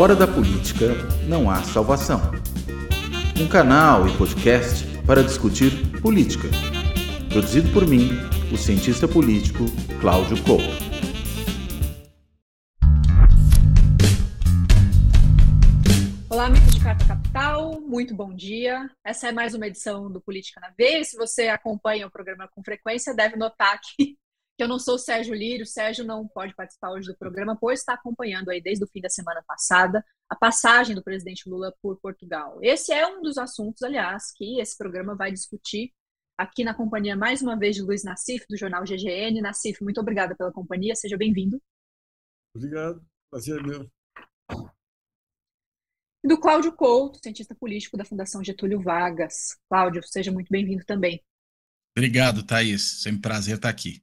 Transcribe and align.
Fora 0.00 0.16
da 0.16 0.26
política 0.26 0.94
não 1.28 1.50
há 1.50 1.62
salvação. 1.62 2.22
Um 3.38 3.46
canal 3.46 4.08
e 4.08 4.16
podcast 4.16 4.86
para 5.06 5.22
discutir 5.22 5.72
política. 6.00 6.48
Produzido 7.28 7.70
por 7.70 7.86
mim, 7.86 8.08
o 8.50 8.56
cientista 8.56 9.06
político 9.06 9.66
Cláudio 10.00 10.42
Couto. 10.42 10.64
Olá, 16.30 16.46
amigos 16.46 16.74
de 16.74 16.80
Carta 16.82 17.06
Capital, 17.06 17.78
muito 17.82 18.14
bom 18.14 18.34
dia. 18.34 18.90
Essa 19.04 19.28
é 19.28 19.32
mais 19.32 19.52
uma 19.54 19.66
edição 19.66 20.10
do 20.10 20.18
Política 20.18 20.62
na 20.62 20.70
Veia. 20.78 21.04
Se 21.04 21.14
você 21.14 21.48
acompanha 21.48 22.06
o 22.06 22.10
programa 22.10 22.48
com 22.48 22.64
frequência, 22.64 23.14
deve 23.14 23.36
notar 23.36 23.78
que 23.78 24.16
que 24.60 24.64
eu 24.64 24.68
não 24.68 24.78
sou 24.78 24.96
o 24.96 24.98
Sérgio 24.98 25.34
Lírio, 25.34 25.64
o 25.64 25.66
Sérgio 25.66 26.04
não 26.04 26.28
pode 26.28 26.54
participar 26.54 26.90
hoje 26.90 27.08
do 27.08 27.16
programa, 27.16 27.56
pois 27.58 27.80
está 27.80 27.94
acompanhando 27.94 28.50
aí 28.50 28.60
desde 28.60 28.84
o 28.84 28.86
fim 28.86 29.00
da 29.00 29.08
semana 29.08 29.42
passada 29.46 30.04
a 30.28 30.36
passagem 30.36 30.94
do 30.94 31.02
presidente 31.02 31.48
Lula 31.48 31.74
por 31.80 31.98
Portugal. 31.98 32.58
Esse 32.60 32.92
é 32.92 33.06
um 33.06 33.22
dos 33.22 33.38
assuntos, 33.38 33.82
aliás, 33.82 34.30
que 34.36 34.60
esse 34.60 34.76
programa 34.76 35.16
vai 35.16 35.32
discutir 35.32 35.94
aqui 36.36 36.62
na 36.62 36.74
companhia 36.74 37.16
mais 37.16 37.40
uma 37.40 37.58
vez 37.58 37.76
de 37.76 37.80
Luiz 37.80 38.04
Nassif, 38.04 38.44
do 38.50 38.56
jornal 38.58 38.84
GGN. 38.84 39.40
Nassif, 39.40 39.82
muito 39.82 39.98
obrigada 39.98 40.36
pela 40.36 40.52
companhia, 40.52 40.94
seja 40.94 41.16
bem-vindo. 41.16 41.58
Obrigado, 42.54 43.02
prazer 43.30 43.60
é 43.60 43.62
meu. 43.62 43.90
E 46.22 46.28
do 46.28 46.38
Cláudio 46.38 46.76
Couto, 46.76 47.18
cientista 47.22 47.54
político 47.54 47.96
da 47.96 48.04
Fundação 48.04 48.44
Getúlio 48.44 48.82
Vargas. 48.82 49.58
Cláudio, 49.70 50.02
seja 50.04 50.30
muito 50.30 50.50
bem-vindo 50.50 50.84
também. 50.84 51.24
Obrigado, 51.96 52.44
Thaís. 52.44 53.00
Sempre 53.00 53.16
um 53.16 53.22
prazer 53.22 53.56
estar 53.56 53.70
aqui. 53.70 54.02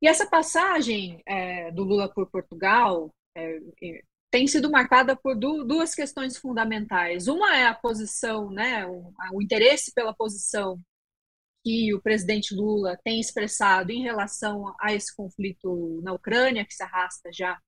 E 0.00 0.06
essa 0.06 0.26
passagem 0.26 1.20
é, 1.26 1.72
do 1.72 1.82
Lula 1.82 2.08
por 2.12 2.30
Portugal 2.30 3.12
é, 3.36 3.58
é, 3.82 4.02
tem 4.30 4.46
sido 4.46 4.70
marcada 4.70 5.16
por 5.16 5.36
du 5.36 5.64
duas 5.64 5.94
questões 5.94 6.36
fundamentais. 6.36 7.26
Uma 7.26 7.56
é 7.56 7.66
a 7.66 7.74
posição, 7.74 8.50
né, 8.50 8.86
o, 8.86 9.12
o, 9.32 9.42
interesse 9.42 9.92
pela 9.92 10.14
posição 10.14 10.80
que 11.64 11.92
o 11.94 12.00
presidente 12.00 12.54
Lula 12.54 12.96
tem 13.04 13.20
expressado 13.20 13.90
em 13.90 14.02
relação 14.02 14.74
a 14.80 14.94
esse 14.94 15.14
conflito 15.14 16.00
na 16.02 16.12
Ucrânia, 16.12 16.64
que 16.64 16.74
se 16.74 16.82
arrasta 16.82 17.30
já 17.32 17.58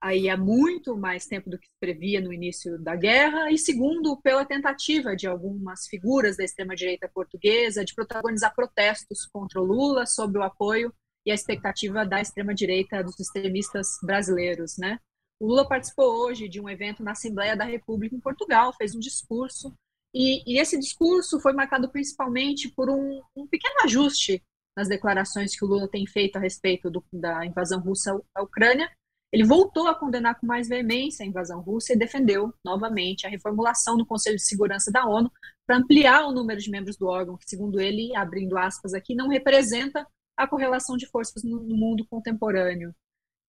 aí 0.00 0.28
há 0.28 0.36
muito 0.36 0.96
mais 0.96 1.26
tempo 1.26 1.48
do 1.48 1.58
que 1.58 1.66
se 1.66 1.76
previa 1.78 2.20
no 2.20 2.32
início 2.32 2.76
da 2.78 2.96
guerra, 2.96 3.52
e 3.52 3.58
segundo, 3.58 4.20
pela 4.20 4.44
tentativa 4.44 5.14
de 5.14 5.28
algumas 5.28 5.86
figuras 5.86 6.36
da 6.36 6.44
extrema-direita 6.44 7.08
portuguesa 7.08 7.84
de 7.84 7.94
protagonizar 7.94 8.52
protestos 8.54 9.26
contra 9.32 9.60
o 9.60 9.64
Lula 9.64 10.04
sob 10.06 10.38
o 10.38 10.42
apoio 10.42 10.92
e 11.24 11.30
a 11.30 11.34
expectativa 11.34 12.04
da 12.04 12.20
extrema-direita 12.20 13.02
dos 13.02 13.18
extremistas 13.18 13.98
brasileiros, 14.02 14.76
né? 14.78 14.98
O 15.40 15.46
Lula 15.46 15.68
participou 15.68 16.24
hoje 16.24 16.48
de 16.48 16.60
um 16.60 16.68
evento 16.68 17.02
na 17.02 17.12
Assembleia 17.12 17.56
da 17.56 17.64
República 17.64 18.14
em 18.14 18.20
Portugal, 18.20 18.72
fez 18.74 18.94
um 18.94 19.00
discurso, 19.00 19.74
e, 20.14 20.42
e 20.46 20.60
esse 20.60 20.78
discurso 20.78 21.40
foi 21.40 21.52
marcado 21.52 21.90
principalmente 21.90 22.68
por 22.68 22.90
um, 22.90 23.20
um, 23.34 23.46
pequeno 23.46 23.80
ajuste 23.84 24.42
nas 24.76 24.88
declarações 24.88 25.56
que 25.56 25.64
o 25.64 25.68
Lula 25.68 25.88
tem 25.88 26.06
feito 26.06 26.36
a 26.36 26.40
respeito 26.40 26.90
do, 26.90 27.04
da 27.12 27.46
invasão 27.46 27.80
russa 27.80 28.20
à 28.34 28.42
Ucrânia. 28.42 28.90
Ele 29.32 29.44
voltou 29.44 29.88
a 29.88 29.94
condenar 29.94 30.38
com 30.38 30.46
mais 30.46 30.68
veemência 30.68 31.24
a 31.24 31.28
invasão 31.28 31.60
russa 31.60 31.94
e 31.94 31.98
defendeu 31.98 32.52
novamente 32.62 33.26
a 33.26 33.30
reformulação 33.30 33.96
do 33.96 34.04
Conselho 34.04 34.36
de 34.36 34.46
Segurança 34.46 34.92
da 34.92 35.06
ONU 35.06 35.32
para 35.66 35.78
ampliar 35.78 36.26
o 36.26 36.32
número 36.32 36.60
de 36.60 36.70
membros 36.70 36.96
do 36.96 37.06
órgão, 37.06 37.38
que, 37.38 37.48
segundo 37.48 37.80
ele, 37.80 38.14
abrindo 38.14 38.58
aspas 38.58 38.92
aqui, 38.92 39.14
não 39.14 39.28
representa 39.28 40.06
a 40.36 40.46
correlação 40.46 40.96
de 40.96 41.06
forças 41.06 41.42
no, 41.42 41.60
no 41.60 41.76
mundo 41.76 42.06
contemporâneo. 42.08 42.94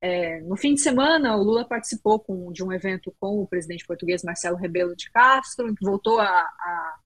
É, 0.02 0.42
no 0.42 0.58
fim 0.58 0.74
de 0.74 0.82
semana, 0.82 1.38
o 1.38 1.44
Lula 1.44 1.66
participou 1.66 2.20
com, 2.20 2.52
de 2.52 2.62
um 2.64 2.74
evento 2.74 3.16
com 3.20 3.40
o 3.40 3.48
presidente 3.48 3.86
português 3.86 4.22
Marcelo 4.22 4.58
Rebelo 4.58 4.96
de 4.96 5.10
Castro, 5.12 5.74
que 5.74 5.86
voltou 5.86 6.20
a, 6.20 6.28
a 6.28 7.00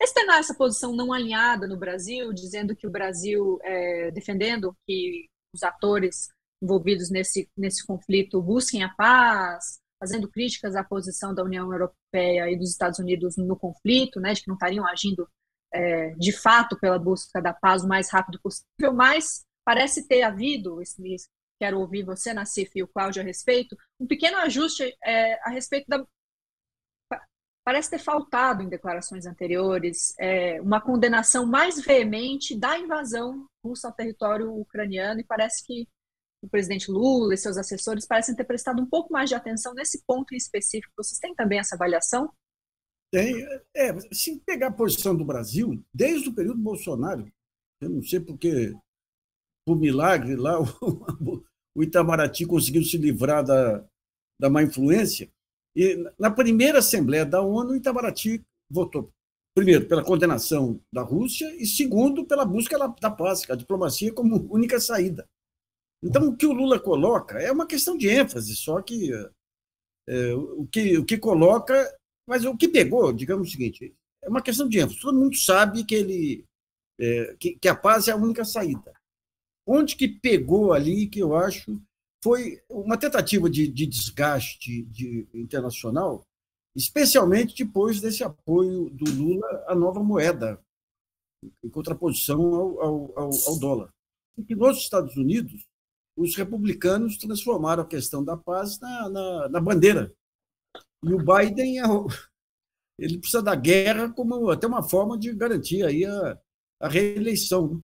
externar 0.00 0.38
essa 0.38 0.54
posição 0.54 0.94
não 0.94 1.12
alinhada 1.12 1.66
no 1.66 1.76
Brasil, 1.76 2.32
dizendo 2.32 2.76
que 2.76 2.86
o 2.86 2.90
Brasil, 2.90 3.58
é, 3.64 4.10
defendendo 4.12 4.72
que 4.86 5.26
os 5.52 5.64
atores 5.64 6.28
envolvidos 6.62 7.10
nesse, 7.10 7.48
nesse 7.56 7.84
conflito 7.84 8.40
busquem 8.40 8.84
a 8.84 8.88
paz, 8.88 9.80
fazendo 9.98 10.30
críticas 10.30 10.76
à 10.76 10.84
posição 10.84 11.34
da 11.34 11.42
União 11.42 11.72
Europeia 11.72 12.50
e 12.50 12.56
dos 12.56 12.70
Estados 12.70 12.98
Unidos 12.98 13.36
no 13.36 13.56
conflito, 13.56 14.20
né, 14.20 14.32
de 14.32 14.42
que 14.42 14.48
não 14.48 14.54
estariam 14.54 14.86
agindo 14.86 15.28
é, 15.72 16.10
de 16.10 16.32
fato 16.32 16.78
pela 16.78 16.98
busca 16.98 17.40
da 17.40 17.52
paz 17.52 17.82
o 17.84 17.88
mais 17.88 18.10
rápido 18.10 18.40
possível, 18.40 18.92
mas 18.92 19.44
parece 19.64 20.06
ter 20.06 20.22
havido, 20.22 20.80
quero 21.60 21.80
ouvir 21.80 22.04
você, 22.04 22.32
Nassif, 22.32 22.70
e 22.74 22.82
o 22.82 22.88
Cláudio 22.88 23.22
a 23.22 23.24
respeito, 23.24 23.76
um 24.00 24.06
pequeno 24.06 24.38
ajuste 24.38 24.96
é, 25.04 25.34
a 25.46 25.50
respeito 25.50 25.86
da. 25.88 26.04
Parece 27.64 27.90
ter 27.90 27.98
faltado 27.98 28.62
em 28.62 28.68
declarações 28.68 29.26
anteriores 29.26 30.14
é, 30.18 30.58
uma 30.62 30.80
condenação 30.80 31.44
mais 31.44 31.78
veemente 31.78 32.58
da 32.58 32.78
invasão 32.78 33.46
russa 33.62 33.88
ao 33.88 33.92
território 33.92 34.50
ucraniano, 34.54 35.20
e 35.20 35.24
parece 35.24 35.66
que 35.66 35.86
o 36.40 36.48
presidente 36.48 36.90
Lula 36.90 37.34
e 37.34 37.36
seus 37.36 37.58
assessores 37.58 38.06
parecem 38.06 38.34
ter 38.34 38.44
prestado 38.44 38.80
um 38.80 38.86
pouco 38.86 39.12
mais 39.12 39.28
de 39.28 39.34
atenção 39.34 39.74
nesse 39.74 40.02
ponto 40.06 40.32
em 40.32 40.36
específico. 40.36 40.94
Vocês 40.96 41.18
têm 41.18 41.34
também 41.34 41.58
essa 41.58 41.74
avaliação? 41.74 42.32
Tem, 43.10 43.42
é, 43.74 43.98
se 44.12 44.38
pegar 44.40 44.68
a 44.68 44.72
posição 44.72 45.16
do 45.16 45.24
Brasil, 45.24 45.82
desde 45.92 46.28
o 46.28 46.34
período 46.34 46.60
Bolsonaro, 46.60 47.30
eu 47.80 47.88
não 47.88 48.02
sei 48.02 48.20
porque, 48.20 48.74
por 49.66 49.78
milagre, 49.78 50.36
lá 50.36 50.60
o, 50.60 51.42
o 51.74 51.82
Itamaraty 51.82 52.44
conseguiu 52.44 52.82
se 52.84 52.98
livrar 52.98 53.44
da, 53.44 53.84
da 54.38 54.50
má 54.50 54.62
influência, 54.62 55.30
e 55.74 55.96
na 56.18 56.30
primeira 56.30 56.80
Assembleia 56.80 57.24
da 57.24 57.40
ONU, 57.40 57.76
Itamaraty 57.76 58.44
votou, 58.70 59.10
primeiro, 59.54 59.86
pela 59.86 60.04
condenação 60.04 60.80
da 60.92 61.02
Rússia, 61.02 61.46
e 61.56 61.66
segundo, 61.66 62.26
pela 62.26 62.44
busca 62.44 62.76
da 63.00 63.10
paz, 63.10 63.48
a 63.48 63.54
diplomacia 63.54 64.12
como 64.12 64.52
única 64.52 64.78
saída. 64.78 65.26
Então, 66.02 66.28
o 66.28 66.36
que 66.36 66.46
o 66.46 66.52
Lula 66.52 66.78
coloca 66.78 67.40
é 67.40 67.50
uma 67.50 67.66
questão 67.66 67.96
de 67.96 68.08
ênfase, 68.08 68.54
só 68.54 68.80
que 68.82 69.10
é, 70.08 70.34
o, 70.34 70.66
que 70.66 70.96
o 70.98 71.04
que 71.04 71.18
coloca 71.18 71.97
mas 72.28 72.44
o 72.44 72.54
que 72.54 72.68
pegou, 72.68 73.10
digamos 73.10 73.48
o 73.48 73.50
seguinte, 73.50 73.94
é 74.22 74.28
uma 74.28 74.42
questão 74.42 74.68
de 74.68 74.78
ênfase. 74.78 75.00
Todo 75.00 75.18
mundo 75.18 75.34
sabe 75.34 75.82
que 75.82 75.94
ele 75.94 76.44
é, 77.00 77.34
que, 77.40 77.56
que, 77.58 77.68
a 77.68 77.74
paz 77.74 78.06
é 78.06 78.12
a 78.12 78.16
única 78.16 78.44
saída. 78.44 78.92
Onde 79.66 79.96
que 79.96 80.06
pegou 80.06 80.74
ali, 80.74 81.06
que 81.06 81.20
eu 81.20 81.34
acho, 81.34 81.80
foi 82.22 82.60
uma 82.68 82.98
tentativa 82.98 83.48
de, 83.48 83.66
de 83.66 83.86
desgaste 83.86 84.82
de, 84.82 85.26
internacional, 85.32 86.22
especialmente 86.76 87.64
depois 87.64 87.98
desse 87.98 88.22
apoio 88.22 88.90
do 88.90 89.10
Lula 89.10 89.64
à 89.66 89.74
nova 89.74 90.02
moeda, 90.02 90.60
em 91.64 91.70
contraposição 91.70 92.54
ao, 92.54 92.80
ao, 92.82 93.18
ao, 93.18 93.30
ao 93.46 93.58
dólar. 93.58 93.88
Porque 94.36 94.54
nos 94.54 94.76
Estados 94.78 95.16
Unidos, 95.16 95.64
os 96.14 96.36
republicanos 96.36 97.16
transformaram 97.16 97.84
a 97.84 97.88
questão 97.88 98.22
da 98.22 98.36
paz 98.36 98.78
na, 98.80 99.08
na, 99.08 99.48
na 99.48 99.60
bandeira 99.60 100.12
e 101.04 101.12
o 101.12 101.18
Biden 101.18 101.80
é 101.80 101.82
ele 102.98 103.18
precisa 103.18 103.42
da 103.42 103.54
guerra 103.54 104.12
como 104.12 104.50
até 104.50 104.66
uma 104.66 104.82
forma 104.82 105.16
de 105.16 105.32
garantir 105.32 105.84
aí 105.84 106.04
a, 106.04 106.40
a 106.80 106.88
reeleição. 106.88 107.74
Né? 107.74 107.80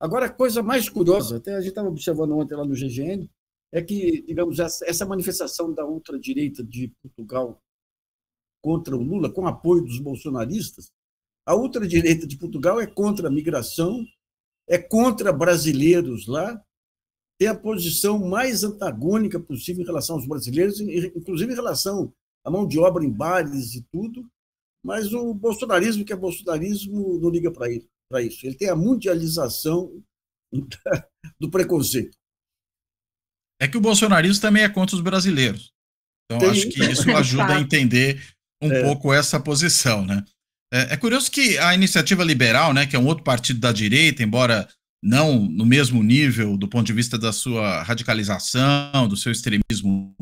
Agora, 0.00 0.26
a 0.26 0.32
coisa 0.32 0.62
mais 0.62 0.88
curiosa, 0.88 1.38
até 1.38 1.54
a 1.54 1.60
gente 1.60 1.70
estava 1.70 1.88
observando 1.88 2.36
ontem 2.36 2.54
lá 2.54 2.64
no 2.64 2.74
GGN, 2.74 3.28
é 3.72 3.82
que, 3.82 4.22
digamos, 4.22 4.58
essa 4.58 5.04
manifestação 5.04 5.72
da 5.72 5.84
ultradireita 5.84 6.62
de 6.62 6.88
Portugal 7.02 7.60
contra 8.62 8.96
o 8.96 9.02
Lula, 9.02 9.32
com 9.32 9.46
apoio 9.46 9.82
dos 9.82 9.98
bolsonaristas, 9.98 10.90
a 11.46 11.54
ultradireita 11.54 12.26
de 12.26 12.36
Portugal 12.36 12.80
é 12.80 12.86
contra 12.86 13.28
a 13.28 13.30
migração, 13.30 14.04
é 14.68 14.78
contra 14.78 15.32
brasileiros 15.32 16.26
lá, 16.26 16.62
tem 17.38 17.48
a 17.48 17.58
posição 17.58 18.18
mais 18.18 18.64
antagônica 18.64 19.40
possível 19.40 19.82
em 19.82 19.86
relação 19.86 20.16
aos 20.16 20.26
brasileiros, 20.26 20.80
inclusive 20.80 21.52
em 21.52 21.56
relação 21.56 22.12
à 22.48 22.50
mão 22.50 22.66
de 22.66 22.78
obra 22.78 23.04
em 23.04 23.10
bares 23.10 23.74
e 23.74 23.82
tudo, 23.92 24.28
mas 24.84 25.12
o 25.12 25.34
bolsonarismo, 25.34 26.04
que 26.04 26.12
é 26.12 26.16
bolsonarismo, 26.16 27.18
não 27.20 27.30
liga 27.30 27.52
para 27.52 27.70
isso. 28.22 28.46
Ele 28.46 28.56
tem 28.56 28.70
a 28.70 28.76
mundialização 28.76 30.02
do 31.38 31.50
preconceito. 31.50 32.16
É 33.60 33.68
que 33.68 33.76
o 33.76 33.80
bolsonarismo 33.80 34.40
também 34.40 34.62
é 34.62 34.68
contra 34.68 34.96
os 34.96 35.02
brasileiros. 35.02 35.72
Então, 36.24 36.38
tem... 36.38 36.50
acho 36.50 36.68
que 36.70 36.82
isso 36.84 37.10
ajuda 37.10 37.56
a 37.56 37.60
entender 37.60 38.22
um 38.62 38.72
é. 38.72 38.82
pouco 38.82 39.12
essa 39.12 39.38
posição, 39.38 40.04
né? 40.04 40.24
É, 40.72 40.94
é, 40.94 40.96
curioso 40.96 41.30
que 41.30 41.56
a 41.58 41.74
iniciativa 41.74 42.22
liberal, 42.22 42.74
né, 42.74 42.86
que 42.86 42.94
é 42.94 42.98
um 42.98 43.06
outro 43.06 43.24
partido 43.24 43.58
da 43.58 43.72
direita, 43.72 44.22
embora 44.22 44.68
não 45.02 45.38
no 45.46 45.64
mesmo 45.64 46.02
nível 46.02 46.58
do 46.58 46.68
ponto 46.68 46.86
de 46.86 46.92
vista 46.92 47.18
da 47.18 47.32
sua 47.32 47.82
radicalização, 47.82 49.08
do 49.08 49.16
seu 49.16 49.32
extremismo 49.32 50.14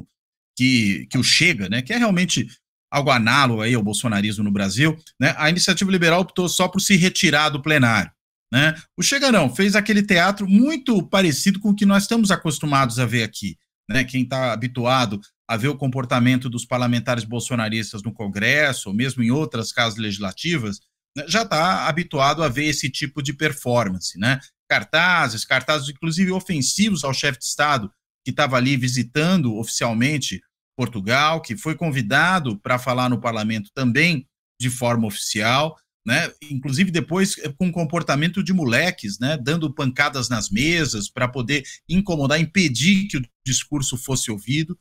que, 0.57 1.07
que 1.11 1.19
o 1.19 1.23
chega, 1.23 1.69
né, 1.69 1.83
que 1.83 1.93
é 1.93 1.97
realmente 1.97 2.47
algo 2.91 3.11
análogo 3.11 3.61
aí 3.63 3.75
ao 3.75 3.83
bolsonarismo 3.83 4.45
no 4.45 4.51
Brasil, 4.51 4.97
né, 5.21 5.35
a 5.37 5.51
iniciativa 5.51 5.91
liberal 5.91 6.21
optou 6.21 6.49
só 6.49 6.67
por 6.69 6.81
se 6.81 6.97
retirar 6.97 7.51
do 7.51 7.61
plenário. 7.61 8.11
Né? 8.53 8.75
O 8.97 9.03
Chega 9.03 9.33
não, 9.33 9.55
fez 9.55 9.75
aquele 9.75 10.03
teatro 10.03 10.49
muito 10.49 11.03
parecido 11.09 11.59
com 11.59 11.71
o 11.71 11.75
que 11.75 11.85
nós 11.85 12.05
estamos 12.05 12.31
acostumados 12.31 12.99
a 12.99 13.05
ver 13.05 13.25
aqui. 13.25 13.57
né, 13.89 14.03
quem 14.03 14.23
está 14.23 14.53
habituado 14.53 15.21
a 15.49 15.57
ver 15.57 15.69
o 15.69 15.77
comportamento 15.77 16.51
dos 16.51 16.65
parlamentares 16.65 17.23
bolsonaristas 17.23 18.03
no 18.03 18.13
Congresso, 18.13 18.89
ou 18.89 18.95
mesmo 18.95 19.23
em 19.23 19.31
outras 19.31 19.71
casas 19.73 19.97
legislativas, 19.97 20.81
né, 21.17 21.25
já 21.29 21.43
está 21.43 21.87
habituado 21.87 22.43
a 22.43 22.49
ver 22.49 22.65
esse 22.65 22.91
tipo 22.91 23.23
de 23.23 23.33
performance, 23.33 24.19
né? 24.19 24.41
Cartazes, 24.69 25.45
cartazes 25.45 25.89
inclusive 25.89 26.33
ofensivos 26.33 27.05
ao 27.05 27.15
chefe 27.15 27.39
de 27.39 27.45
Estado, 27.45 27.91
que 28.27 28.31
estava 28.31 28.57
ali 28.57 28.77
visitando 28.77 29.57
oficialmente 29.57 30.41
Portugal, 30.77 31.41
que 31.41 31.57
foi 31.57 31.77
convidado 31.77 32.59
para 32.59 32.77
falar 32.77 33.09
no 33.09 33.21
parlamento 33.21 33.71
também 33.73 34.27
de 34.61 34.69
forma 34.69 35.07
oficial, 35.07 35.77
né? 36.05 36.33
Inclusive 36.51 36.91
depois 36.91 37.39
eh, 37.39 37.55
com 37.57 37.71
comportamento 37.71 38.43
de 38.43 38.53
moleques, 38.53 39.21
né? 39.21 39.39
Dando 39.41 39.73
pancadas 39.73 40.29
nas 40.29 40.51
mesas 40.51 41.09
para 41.09 41.29
poder 41.29 41.63
incomodar, 41.89 42.41
impedir 42.41 43.07
que 43.07 43.17
o 43.17 43.23
discurso 43.47 43.97
fosse 43.97 44.29
ouvido. 44.29 44.77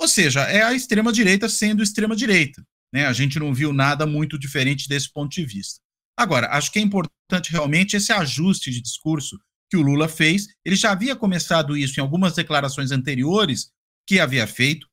Ou 0.00 0.08
seja, 0.08 0.40
é 0.44 0.62
a 0.62 0.72
extrema 0.72 1.12
direita 1.12 1.50
sendo 1.50 1.82
extrema 1.82 2.16
direita, 2.16 2.66
né? 2.90 3.06
A 3.06 3.12
gente 3.12 3.38
não 3.38 3.52
viu 3.52 3.74
nada 3.74 4.06
muito 4.06 4.38
diferente 4.38 4.88
desse 4.88 5.12
ponto 5.12 5.34
de 5.34 5.44
vista. 5.44 5.80
Agora, 6.18 6.48
acho 6.48 6.72
que 6.72 6.78
é 6.78 6.82
importante 6.82 7.52
realmente 7.52 7.94
esse 7.94 8.10
ajuste 8.10 8.70
de 8.70 8.80
discurso 8.80 9.38
que 9.70 9.76
o 9.76 9.82
Lula 9.82 10.08
fez. 10.08 10.46
Ele 10.64 10.76
já 10.76 10.92
havia 10.92 11.16
começado 11.16 11.76
isso 11.76 11.98
em 11.98 12.02
algumas 12.02 12.34
declarações 12.34 12.90
anteriores 12.90 13.70
que 14.06 14.20
havia 14.20 14.46
feito. 14.46 14.86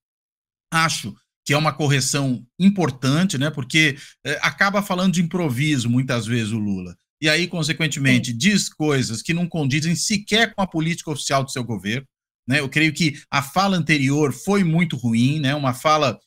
Acho 0.72 1.16
que 1.46 1.54
é 1.54 1.58
uma 1.58 1.74
correção 1.74 2.46
importante, 2.58 3.38
né? 3.38 3.50
Porque 3.50 3.98
é, 4.26 4.40
acaba 4.42 4.82
falando 4.82 5.14
de 5.14 5.22
improviso 5.22 5.90
muitas 5.90 6.26
vezes 6.26 6.54
o 6.54 6.58
Lula. 6.58 6.96
E 7.22 7.30
aí, 7.30 7.48
consequentemente, 7.48 8.32
Sim. 8.32 8.38
diz 8.38 8.70
coisas 8.70 9.22
que 9.22 9.34
não 9.34 9.48
condizem 9.48 9.96
sequer 9.96 10.54
com 10.54 10.62
a 10.62 10.68
política 10.68 11.12
oficial 11.12 11.44
do 11.44 11.52
seu 11.52 11.64
governo. 11.64 12.06
Né? 12.48 12.60
Eu 12.60 12.68
creio 12.68 12.94
que 12.94 13.22
a 13.32 13.42
fala 13.42 13.78
anterior 13.78 14.34
foi 14.34 14.64
muito 14.64 14.98
ruim, 14.98 15.40
né? 15.40 15.56
uma 15.56 15.74
fala 15.74 16.20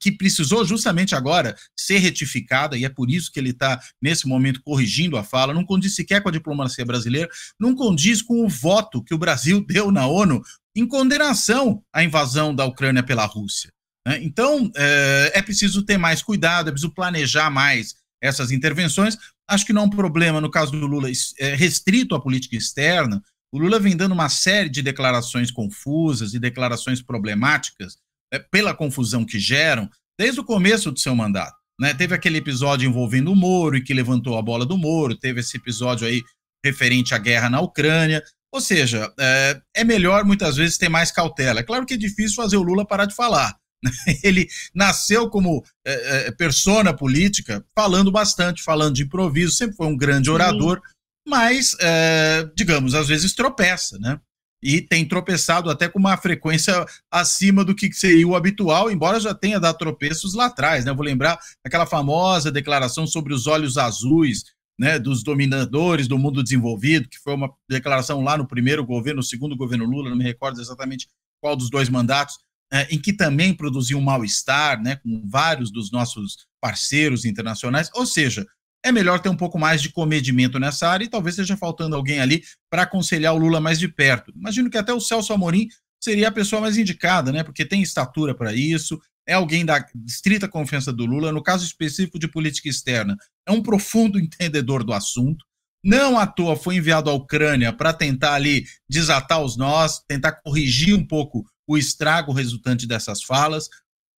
que 0.00 0.12
precisou 0.12 0.64
justamente 0.64 1.14
agora 1.14 1.56
ser 1.78 1.98
retificada, 1.98 2.76
e 2.76 2.84
é 2.84 2.88
por 2.88 3.10
isso 3.10 3.30
que 3.32 3.38
ele 3.38 3.50
está, 3.50 3.80
nesse 4.00 4.26
momento, 4.26 4.62
corrigindo 4.62 5.16
a 5.16 5.24
fala, 5.24 5.54
não 5.54 5.64
condiz 5.64 5.94
sequer 5.94 6.22
com 6.22 6.28
a 6.28 6.32
diplomacia 6.32 6.84
brasileira, 6.84 7.28
não 7.58 7.74
condiz 7.74 8.22
com 8.22 8.44
o 8.44 8.48
voto 8.48 9.02
que 9.02 9.14
o 9.14 9.18
Brasil 9.18 9.64
deu 9.66 9.90
na 9.90 10.06
ONU 10.06 10.42
em 10.76 10.86
condenação 10.86 11.82
à 11.92 12.02
invasão 12.02 12.54
da 12.54 12.64
Ucrânia 12.64 13.02
pela 13.02 13.24
Rússia. 13.26 13.70
Né? 14.06 14.20
Então, 14.22 14.70
é, 14.76 15.32
é 15.34 15.42
preciso 15.42 15.82
ter 15.82 15.98
mais 15.98 16.22
cuidado, 16.22 16.68
é 16.68 16.72
preciso 16.72 16.92
planejar 16.92 17.50
mais 17.50 17.94
essas 18.22 18.50
intervenções. 18.50 19.16
Acho 19.48 19.66
que 19.66 19.72
não 19.72 19.82
é 19.82 19.84
um 19.86 19.90
problema, 19.90 20.40
no 20.40 20.50
caso 20.50 20.72
do 20.72 20.86
Lula, 20.86 21.08
é 21.38 21.54
restrito 21.54 22.14
à 22.14 22.20
política 22.20 22.56
externa. 22.56 23.22
O 23.52 23.58
Lula 23.58 23.78
vem 23.78 23.96
dando 23.96 24.12
uma 24.12 24.28
série 24.28 24.68
de 24.68 24.82
declarações 24.82 25.50
confusas 25.50 26.34
e 26.34 26.40
declarações 26.40 27.00
problemáticas 27.00 27.98
é, 28.34 28.38
pela 28.38 28.74
confusão 28.74 29.24
que 29.24 29.38
geram 29.38 29.88
desde 30.18 30.40
o 30.40 30.44
começo 30.44 30.90
do 30.90 30.98
seu 30.98 31.14
mandato. 31.14 31.56
Né? 31.80 31.94
Teve 31.94 32.14
aquele 32.14 32.38
episódio 32.38 32.88
envolvendo 32.88 33.32
o 33.32 33.36
Moro 33.36 33.76
e 33.76 33.82
que 33.82 33.94
levantou 33.94 34.36
a 34.38 34.42
bola 34.42 34.66
do 34.66 34.78
Moro, 34.78 35.16
teve 35.16 35.40
esse 35.40 35.56
episódio 35.56 36.06
aí 36.06 36.22
referente 36.64 37.14
à 37.14 37.18
guerra 37.18 37.50
na 37.50 37.60
Ucrânia. 37.60 38.22
Ou 38.52 38.60
seja, 38.60 39.12
é, 39.18 39.60
é 39.76 39.84
melhor 39.84 40.24
muitas 40.24 40.56
vezes 40.56 40.78
ter 40.78 40.88
mais 40.88 41.10
cautela. 41.10 41.60
É 41.60 41.64
claro 41.64 41.84
que 41.84 41.94
é 41.94 41.96
difícil 41.96 42.36
fazer 42.36 42.56
o 42.56 42.62
Lula 42.62 42.86
parar 42.86 43.06
de 43.06 43.14
falar, 43.14 43.56
Ele 44.22 44.48
nasceu 44.74 45.28
como 45.28 45.64
é, 45.86 46.26
é, 46.26 46.32
persona 46.32 46.94
política, 46.94 47.64
falando 47.74 48.10
bastante, 48.10 48.62
falando 48.62 48.94
de 48.94 49.02
improviso, 49.02 49.54
sempre 49.54 49.76
foi 49.76 49.86
um 49.86 49.96
grande 49.96 50.30
orador, 50.30 50.76
Sim. 50.76 50.92
mas, 51.28 51.76
é, 51.80 52.48
digamos, 52.56 52.94
às 52.94 53.08
vezes 53.08 53.34
tropeça, 53.34 53.98
né? 53.98 54.18
E 54.64 54.80
tem 54.80 55.06
tropeçado 55.06 55.68
até 55.68 55.90
com 55.90 55.98
uma 55.98 56.16
frequência 56.16 56.86
acima 57.10 57.62
do 57.62 57.74
que 57.74 57.92
seria 57.92 58.26
o 58.26 58.34
habitual, 58.34 58.90
embora 58.90 59.20
já 59.20 59.34
tenha 59.34 59.60
dado 59.60 59.76
tropeços 59.76 60.32
lá 60.32 60.46
atrás, 60.46 60.86
né? 60.86 60.92
vou 60.94 61.04
lembrar 61.04 61.38
aquela 61.62 61.84
famosa 61.84 62.50
declaração 62.50 63.06
sobre 63.06 63.34
os 63.34 63.46
olhos 63.46 63.76
azuis, 63.76 64.44
né, 64.78 64.98
dos 64.98 65.22
dominadores 65.22 66.08
do 66.08 66.18
mundo 66.18 66.42
desenvolvido, 66.42 67.08
que 67.08 67.18
foi 67.18 67.34
uma 67.34 67.52
declaração 67.68 68.24
lá 68.24 68.36
no 68.36 68.46
primeiro 68.46 68.84
governo, 68.84 69.18
no 69.18 69.22
segundo 69.22 69.54
governo 69.54 69.84
Lula, 69.84 70.10
não 70.10 70.16
me 70.16 70.24
recordo 70.24 70.60
exatamente 70.60 71.08
qual 71.40 71.54
dos 71.54 71.70
dois 71.70 71.88
mandatos, 71.88 72.38
é, 72.72 72.92
em 72.92 72.98
que 72.98 73.12
também 73.12 73.54
produziu 73.54 73.98
um 73.98 74.00
mal-estar, 74.00 74.82
né, 74.82 74.96
com 74.96 75.22
vários 75.28 75.70
dos 75.70 75.92
nossos 75.92 76.46
parceiros 76.60 77.24
internacionais. 77.24 77.90
Ou 77.94 78.06
seja, 78.06 78.44
é 78.84 78.92
melhor 78.92 79.18
ter 79.18 79.30
um 79.30 79.36
pouco 79.36 79.58
mais 79.58 79.80
de 79.80 79.88
comedimento 79.88 80.58
nessa 80.58 80.88
área 80.88 81.04
e 81.04 81.08
talvez 81.08 81.34
esteja 81.34 81.56
faltando 81.56 81.96
alguém 81.96 82.20
ali 82.20 82.44
para 82.70 82.82
aconselhar 82.82 83.34
o 83.34 83.38
Lula 83.38 83.60
mais 83.60 83.78
de 83.78 83.88
perto. 83.88 84.30
Imagino 84.36 84.68
que 84.68 84.76
até 84.76 84.92
o 84.92 85.00
Celso 85.00 85.32
Amorim 85.32 85.68
seria 86.02 86.28
a 86.28 86.32
pessoa 86.32 86.60
mais 86.60 86.76
indicada, 86.76 87.32
né, 87.32 87.42
porque 87.42 87.64
tem 87.64 87.80
estatura 87.80 88.34
para 88.34 88.52
isso, 88.52 89.00
é 89.26 89.32
alguém 89.32 89.64
da 89.64 89.82
estrita 90.06 90.46
confiança 90.46 90.92
do 90.92 91.06
Lula, 91.06 91.32
no 91.32 91.42
caso 91.42 91.64
específico 91.64 92.18
de 92.18 92.28
política 92.28 92.68
externa, 92.68 93.16
é 93.46 93.50
um 93.50 93.62
profundo 93.62 94.18
entendedor 94.20 94.84
do 94.84 94.92
assunto. 94.92 95.44
Não 95.82 96.18
à 96.18 96.26
toa 96.26 96.56
foi 96.56 96.76
enviado 96.76 97.08
à 97.08 97.14
Ucrânia 97.14 97.72
para 97.72 97.92
tentar 97.92 98.34
ali 98.34 98.66
desatar 98.88 99.42
os 99.42 99.56
nós, 99.56 100.02
tentar 100.06 100.32
corrigir 100.32 100.94
um 100.94 101.06
pouco 101.06 101.44
o 101.66 101.78
estrago 101.78 102.32
resultante 102.32 102.86
dessas 102.86 103.22
falas. 103.22 103.68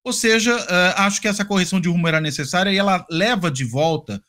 Ou 0.04 0.12
seja, 0.12 0.54
acho 0.96 1.20
que 1.20 1.26
essa 1.26 1.44
correção 1.44 1.80
de 1.80 1.88
rumo 1.88 2.06
era 2.06 2.20
necessária 2.20 2.70
e 2.70 2.76
ela 2.76 3.04
leva 3.10 3.50
de 3.50 3.64
volta 3.64 4.22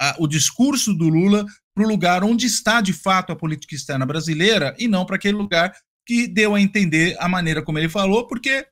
uh, 0.00 0.22
o 0.22 0.26
discurso 0.26 0.94
do 0.94 1.08
Lula 1.08 1.44
para 1.74 1.84
o 1.84 1.88
lugar 1.88 2.22
onde 2.22 2.46
está 2.46 2.80
de 2.80 2.92
fato 2.92 3.32
a 3.32 3.36
política 3.36 3.74
externa 3.74 4.06
brasileira 4.06 4.74
e 4.78 4.86
não 4.86 5.04
para 5.04 5.16
aquele 5.16 5.36
lugar 5.36 5.76
que 6.06 6.26
deu 6.26 6.54
a 6.54 6.60
entender 6.60 7.16
a 7.18 7.28
maneira 7.28 7.62
como 7.62 7.78
ele 7.78 7.88
falou, 7.88 8.26
porque 8.26 8.66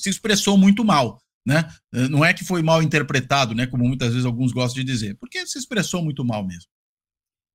se 0.00 0.10
expressou 0.10 0.58
muito 0.58 0.84
mal. 0.84 1.18
Né? 1.46 1.66
Uh, 1.94 2.08
não 2.08 2.24
é 2.24 2.34
que 2.34 2.44
foi 2.44 2.62
mal 2.62 2.82
interpretado, 2.82 3.54
né, 3.54 3.66
como 3.66 3.86
muitas 3.86 4.10
vezes 4.10 4.26
alguns 4.26 4.52
gostam 4.52 4.82
de 4.82 4.92
dizer, 4.92 5.16
porque 5.18 5.46
se 5.46 5.58
expressou 5.58 6.02
muito 6.02 6.24
mal 6.24 6.44
mesmo. 6.44 6.68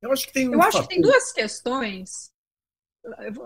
Eu 0.02 0.12
acho 0.12 0.26
que 0.26 0.34
tem, 0.34 0.50
um 0.50 0.54
eu 0.54 0.62
acho 0.62 0.82
que 0.82 0.90
tem 0.90 1.02
duas 1.02 1.32
questões 1.32 2.34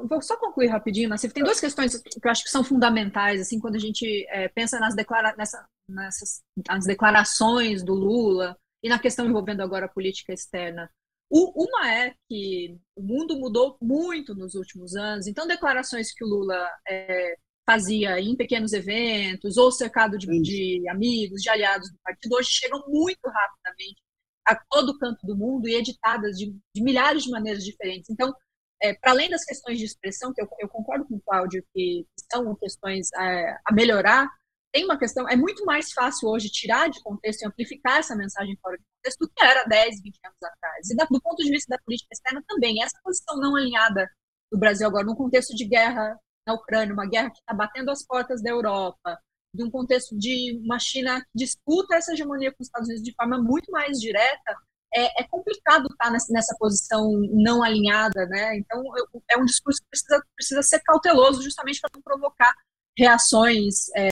vou 0.07 0.21
só 0.21 0.37
concluir 0.37 0.67
rapidinho, 0.67 1.09
Nassif. 1.09 1.33
Tem 1.33 1.43
duas 1.43 1.59
questões 1.59 1.97
que 1.97 2.19
eu 2.23 2.31
acho 2.31 2.43
que 2.43 2.49
são 2.49 2.63
fundamentais, 2.63 3.41
assim, 3.41 3.59
quando 3.59 3.75
a 3.75 3.79
gente 3.79 4.25
é, 4.29 4.47
pensa 4.49 4.79
nas, 4.79 4.95
declara 4.95 5.35
nessa, 5.35 5.67
nessas 5.89 6.43
nas 6.67 6.85
declarações 6.85 7.83
do 7.83 7.93
Lula 7.93 8.57
e 8.83 8.89
na 8.89 8.99
questão 8.99 9.25
envolvendo 9.25 9.61
agora 9.61 9.85
a 9.85 9.89
política 9.89 10.33
externa. 10.33 10.89
Uma 11.29 11.91
é 11.91 12.13
que 12.29 12.79
o 12.95 13.01
mundo 13.01 13.37
mudou 13.37 13.77
muito 13.81 14.33
nos 14.33 14.55
últimos 14.55 14.95
anos, 14.95 15.27
então 15.27 15.45
declarações 15.45 16.13
que 16.13 16.23
o 16.23 16.27
Lula 16.27 16.69
é, 16.87 17.35
fazia 17.65 18.17
em 18.19 18.33
pequenos 18.35 18.71
eventos 18.71 19.57
ou 19.57 19.69
cercado 19.69 20.17
de, 20.17 20.25
de 20.41 20.87
amigos, 20.87 21.41
de 21.41 21.49
aliados 21.49 21.91
do 21.91 21.97
partido, 22.01 22.35
hoje 22.35 22.49
chegam 22.49 22.81
muito 22.87 23.27
rapidamente 23.27 24.01
a 24.47 24.55
todo 24.69 24.97
canto 24.97 25.27
do 25.27 25.35
mundo 25.35 25.67
e 25.67 25.75
editadas 25.75 26.37
de, 26.37 26.55
de 26.73 26.81
milhares 26.81 27.23
de 27.23 27.29
maneiras 27.29 27.65
diferentes. 27.65 28.09
Então, 28.09 28.33
é, 28.81 28.93
para 28.93 29.11
além 29.11 29.29
das 29.29 29.43
questões 29.43 29.77
de 29.77 29.83
expressão, 29.83 30.33
que 30.33 30.41
eu, 30.41 30.47
eu, 30.59 30.69
concordo 30.69 31.05
com 31.05 31.15
o 31.15 31.21
Cláudio 31.21 31.65
que 31.73 32.05
são 32.31 32.55
questões 32.55 33.09
é, 33.13 33.57
a 33.65 33.73
melhorar, 33.73 34.29
tem 34.77 34.85
uma 34.85 34.97
questão, 34.99 35.27
é 35.27 35.35
muito 35.35 35.65
mais 35.65 35.91
fácil 35.91 36.29
hoje 36.29 36.51
tirar 36.51 36.87
de 36.87 37.01
contexto 37.01 37.41
e 37.41 37.47
amplificar 37.47 37.97
essa 37.97 38.15
mensagem 38.15 38.55
fora 38.61 38.77
de 38.77 38.83
contexto 38.95 39.19
do 39.21 39.29
que 39.29 39.43
era 39.43 39.63
10, 39.63 40.03
20 40.03 40.19
anos 40.23 40.37
atrás. 40.43 40.91
E 40.91 40.95
do 40.95 41.19
ponto 41.19 41.43
de 41.43 41.49
vista 41.49 41.75
da 41.75 41.81
política 41.83 42.09
externa 42.13 42.43
também, 42.47 42.83
essa 42.83 42.95
posição 43.03 43.37
não 43.37 43.55
alinhada 43.55 44.07
do 44.51 44.59
Brasil 44.59 44.87
agora, 44.87 45.03
num 45.03 45.15
contexto 45.15 45.55
de 45.55 45.65
guerra 45.65 46.15
na 46.45 46.53
Ucrânia, 46.53 46.93
uma 46.93 47.07
guerra 47.07 47.31
que 47.31 47.39
está 47.39 47.55
batendo 47.55 47.89
as 47.89 48.05
portas 48.05 48.43
da 48.43 48.51
Europa, 48.51 49.19
de 49.51 49.63
um 49.63 49.71
contexto 49.71 50.15
de 50.15 50.61
uma 50.63 50.77
China 50.77 51.21
que 51.21 51.27
disputa 51.33 51.95
essa 51.95 52.13
hegemonia 52.13 52.51
com 52.51 52.61
os 52.61 52.67
Estados 52.67 52.87
Unidos 52.87 53.03
de 53.03 53.15
forma 53.15 53.41
muito 53.41 53.71
mais 53.71 53.99
direta, 53.99 54.55
é, 54.93 55.23
é 55.23 55.27
complicado 55.27 55.87
estar 55.89 56.11
nessa, 56.11 56.31
nessa, 56.31 56.55
posição 56.59 57.11
não 57.31 57.63
alinhada, 57.63 58.27
né? 58.27 58.55
Então, 58.57 58.83
eu, 58.95 59.23
é 59.31 59.37
um 59.39 59.45
discurso 59.45 59.81
que 59.81 59.89
precisa, 59.89 60.23
precisa 60.35 60.61
ser 60.61 60.79
cauteloso 60.81 61.41
justamente 61.41 61.81
para 61.81 61.89
não 61.95 62.01
provocar 62.03 62.53
reações 62.95 63.89
é, 63.95 64.09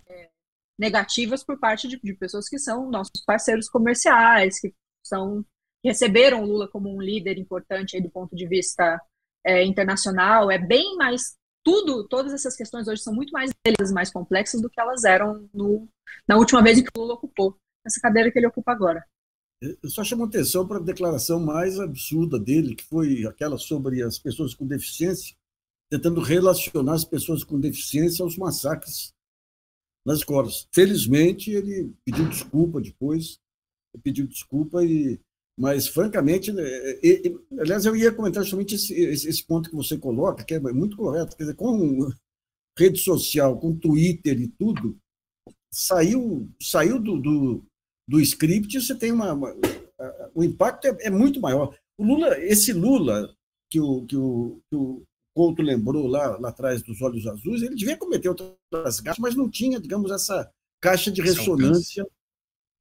negativas 0.77 1.44
por 1.44 1.60
parte 1.60 1.88
de, 1.88 2.00
de, 2.01 2.13
pessoas 2.13 2.50
que 2.50 2.60
são 2.60 2.89
nossos 2.89 3.24
parceiros 3.25 3.70
comerciais, 3.70 4.60
que 4.60 4.74
são 5.03 5.44
que 5.82 5.89
receberam 5.89 6.44
o 6.44 6.46
Lula 6.46 6.67
como 6.67 6.94
um 6.94 7.01
líder 7.01 7.38
importante 7.38 7.96
aí 7.96 8.01
do 8.01 8.10
ponto 8.10 8.36
de 8.36 8.48
vista 8.48 9.00
é, 9.46 9.63
internacional. 9.63 10.50
É 10.50 10.58
bem 10.58 10.96
mais 10.98 11.36
tudo, 11.63 12.08
todas 12.08 12.34
essas 12.34 12.55
questões 12.55 12.88
hoje 12.88 13.01
são 13.01 13.13
muito 13.13 13.32
mais 13.32 13.51
deles, 13.63 13.91
mais 13.91 14.12
complexas 14.12 14.62
do 14.62 14.70
que 14.70 14.79
elas 14.79 15.03
eram 15.03 15.50
no, 15.53 15.88
na 16.27 16.38
última 16.38 16.62
vez 16.62 16.77
em 16.77 16.84
que 16.84 16.89
o 16.96 17.01
Lula 17.01 17.13
ocupou 17.13 17.58
essa 17.86 18.00
cadeira 18.01 18.32
que 18.32 18.38
ele 18.38 18.48
ocupa 18.48 18.72
agora. 18.72 19.03
Eu 19.62 19.89
só 19.89 20.03
chamo 20.03 20.25
atenção 20.25 20.67
para 20.67 20.77
a 20.77 20.84
declaração 20.84 21.39
mais 21.39 21.79
absurda 21.79 22.38
dele, 22.39 22.75
que 22.75 22.84
foi 22.84 23.25
aquela 23.25 23.58
sobre 23.58 24.03
as 24.03 24.20
pessoas 24.20 24.53
com 24.53 24.67
deficiência, 24.67 25.36
tentando 25.89 26.20
relacionar 26.20 26.94
as 26.94 27.05
pessoas 27.05 27.44
com 27.44 27.60
deficiência 27.60 28.24
aos 28.24 28.38
massacres 28.38 29.13
nas 30.05 30.19
escolas. 30.19 30.67
Felizmente, 30.74 31.51
ele 31.51 31.93
pediu 32.05 32.27
desculpa 32.29 32.79
depois, 32.79 33.39
pediu 34.03 34.27
desculpa, 34.27 34.83
e, 34.83 35.19
mas, 35.57 35.88
francamente, 35.88 36.51
né, 36.51 36.63
aliás, 37.59 37.85
eu 37.85 37.95
ia 37.95 38.12
comentar 38.12 38.43
justamente 38.43 38.75
esse, 38.75 38.93
esse, 38.93 39.43
ponto 39.45 39.69
que 39.69 39.75
você 39.75 39.97
coloca, 39.97 40.43
que 40.43 40.53
é 40.53 40.59
muito 40.59 40.97
correto, 40.97 41.35
quer 41.35 41.43
dizer, 41.43 41.55
com 41.55 42.09
rede 42.77 43.00
social, 43.00 43.57
com 43.57 43.75
Twitter 43.75 44.39
e 44.39 44.47
tudo, 44.50 44.97
saiu, 45.71 46.50
saiu 46.62 47.00
do, 47.00 47.19
do, 47.19 47.63
do 48.07 48.19
script, 48.19 48.79
você 48.79 48.93
tem 48.93 49.12
uma, 49.12 49.33
uma 49.33 49.55
o 50.33 50.43
impacto 50.43 50.85
é, 50.85 51.07
é, 51.07 51.09
muito 51.09 51.39
maior. 51.39 51.77
O 51.97 52.03
Lula, 52.03 52.38
esse 52.39 52.74
Lula 52.74 53.33
que 53.71 53.79
o, 53.79 54.05
que 54.05 54.15
o, 54.15 54.59
que 54.69 54.75
o 54.75 55.03
Couto 55.36 55.62
lembrou 55.62 56.08
lá, 56.08 56.38
lá 56.38 56.50
atrás 56.50 56.82
dos 56.82 57.01
olhos 57.01 57.27
azuis, 57.27 57.62
ele 57.62 57.75
devia 57.75 57.98
cometer 57.98 58.30
outras 58.30 58.56
gastas, 59.01 59.20
mas 59.20 59.36
não 59.36 59.50
tinha, 59.50 59.80
digamos, 59.80 60.10
essa 60.10 60.50
caixa 60.82 61.12
de 61.12 61.22
ressonância 61.22 62.08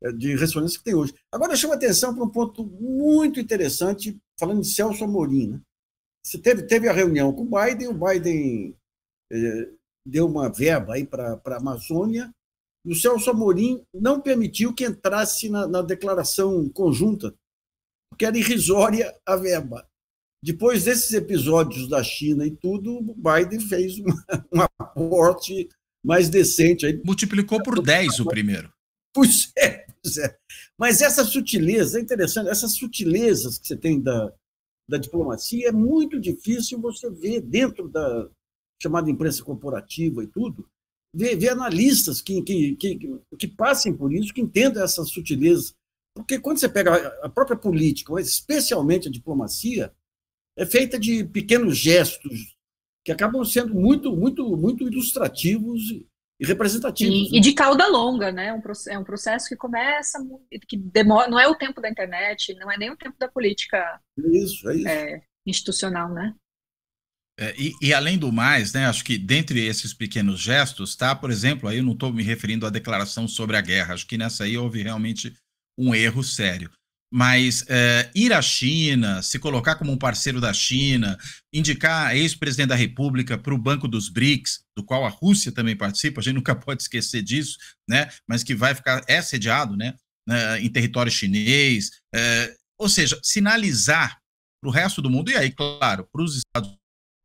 é, 0.05 0.13
de 0.13 0.37
ressonância 0.37 0.79
que 0.79 0.85
tem 0.85 0.95
hoje. 0.95 1.15
Agora, 1.33 1.57
chama 1.57 1.75
atenção 1.75 2.15
para 2.15 2.25
um 2.25 2.31
ponto 2.31 2.65
muito 2.65 3.41
interessante, 3.41 4.19
falando 4.39 4.61
de 4.61 4.69
Celso 4.69 5.03
Amorim. 5.03 5.53
Né? 5.53 5.61
Você 6.23 6.39
teve, 6.39 6.63
teve 6.65 6.89
a 6.89 6.93
reunião 6.93 7.33
com 7.33 7.43
o 7.43 7.51
Biden, 7.51 7.89
o 7.89 7.95
Biden 7.95 8.77
eh, 9.33 9.71
deu 10.07 10.27
uma 10.27 10.51
verba 10.51 10.95
aí 10.95 11.07
para 11.07 11.41
a 11.43 11.57
Amazônia, 11.57 12.31
e 12.85 12.93
o 12.93 12.95
Celso 12.95 13.31
Amorim 13.31 13.83
não 13.95 14.21
permitiu 14.21 14.75
que 14.75 14.85
entrasse 14.85 15.49
na, 15.49 15.67
na 15.67 15.81
declaração 15.81 16.69
conjunta, 16.69 17.35
porque 18.11 18.27
era 18.27 18.37
irrisória 18.37 19.15
a 19.25 19.37
verba. 19.37 19.89
Depois 20.45 20.85
desses 20.85 21.11
episódios 21.15 21.89
da 21.89 22.03
China 22.03 22.47
e 22.47 22.51
tudo, 22.51 22.99
o 22.99 23.15
Biden 23.15 23.61
fez 23.61 23.99
uma, 23.99 24.15
um 24.53 24.61
aporte 24.79 25.71
mais 26.05 26.29
decente. 26.29 26.85
Aí, 26.85 27.01
Multiplicou 27.03 27.63
por 27.63 27.81
10 27.81 28.21
o 28.21 28.27
primeiro. 28.27 28.71
Pois 29.15 29.51
é, 29.57 29.87
pois 30.03 30.19
é. 30.19 30.37
Mas 30.79 31.01
essa 31.01 31.25
sutileza, 31.25 31.99
é 31.99 32.03
interessante, 32.03 32.51
essas 32.51 32.75
sutilezas 32.75 33.57
que 33.57 33.67
você 33.67 33.75
tem 33.75 33.99
da, 33.99 34.31
da 34.87 34.99
diplomacia, 34.99 35.69
é 35.69 35.73
muito 35.73 36.21
difícil 36.21 36.79
você 36.79 37.09
ver 37.09 37.41
dentro 37.41 37.89
da 37.89 38.29
chamada 38.83 39.11
imprensa 39.11 39.43
corporativa 39.43 40.23
e 40.23 40.27
tudo, 40.27 40.69
ver, 41.17 41.37
ver 41.37 41.53
analistas 41.53 42.21
que, 42.21 42.43
que, 42.43 42.77
que, 42.77 42.99
que 43.39 43.49
passem 43.49 43.97
por 43.97 44.13
isso, 44.13 44.35
que 44.35 44.43
entendam 44.43 44.85
essas 44.85 45.09
sutilezas. 45.09 45.75
Porque 46.15 46.39
quando 46.39 46.59
você 46.59 46.69
pega 46.69 46.95
a 47.23 47.31
própria 47.31 47.57
política, 47.57 48.13
especialmente 48.21 49.09
a 49.09 49.11
diplomacia, 49.11 49.91
é 50.57 50.67
feita 50.67 50.99
de 50.99 51.25
pequenos 51.25 51.77
gestos 51.77 52.55
que 53.05 53.13
acabam 53.13 53.45
sendo 53.45 53.75
muito, 53.75 54.15
muito, 54.17 54.57
muito 54.57 54.85
ilustrativos 54.85 55.83
e 56.41 56.47
representativos. 56.47 57.29
E, 57.29 57.33
né? 57.33 57.39
e 57.39 57.41
de 57.41 57.53
cauda 57.53 57.87
longa, 57.87 58.33
né? 58.33 58.53
Um, 58.53 58.63
é 58.89 58.99
um 58.99 59.05
processo 59.05 59.49
que 59.49 59.57
começa, 59.57 60.19
que 60.67 60.77
demora, 60.77 61.29
não 61.29 61.39
é 61.39 61.47
o 61.47 61.55
tempo 61.55 61.81
da 61.81 61.91
internet, 61.91 62.55
não 62.55 62.71
é 62.71 62.79
nem 62.79 62.91
o 62.91 62.97
tempo 62.97 63.17
da 63.19 63.29
política 63.29 64.01
isso, 64.19 64.69
é 64.71 64.77
isso. 64.77 64.89
É, 64.89 65.23
institucional, 65.47 66.13
né? 66.13 66.35
É, 67.39 67.53
e, 67.59 67.73
e, 67.83 67.93
além 67.93 68.17
do 68.17 68.31
mais, 68.31 68.73
né, 68.73 68.87
acho 68.87 69.05
que 69.05 69.19
dentre 69.19 69.61
esses 69.61 69.93
pequenos 69.93 70.41
gestos, 70.41 70.95
tá, 70.95 71.17
por 71.17 71.33
exemplo, 71.33 71.69
aí 71.69 71.79
eu 71.79 71.83
não 71.83 71.93
estou 71.93 72.13
me 72.13 72.23
referindo 72.23 72.65
à 72.65 72.71
declaração 72.71 73.27
sobre 73.27 73.57
a 73.57 73.61
guerra, 73.61 73.95
acho 73.95 74.07
que 74.07 74.17
nessa 74.17 74.45
aí 74.45 74.57
houve 74.57 74.83
realmente 74.85 75.35
um 75.77 75.93
erro 75.93 76.23
sério. 76.23 76.71
Mas 77.17 77.65
é, 77.69 78.11
ir 78.13 78.33
à 78.33 78.43
China, 78.43 79.23
se 79.23 79.39
colocar 79.39 79.77
como 79.77 79.93
um 79.93 79.97
parceiro 79.97 80.41
da 80.41 80.53
China, 80.53 81.17
indicar 81.53 82.17
ex-presidente 82.17 82.71
da 82.71 82.75
República 82.75 83.39
para 83.39 83.55
o 83.55 83.59
Banco 83.59 83.87
dos 83.87 84.09
BRICS, 84.09 84.65
do 84.77 84.83
qual 84.83 85.07
a 85.07 85.11
Rússia 85.11 85.53
também 85.53 85.77
participa, 85.77 86.21
a 86.21 86.25
gente 86.25 86.35
nunca 86.43 86.57
pode 86.57 86.83
esquecer 86.83 87.23
disso, 87.23 87.57
né? 87.89 88.11
Mas 88.29 88.43
que 88.43 88.53
vai 88.53 88.75
ficar, 88.75 89.05
é 89.07 89.23
sediado, 89.23 89.77
né? 89.77 89.95
em 90.61 90.71
território 90.71 91.13
chinês, 91.13 91.91
é, 92.15 92.57
ou 92.79 92.89
seja, 92.89 93.21
sinalizar 93.23 94.19
para 94.61 94.71
o 94.71 94.73
resto 94.73 95.03
do 95.03 95.11
mundo, 95.11 95.31
e 95.31 95.37
aí, 95.37 95.53
claro, 95.53 96.09
para 96.11 96.23
os 96.23 96.39
Estados 96.39 96.75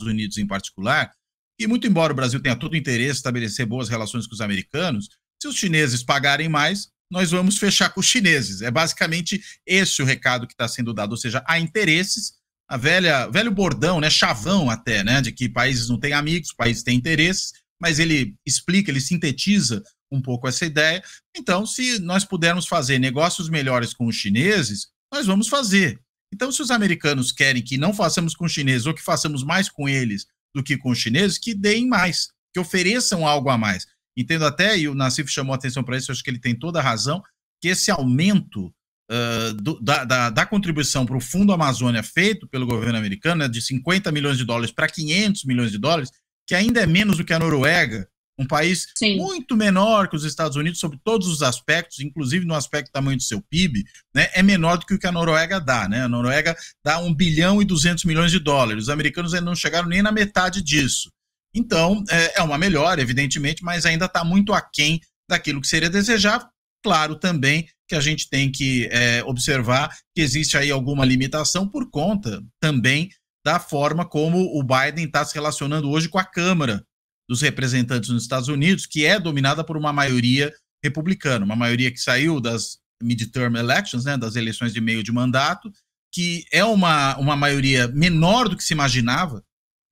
Unidos 0.02 0.38
em 0.38 0.46
particular, 0.46 1.12
e 1.58 1.66
muito 1.66 1.88
embora 1.88 2.12
o 2.12 2.16
Brasil 2.16 2.42
tenha 2.42 2.58
todo 2.58 2.74
o 2.74 2.78
interesse 2.78 3.12
em 3.12 3.20
estabelecer 3.20 3.66
boas 3.66 3.88
relações 3.88 4.28
com 4.28 4.34
os 4.34 4.42
americanos, 4.42 5.08
se 5.42 5.48
os 5.48 5.56
chineses 5.56 6.04
pagarem 6.04 6.50
mais, 6.50 6.90
nós 7.10 7.32
vamos 7.32 7.58
fechar 7.58 7.90
com 7.90 8.00
os 8.00 8.06
chineses. 8.06 8.62
É 8.62 8.70
basicamente 8.70 9.42
esse 9.66 10.02
o 10.02 10.06
recado 10.06 10.46
que 10.48 10.54
está 10.54 10.68
sendo 10.68 10.94
dado, 10.94 11.12
ou 11.12 11.18
seja, 11.18 11.44
há 11.48 11.60
interesses, 11.60 12.34
a 12.68 12.78
velha, 12.78 13.28
velho 13.28 13.52
bordão, 13.52 14.00
né, 14.00 14.10
chavão 14.10 14.70
até, 14.70 15.04
né, 15.04 15.22
de 15.22 15.32
que 15.32 15.50
países 15.50 15.90
não 15.90 16.00
têm 16.00 16.14
amigos, 16.14 16.54
países 16.54 16.84
têm 16.84 16.98
interesses, 16.98 17.54
mas 17.82 17.98
ele 17.98 18.36
explica, 18.46 18.92
ele 18.92 19.02
sintetiza 19.02 19.82
um 20.12 20.22
pouco 20.22 20.48
essa 20.48 20.66
ideia. 20.66 21.04
Então, 21.36 21.66
se 21.66 22.00
nós 22.00 22.26
pudermos 22.26 22.68
fazer 22.68 23.00
negócios 23.00 23.50
melhores 23.50 23.94
com 23.94 24.06
os 24.06 24.16
chineses, 24.16 24.88
nós 25.12 25.26
vamos 25.26 25.48
fazer. 25.48 26.00
Então, 26.34 26.52
se 26.52 26.62
os 26.62 26.72
americanos 26.72 27.32
querem 27.32 27.62
que 27.62 27.78
não 27.78 27.94
façamos 27.94 28.36
com 28.36 28.46
os 28.46 28.52
chineses 28.52 28.86
ou 28.86 28.94
que 28.94 29.02
façamos 29.02 29.44
mais 29.44 29.70
com 29.70 29.90
eles 29.90 30.28
do 30.54 30.64
que 30.64 30.78
com 30.78 30.92
os 30.92 31.00
chineses, 31.00 31.38
que 31.38 31.54
deem 31.56 31.88
mais, 31.88 32.30
que 32.54 32.60
ofereçam 32.60 33.28
algo 33.28 33.50
a 33.50 33.58
mais. 33.58 33.88
Entendo 34.18 34.46
até, 34.46 34.78
e 34.78 34.88
o 34.88 34.96
Nassif 34.96 35.30
chamou 35.30 35.54
atenção 35.54 35.84
para 35.84 35.98
isso, 35.98 36.12
acho 36.12 36.24
que 36.24 36.30
ele 36.30 36.40
tem 36.40 36.54
toda 36.58 36.80
a 36.80 36.84
razão, 36.84 37.22
que 37.62 37.68
esse 37.68 37.92
aumento 37.92 38.74
uh, 39.10 39.54
do, 39.54 39.80
da, 39.80 40.04
da, 40.04 40.30
da, 40.30 40.46
contribuição 40.46 41.06
para 41.06 41.18
o 41.18 41.22
Fundo 41.22 41.54
Amazônia 41.54 42.04
feito 42.04 42.48
pelo 42.48 42.66
governo 42.66 42.98
americano, 42.98 43.40
né, 43.40 43.48
de 43.48 43.62
50 43.62 44.12
milhões 44.12 44.38
de 44.38 44.46
dólares 44.46 44.72
para 44.72 44.88
500 44.88 45.46
milhões 45.46 45.72
de 45.72 45.78
dólares, 45.78 46.12
que 46.48 46.56
ainda 46.56 46.82
é 46.82 46.86
menos 46.86 47.18
do 47.18 47.26
que 47.26 47.34
a 47.34 47.40
Noruega, 47.40 48.08
um 48.40 48.46
país 48.46 48.88
Sim. 48.96 49.18
muito 49.18 49.56
menor 49.58 50.08
que 50.08 50.16
os 50.16 50.24
Estados 50.24 50.56
Unidos 50.56 50.80
sobre 50.80 50.98
todos 51.04 51.28
os 51.28 51.44
aspectos, 51.44 52.00
inclusive 52.00 52.46
no 52.46 52.56
aspecto 52.56 52.88
do 52.88 52.94
tamanho 52.94 53.18
do 53.18 53.24
seu 53.24 53.42
PIB, 53.42 53.84
né, 54.16 54.30
é 54.34 54.42
menor 54.42 54.78
do 54.78 54.86
que 54.86 54.94
o 54.94 55.00
que 55.00 55.06
a 55.06 55.12
Noruega 55.12 55.60
dá. 55.60 55.90
Né? 55.90 56.04
A 56.04 56.08
Noruega 56.08 56.56
dá 56.84 57.00
1 57.00 57.14
bilhão 57.14 57.62
e 57.62 57.66
200 57.66 58.06
milhões 58.06 58.32
de 58.32 58.40
dólares. 58.40 58.84
Os 58.84 58.90
americanos 58.90 59.34
ainda 59.34 59.46
não 59.46 59.56
chegaram 59.56 59.90
nem 59.90 60.02
na 60.02 60.12
metade 60.12 60.62
disso. 60.62 61.12
Então, 61.54 62.04
é, 62.10 62.40
é 62.40 62.44
uma 62.44 62.58
melhora, 62.58 63.02
evidentemente, 63.02 63.64
mas 63.64 63.86
ainda 63.86 64.06
está 64.06 64.24
muito 64.24 64.54
aquém 64.54 65.02
daquilo 65.30 65.62
que 65.62 65.68
seria 65.68 65.90
desejável. 65.90 66.48
Claro 66.84 67.16
também 67.16 67.68
que 67.88 67.96
a 67.96 68.00
gente 68.00 68.30
tem 68.30 68.52
que 68.52 68.88
é, 68.92 69.24
observar 69.24 69.90
que 70.16 70.22
existe 70.22 70.58
aí 70.58 70.72
alguma 70.72 71.04
limitação 71.04 71.68
por 71.68 71.90
conta 71.90 72.42
também 72.62 73.10
da 73.46 73.60
forma 73.60 74.06
como 74.06 74.38
o 74.58 74.64
Biden 74.64 75.06
está 75.06 75.26
se 75.26 75.34
relacionando 75.34 75.90
hoje 75.90 76.08
com 76.08 76.20
a 76.20 76.24
Câmara 76.24 76.84
dos 77.28 77.42
representantes 77.42 78.10
nos 78.10 78.24
Estados 78.24 78.48
Unidos, 78.48 78.86
que 78.86 79.06
é 79.06 79.20
dominada 79.20 79.64
por 79.64 79.78
uma 79.78 79.92
maioria 79.94 80.54
republicana, 80.84 81.46
uma 81.46 81.56
maioria 81.56 81.92
que 81.92 82.00
saiu 82.00 82.40
das 82.40 82.80
midterm 83.02 83.56
elections, 83.56 84.06
né, 84.06 84.18
das 84.18 84.36
eleições 84.36 84.74
de 84.74 84.82
meio 84.82 85.04
de 85.04 85.12
mandato, 85.12 85.72
que 86.14 86.44
é 86.52 86.64
uma, 86.64 87.18
uma 87.18 87.36
maioria 87.36 87.88
menor 87.88 88.50
do 88.50 88.58
que 88.58 88.64
se 88.64 88.74
imaginava 88.74 89.44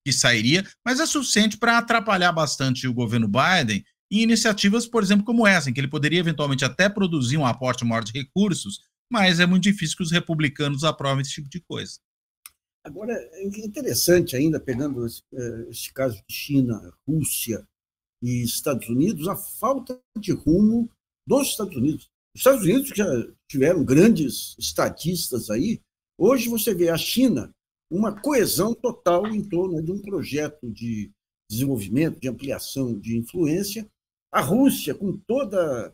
que 0.08 0.14
sairia, 0.14 0.66
mas 0.86 1.02
é 1.02 1.06
suficiente 1.06 1.58
para 1.58 1.78
atrapalhar 1.78 2.32
bastante 2.32 2.88
o 2.88 2.94
governo 2.94 3.28
Biden 3.28 3.84
em 4.10 4.22
iniciativas, 4.22 4.88
por 4.88 5.04
exemplo, 5.04 5.26
como 5.26 5.46
essa, 5.46 5.70
em 5.70 5.74
que 5.74 5.82
ele 5.82 5.90
poderia 5.90 6.20
eventualmente 6.20 6.64
até 6.64 6.88
produzir 6.88 7.36
um 7.36 7.46
aporte 7.46 7.84
maior 7.84 8.06
de 8.06 8.14
recursos, 8.14 8.80
mas 9.12 9.42
é 9.42 9.46
muito 9.46 9.64
difícil 9.64 9.98
que 9.98 10.04
os 10.04 10.12
republicanos 10.12 10.86
aprovem 10.86 11.24
esse 11.24 11.34
tipo 11.34 11.50
de 11.50 11.60
coisa. 11.60 12.00
Agora, 12.86 13.12
é 13.14 13.46
interessante 13.46 14.38
ainda, 14.38 14.62
pegando 14.62 15.06
esse, 15.06 15.22
é, 15.34 15.70
esse 15.70 15.92
caso 15.92 16.16
de 16.16 16.34
China, 16.34 16.94
Rússia 17.06 17.68
e 18.24 18.44
Estados 18.44 18.88
Unidos, 18.88 19.28
a 19.28 19.36
falta 19.36 20.00
de 20.18 20.32
rumo 20.32 20.90
dos 21.28 21.50
Estados 21.50 21.76
Unidos. 21.76 22.10
Os 22.34 22.40
Estados 22.40 22.64
Unidos 22.64 22.94
já 22.96 23.06
tiveram 23.52 23.84
grandes 23.84 24.56
estatistas 24.58 25.50
aí. 25.50 25.82
Hoje 26.18 26.48
você 26.48 26.74
vê 26.74 26.88
a 26.88 26.98
China 26.98 27.54
uma 27.90 28.20
coesão 28.20 28.74
total 28.74 29.28
em 29.28 29.44
torno 29.44 29.82
de 29.82 29.92
um 29.92 30.02
projeto 30.02 30.70
de 30.70 31.12
desenvolvimento, 31.50 32.20
de 32.20 32.28
ampliação 32.28 32.98
de 32.98 33.18
influência. 33.18 33.90
A 34.32 34.42
Rússia, 34.42 34.94
com 34.94 35.18
toda 35.18 35.94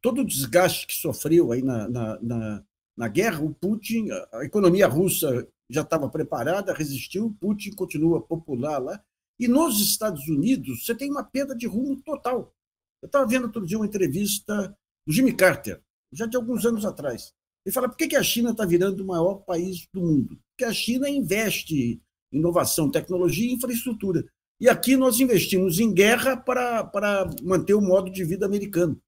todo 0.00 0.20
o 0.20 0.26
desgaste 0.26 0.86
que 0.86 0.94
sofreu 0.94 1.50
aí 1.50 1.62
na, 1.62 1.88
na, 1.88 2.20
na, 2.20 2.64
na 2.96 3.08
guerra, 3.08 3.42
o 3.42 3.54
Putin, 3.54 4.08
a 4.32 4.44
economia 4.44 4.86
russa 4.86 5.48
já 5.70 5.82
estava 5.82 6.08
preparada, 6.08 6.74
resistiu, 6.74 7.36
Putin 7.40 7.72
continua 7.72 8.20
popular 8.20 8.78
lá. 8.78 9.02
E 9.38 9.46
nos 9.46 9.80
Estados 9.80 10.26
Unidos, 10.28 10.84
você 10.84 10.94
tem 10.94 11.10
uma 11.10 11.22
perda 11.22 11.54
de 11.54 11.66
rumo 11.66 12.00
total. 12.02 12.52
Eu 13.00 13.06
estava 13.06 13.26
vendo 13.26 13.44
outro 13.44 13.64
dia 13.64 13.78
uma 13.78 13.86
entrevista 13.86 14.76
do 15.06 15.12
Jimmy 15.12 15.32
Carter, 15.32 15.80
já 16.12 16.26
de 16.26 16.36
alguns 16.36 16.66
anos 16.66 16.84
atrás. 16.84 17.32
Ele 17.68 17.74
fala: 17.74 17.86
por 17.86 17.98
que 17.98 18.16
a 18.16 18.22
China 18.22 18.52
está 18.52 18.64
virando 18.64 19.02
o 19.02 19.06
maior 19.06 19.44
país 19.44 19.86
do 19.92 20.00
mundo? 20.00 20.40
Porque 20.50 20.64
a 20.64 20.72
China 20.72 21.06
investe 21.06 22.00
em 22.32 22.38
inovação, 22.38 22.90
tecnologia 22.90 23.46
e 23.46 23.52
infraestrutura. 23.52 24.26
E 24.58 24.70
aqui 24.70 24.96
nós 24.96 25.20
investimos 25.20 25.78
em 25.78 25.92
guerra 25.92 26.34
para, 26.34 26.82
para 26.82 27.28
manter 27.42 27.74
o 27.74 27.82
modo 27.82 28.10
de 28.10 28.24
vida 28.24 28.46
americano. 28.46 28.98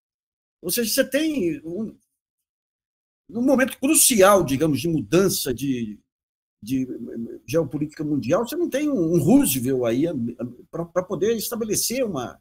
Ou 0.61 0.71
seja, 0.71 0.93
você 0.93 1.02
tem 1.02 1.59
um, 1.64 1.97
um 3.31 3.43
momento 3.43 3.81
crucial, 3.81 4.45
digamos, 4.45 4.79
de 4.79 4.88
mudança 4.88 5.55
de, 5.55 5.99
de 6.62 6.87
geopolítica 7.47 8.05
mundial, 8.05 8.47
você 8.47 8.57
não 8.57 8.69
tem 8.69 8.90
um, 8.90 9.19
Roosevelt 9.19 9.85
aí 9.87 10.05
para 10.71 11.02
poder 11.02 11.35
estabelecer 11.35 12.05
uma, 12.05 12.38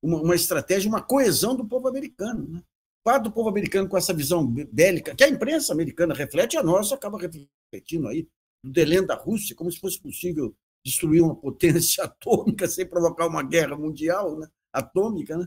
uma, 0.00 0.22
uma, 0.22 0.34
estratégia, 0.36 0.88
uma 0.88 1.02
coesão 1.02 1.56
do 1.56 1.66
povo 1.66 1.88
americano. 1.88 2.46
Né? 2.48 2.62
Parte 3.06 3.22
do 3.22 3.30
povo 3.30 3.48
americano 3.48 3.88
com 3.88 3.96
essa 3.96 4.12
visão 4.12 4.44
bélica, 4.44 5.14
que 5.14 5.22
a 5.22 5.28
imprensa 5.28 5.72
americana 5.72 6.12
reflete, 6.12 6.56
a 6.56 6.62
nossa 6.64 6.96
acaba 6.96 7.16
refletindo 7.16 8.08
aí, 8.08 8.28
do 8.64 8.72
delém 8.72 9.06
da 9.06 9.14
Rússia, 9.14 9.54
como 9.54 9.70
se 9.70 9.78
fosse 9.78 10.02
possível 10.02 10.56
destruir 10.84 11.22
uma 11.22 11.36
potência 11.36 12.02
atômica 12.02 12.66
sem 12.66 12.84
provocar 12.84 13.28
uma 13.28 13.44
guerra 13.44 13.76
mundial 13.76 14.36
né? 14.36 14.48
atômica, 14.72 15.36
né? 15.38 15.46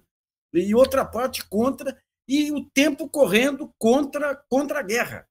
e 0.54 0.74
outra 0.74 1.04
parte 1.04 1.46
contra, 1.50 2.02
e 2.26 2.50
o 2.50 2.64
tempo 2.64 3.10
correndo 3.10 3.74
contra, 3.78 4.38
contra 4.48 4.80
a 4.80 4.84
guerra. 4.84 5.28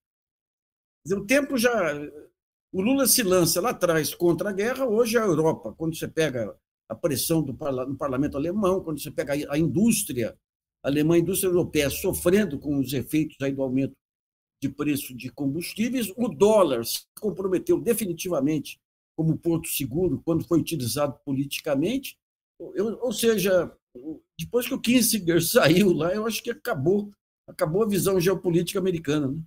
o 1.11 1.25
tempo 1.25 1.57
já. 1.57 1.95
O 2.71 2.83
Lula 2.83 3.07
se 3.07 3.23
lança 3.23 3.59
lá 3.59 3.71
atrás 3.71 4.15
contra 4.15 4.51
a 4.51 4.53
guerra, 4.53 4.85
hoje 4.85 5.17
a 5.17 5.23
Europa, 5.23 5.73
quando 5.79 5.97
você 5.97 6.07
pega 6.07 6.55
a 6.91 6.95
pressão 6.95 7.43
do, 7.43 7.55
no 7.87 7.97
parlamento 7.97 8.37
alemão, 8.37 8.85
quando 8.85 9.01
você 9.01 9.11
pega 9.11 9.33
a 9.51 9.57
indústria 9.57 10.37
alemã, 10.83 11.15
a 11.15 11.19
indústria 11.19 11.49
europeia 11.49 11.91
sofrendo 11.91 12.59
com 12.59 12.79
os 12.79 12.93
efeitos 12.93 13.37
aí 13.43 13.53
do 13.53 13.63
aumento 13.63 13.95
de 14.63 14.69
preço 14.69 15.15
de 15.15 15.31
combustíveis, 15.31 16.13
o 16.17 16.29
dólar 16.29 16.85
se 16.85 17.03
comprometeu 17.21 17.81
definitivamente 17.81 18.79
como 19.17 19.39
ponto 19.39 19.69
seguro 19.69 20.21
quando 20.25 20.45
foi 20.45 20.61
utilizado 20.61 21.19
politicamente. 21.25 22.17
Eu, 22.75 22.99
ou 23.01 23.13
seja, 23.13 23.73
depois 24.39 24.67
que 24.67 24.75
o 24.75 24.81
Kissinger 24.81 25.43
saiu 25.45 25.93
lá, 25.93 26.15
eu 26.15 26.27
acho 26.27 26.43
que 26.43 26.51
acabou, 26.51 27.11
acabou 27.47 27.83
a 27.83 27.89
visão 27.89 28.21
geopolítica 28.21 28.79
americana. 28.79 29.29
Né? 29.29 29.41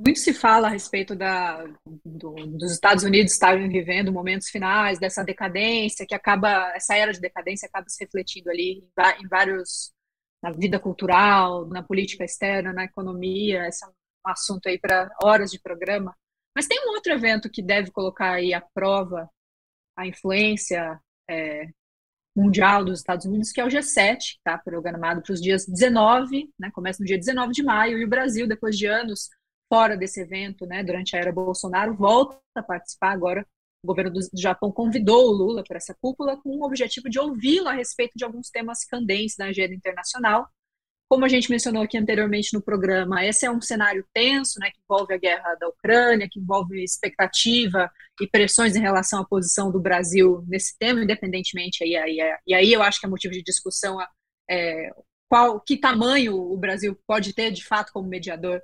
Muito 0.00 0.20
se 0.20 0.32
fala 0.32 0.68
a 0.68 0.70
respeito 0.70 1.16
da, 1.16 1.64
do, 2.04 2.32
dos 2.46 2.70
Estados 2.70 3.02
Unidos 3.02 3.32
estarem 3.32 3.68
vivendo 3.68 4.12
momentos 4.12 4.48
finais 4.48 4.96
dessa 5.00 5.24
decadência, 5.24 6.06
que 6.06 6.14
acaba, 6.14 6.72
essa 6.72 6.94
era 6.94 7.12
de 7.12 7.20
decadência 7.20 7.66
acaba 7.66 7.88
se 7.88 8.04
refletindo 8.04 8.48
ali 8.48 8.78
em, 8.78 9.24
em 9.24 9.28
vários, 9.28 9.92
na 10.40 10.52
vida 10.52 10.78
cultural, 10.78 11.66
na 11.66 11.82
política 11.82 12.24
externa, 12.24 12.72
na 12.72 12.84
economia, 12.84 13.66
esse 13.66 13.84
é 13.84 13.88
um 13.88 13.92
assunto 14.24 14.68
aí 14.68 14.78
para 14.78 15.10
horas 15.20 15.50
de 15.50 15.60
programa. 15.60 16.16
Mas 16.54 16.68
tem 16.68 16.78
um 16.86 16.92
outro 16.92 17.12
evento 17.12 17.50
que 17.50 17.60
deve 17.60 17.90
colocar 17.90 18.34
aí 18.34 18.54
à 18.54 18.60
prova 18.60 19.28
a 19.96 20.06
influência 20.06 21.00
é, 21.28 21.70
mundial 22.36 22.84
dos 22.84 23.00
Estados 23.00 23.26
Unidos, 23.26 23.50
que 23.50 23.60
é 23.60 23.64
o 23.64 23.68
G7, 23.68 24.38
tá? 24.44 24.56
Programado 24.56 25.22
para 25.22 25.32
os 25.32 25.42
dias 25.42 25.66
19, 25.66 26.48
né, 26.56 26.70
começa 26.72 27.02
no 27.02 27.06
dia 27.06 27.18
19 27.18 27.52
de 27.52 27.64
maio, 27.64 27.98
e 27.98 28.04
o 28.04 28.08
Brasil, 28.08 28.46
depois 28.46 28.78
de 28.78 28.86
anos 28.86 29.28
fora 29.68 29.96
desse 29.96 30.20
evento, 30.20 30.66
né, 30.66 30.82
durante 30.82 31.14
a 31.16 31.20
era 31.20 31.32
Bolsonaro, 31.32 31.94
volta 31.94 32.38
a 32.56 32.62
participar 32.62 33.12
agora. 33.12 33.46
O 33.82 33.86
governo 33.86 34.12
do 34.12 34.20
Japão 34.34 34.72
convidou 34.72 35.28
o 35.28 35.32
Lula 35.32 35.62
para 35.62 35.76
essa 35.76 35.94
cúpula 36.00 36.36
com 36.36 36.50
o 36.50 36.64
objetivo 36.64 37.08
de 37.08 37.18
ouvi-lo 37.18 37.68
a 37.68 37.72
respeito 37.72 38.12
de 38.16 38.24
alguns 38.24 38.50
temas 38.50 38.84
candentes 38.84 39.36
na 39.38 39.46
agenda 39.46 39.74
internacional. 39.74 40.48
Como 41.08 41.24
a 41.24 41.28
gente 41.28 41.50
mencionou 41.50 41.82
aqui 41.82 41.96
anteriormente 41.96 42.52
no 42.52 42.60
programa, 42.60 43.24
esse 43.24 43.46
é 43.46 43.50
um 43.50 43.60
cenário 43.60 44.04
tenso, 44.12 44.58
né, 44.58 44.70
que 44.70 44.80
envolve 44.82 45.14
a 45.14 45.16
guerra 45.16 45.54
da 45.54 45.68
Ucrânia, 45.68 46.28
que 46.30 46.40
envolve 46.40 46.82
expectativa 46.82 47.90
e 48.20 48.26
pressões 48.26 48.76
em 48.76 48.80
relação 48.80 49.20
à 49.20 49.24
posição 49.24 49.70
do 49.70 49.80
Brasil 49.80 50.44
nesse 50.46 50.76
tema, 50.76 51.02
independentemente 51.02 51.82
aí, 51.84 51.96
aí, 51.96 52.18
e 52.46 52.52
aí 52.52 52.72
eu 52.72 52.82
acho 52.82 53.00
que 53.00 53.06
é 53.06 53.08
motivo 53.08 53.32
de 53.32 53.42
discussão 53.42 53.98
é, 54.50 54.90
qual, 55.28 55.60
que 55.60 55.76
tamanho 55.76 56.36
o 56.36 56.56
Brasil 56.56 56.98
pode 57.06 57.32
ter 57.32 57.52
de 57.52 57.64
fato 57.64 57.92
como 57.92 58.08
mediador 58.08 58.60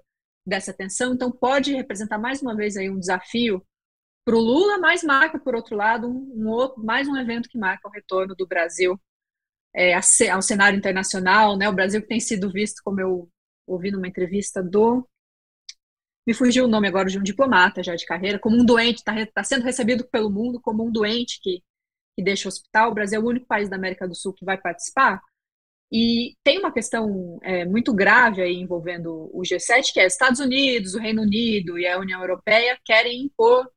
dessa 0.47 0.73
tensão, 0.73 1.15
então 1.15 1.31
pode 1.31 1.75
representar 1.75 2.19
mais 2.19 2.43
uma 2.43 2.55
vez 2.55 2.77
aí 2.77 2.91
um 2.91 2.99
desafio 2.99 3.65
para 4.25 4.37
o 4.37 4.41
Lula, 4.41 4.79
mas 4.79 5.03
marca, 5.03 5.39
por 5.39 5.55
outro 5.55 5.77
lado, 5.77 6.09
um, 6.09 6.33
um, 6.37 6.49
outro, 6.49 6.83
mais 6.83 7.07
um 7.09 7.17
evento 7.17 7.49
que 7.49 7.59
marca 7.59 7.89
o 7.89 7.91
retorno 7.91 8.35
do 8.35 8.47
Brasil 8.47 8.99
é, 9.75 9.95
ao 10.31 10.43
cenário 10.43 10.79
internacional, 10.79 11.57
né? 11.57 11.69
O 11.69 11.75
Brasil 11.75 12.01
que 12.01 12.09
tem 12.09 12.21
sido 12.21 12.51
visto, 12.51 12.83
como 12.83 13.01
eu 13.01 13.29
ouvi 13.67 13.91
numa 13.91 14.09
entrevista 14.09 14.63
do 14.63 15.07
me 16.27 16.33
fugiu 16.33 16.65
o 16.65 16.69
nome 16.69 16.89
agora 16.89 17.09
de 17.09 17.19
um 17.19 17.23
diplomata 17.23 17.83
já 17.83 17.95
de 17.95 18.07
carreira, 18.07 18.39
como 18.39 18.57
um 18.57 18.65
doente, 18.65 18.99
está 18.99 19.15
tá 19.27 19.45
sendo 19.45 19.63
recebido 19.65 20.09
pelo 20.09 20.31
mundo 20.31 20.61
como 20.61 20.87
um 20.87 20.91
doente 20.91 21.39
que, 21.43 21.63
que 22.17 22.25
deixa 22.25 22.49
o 22.49 22.51
hospital. 22.51 22.91
O 22.91 22.95
Brasil 22.95 23.21
é 23.21 23.23
o 23.23 23.27
único 23.27 23.47
país 23.47 23.69
da 23.69 23.77
América 23.77 24.09
do 24.09 24.15
Sul 24.15 24.33
que 24.33 24.45
vai 24.45 24.57
participar. 24.57 25.21
E 25.97 26.35
tem 26.43 26.59
uma 26.59 26.73
questão 26.73 27.39
é, 27.41 27.65
muito 27.65 27.95
grave 27.95 28.43
aí 28.43 28.57
envolvendo 28.57 29.31
o 29.33 29.43
G7, 29.43 29.93
que 29.93 30.01
é 30.01 30.07
Estados 30.07 30.41
Unidos, 30.41 30.95
o 30.95 30.99
Reino 30.99 31.23
Unido 31.23 31.79
e 31.79 31.87
a 31.87 32.01
União 32.01 32.21
Europeia 32.21 32.77
querem 32.85 33.23
impor 33.23 33.71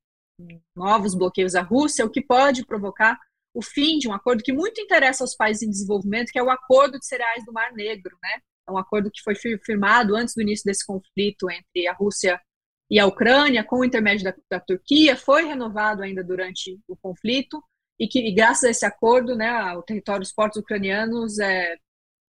novos 0.75 1.13
bloqueios 1.13 1.53
à 1.53 1.61
Rússia, 1.61 2.03
o 2.03 2.09
que 2.09 2.19
pode 2.19 2.65
provocar 2.65 3.19
o 3.53 3.61
fim 3.61 3.99
de 3.99 4.07
um 4.09 4.13
acordo 4.13 4.41
que 4.41 4.51
muito 4.51 4.81
interessa 4.81 5.23
aos 5.23 5.35
países 5.35 5.61
em 5.61 5.69
desenvolvimento, 5.69 6.31
que 6.31 6.39
é 6.39 6.43
o 6.43 6.49
Acordo 6.49 6.97
de 6.97 7.05
Cereais 7.05 7.45
do 7.45 7.53
Mar 7.53 7.71
Negro, 7.73 8.17
né? 8.19 8.41
É 8.67 8.71
um 8.71 8.79
acordo 8.79 9.11
que 9.11 9.21
foi 9.21 9.35
firmado 9.63 10.15
antes 10.15 10.33
do 10.33 10.41
início 10.41 10.65
desse 10.65 10.83
conflito 10.87 11.47
entre 11.51 11.87
a 11.87 11.93
Rússia 11.93 12.41
e 12.89 12.99
a 12.99 13.05
Ucrânia, 13.05 13.63
com 13.63 13.81
o 13.81 13.85
intermédio 13.85 14.23
da, 14.23 14.33
da 14.49 14.59
Turquia, 14.59 15.15
foi 15.15 15.45
renovado 15.45 16.01
ainda 16.01 16.23
durante 16.23 16.79
o 16.87 16.97
conflito, 16.97 17.61
e 17.99 18.07
que, 18.07 18.19
e 18.19 18.33
graças 18.33 18.63
a 18.63 18.69
esse 18.71 18.85
acordo, 18.87 19.35
né, 19.35 19.51
o 19.73 19.83
território, 19.83 20.23
os 20.23 20.33
portos 20.33 20.59
ucranianos 20.59 21.37
é, 21.37 21.75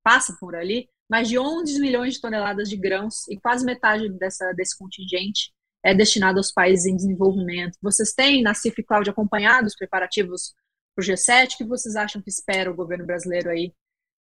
passa 0.08 0.38
por 0.40 0.56
ali, 0.56 0.88
mais 1.10 1.28
de 1.28 1.38
11 1.38 1.82
milhões 1.82 2.14
de 2.14 2.22
toneladas 2.22 2.70
de 2.70 2.78
grãos 2.78 3.28
e 3.28 3.38
quase 3.38 3.66
metade 3.66 4.08
dessa, 4.14 4.54
desse 4.54 4.78
contingente 4.78 5.52
é 5.84 5.94
destinado 5.94 6.38
aos 6.38 6.50
países 6.50 6.86
em 6.86 6.96
desenvolvimento. 6.96 7.78
Vocês 7.82 8.14
têm, 8.14 8.42
na 8.42 8.54
CIF 8.54 8.82
Cloud, 8.84 9.10
acompanhado 9.10 9.68
os 9.68 9.76
preparativos 9.76 10.54
para 10.96 11.04
o 11.04 11.06
G7? 11.06 11.56
O 11.56 11.58
que 11.58 11.66
vocês 11.66 11.98
acham 11.98 12.22
que 12.22 12.30
espera 12.30 12.72
o 12.72 12.76
governo 12.76 13.06
brasileiro 13.06 13.50
aí 13.50 13.74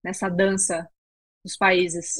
nessa 0.04 0.28
dança 0.28 0.88
dos 1.44 1.56
países? 1.56 2.14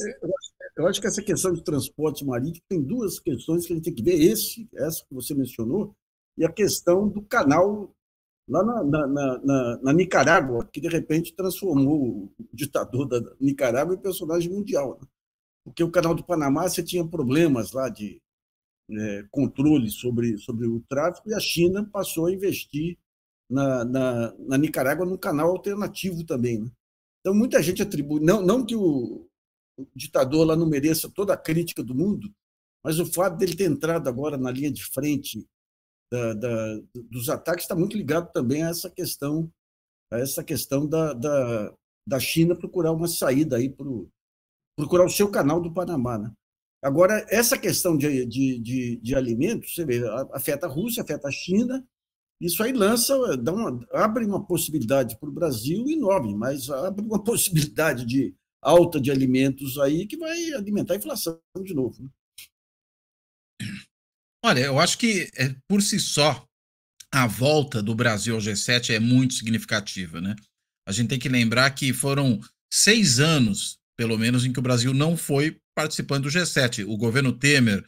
Eu 0.75 0.85
acho 0.85 0.99
que 0.99 1.07
essa 1.07 1.21
questão 1.21 1.53
de 1.53 1.63
transporte 1.63 2.25
marítimo 2.25 2.65
tem 2.67 2.83
duas 2.83 3.17
questões 3.17 3.65
que 3.65 3.71
a 3.71 3.75
gente 3.77 3.85
tem 3.85 3.95
que 3.95 4.03
ver. 4.03 4.21
Esse, 4.21 4.67
essa 4.75 5.05
que 5.07 5.13
você 5.13 5.33
mencionou, 5.33 5.95
e 6.37 6.43
a 6.43 6.51
questão 6.51 7.07
do 7.07 7.21
canal 7.21 7.95
lá 8.47 8.63
na, 8.63 8.83
na, 8.83 9.07
na, 9.07 9.77
na, 9.77 9.93
Nicarágua, 9.93 10.65
que 10.71 10.81
de 10.81 10.87
repente 10.87 11.33
transformou 11.33 12.25
o 12.25 12.33
ditador 12.53 13.07
da 13.07 13.21
Nicarágua 13.39 13.95
em 13.95 14.01
personagem 14.01 14.51
mundial. 14.51 14.97
Né? 15.01 15.07
Porque 15.63 15.83
o 15.83 15.91
canal 15.91 16.13
do 16.13 16.23
Panamá 16.23 16.67
você 16.67 16.83
tinha 16.83 17.07
problemas 17.07 17.71
lá 17.71 17.89
de 17.89 18.21
é, 18.91 19.25
controle 19.31 19.89
sobre, 19.89 20.37
sobre 20.37 20.67
o 20.67 20.81
tráfico 20.89 21.29
e 21.29 21.33
a 21.33 21.39
China 21.39 21.89
passou 21.91 22.25
a 22.25 22.33
investir 22.33 22.97
na, 23.49 23.85
na, 23.85 24.33
na 24.39 24.57
Nicarágua 24.57 25.05
num 25.05 25.17
canal 25.17 25.49
alternativo 25.51 26.25
também. 26.25 26.59
Né? 26.59 26.71
Então, 27.21 27.33
muita 27.33 27.61
gente 27.63 27.81
atribui, 27.81 28.19
não, 28.19 28.41
não 28.41 28.65
que 28.65 28.75
o, 28.75 29.25
o 29.77 29.87
ditador 29.95 30.45
lá 30.45 30.55
não 30.55 30.67
mereça 30.67 31.09
toda 31.09 31.33
a 31.33 31.37
crítica 31.37 31.81
do 31.81 31.95
mundo, 31.95 32.33
mas 32.83 32.99
o 32.99 33.05
fato 33.05 33.37
dele 33.37 33.55
ter 33.55 33.71
entrado 33.71 34.09
agora 34.09 34.37
na 34.37 34.51
linha 34.51 34.69
de 34.69 34.83
frente 34.83 35.47
da, 36.13 36.33
da, 36.33 36.79
dos 37.09 37.27
ataques 37.27 37.63
está 37.63 37.75
muito 37.75 37.97
ligado 37.97 38.31
também 38.31 38.61
a 38.63 38.69
essa 38.69 38.87
questão, 38.87 39.51
a 40.11 40.19
essa 40.19 40.43
questão 40.43 40.87
da, 40.87 41.11
da, 41.11 41.73
da 42.07 42.19
China 42.19 42.55
procurar 42.55 42.91
uma 42.91 43.07
saída 43.07 43.57
aí 43.57 43.67
para 43.67 43.87
procurar 44.77 45.05
o 45.05 45.09
seu 45.09 45.31
canal 45.31 45.59
do 45.59 45.73
Panamá. 45.73 46.19
Né? 46.19 46.31
Agora, 46.83 47.25
essa 47.29 47.57
questão 47.57 47.97
de, 47.97 48.27
de, 48.27 48.59
de, 48.59 48.97
de, 48.97 49.15
alimentos, 49.15 49.73
você 49.73 49.83
vê, 49.83 50.03
afeta 50.31 50.67
a 50.67 50.69
Rússia, 50.69 51.01
afeta 51.01 51.27
a 51.27 51.31
China, 51.31 51.83
isso 52.39 52.61
aí 52.61 52.73
lança, 52.73 53.35
dá 53.37 53.51
uma, 53.51 53.79
abre 53.91 54.23
uma 54.23 54.45
possibilidade 54.45 55.17
para 55.17 55.29
o 55.29 55.33
Brasil 55.33 55.89
enorme, 55.89 56.35
mas 56.35 56.69
abre 56.69 57.03
uma 57.03 57.21
possibilidade 57.23 58.05
de 58.05 58.35
alta 58.61 59.01
de 59.01 59.09
alimentos 59.09 59.79
aí 59.79 60.05
que 60.05 60.17
vai 60.17 60.53
alimentar 60.53 60.93
a 60.93 60.97
inflação 60.97 61.39
de 61.63 61.73
novo. 61.73 62.03
Né? 62.03 62.09
Olha, 64.45 64.59
eu 64.59 64.77
acho 64.77 64.97
que 64.97 65.29
é, 65.37 65.55
por 65.69 65.81
si 65.81 65.99
só 65.99 66.45
a 67.13 67.25
volta 67.25 67.81
do 67.81 67.95
Brasil 67.95 68.35
ao 68.35 68.41
G7 68.41 68.93
é 68.93 68.99
muito 68.99 69.35
significativa, 69.35 70.19
né? 70.19 70.35
A 70.85 70.91
gente 70.91 71.09
tem 71.09 71.19
que 71.19 71.29
lembrar 71.29 71.69
que 71.71 71.93
foram 71.93 72.41
seis 72.71 73.19
anos, 73.21 73.77
pelo 73.97 74.17
menos, 74.17 74.45
em 74.45 74.51
que 74.51 74.59
o 74.59 74.63
Brasil 74.63 74.93
não 74.93 75.15
foi 75.15 75.57
participando 75.73 76.23
do 76.23 76.29
G7. 76.29 76.83
O 76.85 76.97
governo 76.97 77.31
Temer 77.31 77.85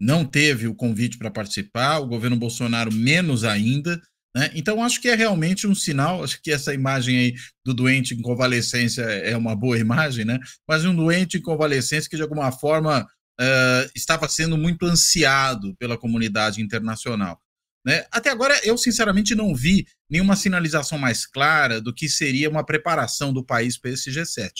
não 0.00 0.24
teve 0.24 0.68
o 0.68 0.74
convite 0.74 1.18
para 1.18 1.30
participar, 1.30 1.98
o 1.98 2.06
governo 2.06 2.36
Bolsonaro 2.36 2.92
menos 2.92 3.42
ainda. 3.42 4.00
Né? 4.36 4.50
Então, 4.54 4.84
acho 4.84 5.00
que 5.00 5.08
é 5.08 5.14
realmente 5.16 5.66
um 5.66 5.74
sinal. 5.74 6.22
Acho 6.22 6.40
que 6.40 6.52
essa 6.52 6.72
imagem 6.72 7.18
aí 7.18 7.34
do 7.64 7.74
doente 7.74 8.14
em 8.14 8.22
convalescência 8.22 9.02
é 9.02 9.36
uma 9.36 9.56
boa 9.56 9.78
imagem, 9.78 10.24
né? 10.24 10.38
Mas 10.68 10.84
um 10.84 10.94
doente 10.94 11.38
em 11.38 11.42
convalescência 11.42 12.08
que, 12.08 12.16
de 12.16 12.22
alguma 12.22 12.52
forma, 12.52 13.08
uh, 13.40 13.90
estava 13.94 14.28
sendo 14.28 14.56
muito 14.56 14.86
ansiado 14.86 15.74
pela 15.76 15.98
comunidade 15.98 16.60
internacional. 16.60 17.40
Né? 17.84 18.04
Até 18.10 18.30
agora, 18.30 18.58
eu 18.64 18.76
sinceramente 18.76 19.34
não 19.34 19.54
vi 19.54 19.86
nenhuma 20.10 20.34
sinalização 20.34 20.98
mais 20.98 21.24
clara 21.24 21.80
do 21.80 21.94
que 21.94 22.08
seria 22.08 22.50
uma 22.50 22.66
preparação 22.66 23.32
do 23.32 23.44
país 23.44 23.78
para 23.78 23.92
esse 23.92 24.10
G7. 24.10 24.50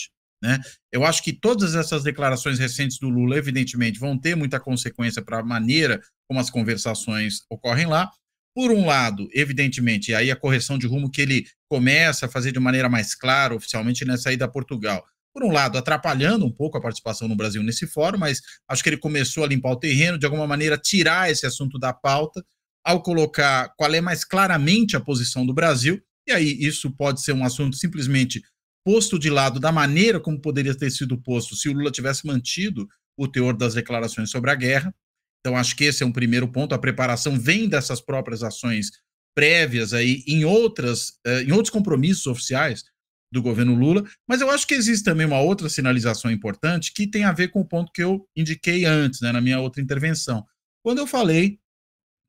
Né? 0.40 0.60
Eu 0.92 1.04
acho 1.04 1.22
que 1.24 1.32
todas 1.32 1.74
essas 1.74 2.04
declarações 2.04 2.58
recentes 2.58 2.98
do 2.98 3.08
Lula, 3.08 3.36
evidentemente, 3.36 3.98
vão 3.98 4.16
ter 4.16 4.36
muita 4.36 4.60
consequência 4.60 5.22
para 5.22 5.40
a 5.40 5.44
maneira 5.44 6.00
como 6.28 6.38
as 6.38 6.50
conversações 6.50 7.40
ocorrem 7.50 7.86
lá. 7.86 8.10
Por 8.54 8.70
um 8.70 8.86
lado, 8.86 9.28
evidentemente, 9.34 10.14
aí 10.14 10.30
a 10.30 10.36
correção 10.36 10.78
de 10.78 10.86
rumo 10.86 11.10
que 11.10 11.20
ele 11.20 11.46
começa 11.68 12.26
a 12.26 12.28
fazer 12.28 12.52
de 12.52 12.60
maneira 12.60 12.88
mais 12.88 13.14
clara, 13.14 13.54
oficialmente, 13.54 14.04
nessa 14.04 14.32
ida 14.32 14.44
a 14.44 14.48
Portugal 14.48 15.04
por 15.36 15.44
um 15.44 15.52
lado, 15.52 15.76
atrapalhando 15.76 16.46
um 16.46 16.50
pouco 16.50 16.78
a 16.78 16.80
participação 16.80 17.28
no 17.28 17.36
Brasil 17.36 17.62
nesse 17.62 17.86
fórum, 17.86 18.16
mas 18.16 18.40
acho 18.66 18.82
que 18.82 18.88
ele 18.88 18.96
começou 18.96 19.44
a 19.44 19.46
limpar 19.46 19.72
o 19.72 19.76
terreno, 19.76 20.18
de 20.18 20.24
alguma 20.24 20.46
maneira 20.46 20.78
tirar 20.78 21.30
esse 21.30 21.44
assunto 21.44 21.78
da 21.78 21.92
pauta. 21.92 22.42
ao 22.82 23.02
colocar 23.02 23.74
qual 23.76 23.92
é 23.92 24.00
mais 24.00 24.24
claramente 24.24 24.96
a 24.96 25.00
posição 25.00 25.44
do 25.44 25.52
Brasil, 25.52 26.00
e 26.26 26.32
aí 26.32 26.56
isso 26.58 26.90
pode 26.92 27.20
ser 27.20 27.32
um 27.32 27.44
assunto 27.44 27.76
simplesmente 27.76 28.40
posto 28.84 29.18
de 29.18 29.28
lado 29.28 29.58
da 29.58 29.72
maneira 29.72 30.20
como 30.20 30.40
poderia 30.40 30.74
ter 30.74 30.90
sido 30.90 31.20
posto 31.20 31.56
se 31.56 31.68
o 31.68 31.72
Lula 31.72 31.90
tivesse 31.90 32.24
mantido 32.24 32.86
o 33.18 33.26
teor 33.26 33.56
das 33.56 33.74
declarações 33.74 34.30
sobre 34.30 34.52
a 34.52 34.54
guerra. 34.54 34.94
Então, 35.40 35.56
acho 35.56 35.74
que 35.76 35.84
esse 35.84 36.04
é 36.04 36.06
um 36.06 36.12
primeiro 36.12 36.46
ponto. 36.46 36.74
A 36.74 36.78
preparação 36.78 37.38
vem 37.38 37.68
dessas 37.68 38.00
próprias 38.00 38.44
ações 38.44 38.90
prévias 39.34 39.92
aí 39.92 40.22
em 40.26 40.44
outras, 40.44 41.18
eh, 41.26 41.42
em 41.42 41.52
outros 41.52 41.70
compromissos 41.70 42.26
oficiais 42.26 42.84
do 43.32 43.42
governo 43.42 43.74
Lula, 43.74 44.04
mas 44.28 44.40
eu 44.40 44.50
acho 44.50 44.66
que 44.66 44.74
existe 44.74 45.04
também 45.04 45.26
uma 45.26 45.40
outra 45.40 45.68
sinalização 45.68 46.30
importante 46.30 46.92
que 46.92 47.06
tem 47.06 47.24
a 47.24 47.32
ver 47.32 47.48
com 47.48 47.60
o 47.60 47.64
ponto 47.64 47.92
que 47.92 48.02
eu 48.02 48.26
indiquei 48.36 48.84
antes, 48.84 49.20
né, 49.20 49.32
na 49.32 49.40
minha 49.40 49.58
outra 49.58 49.82
intervenção. 49.82 50.44
Quando 50.82 50.98
eu 50.98 51.06
falei 51.06 51.58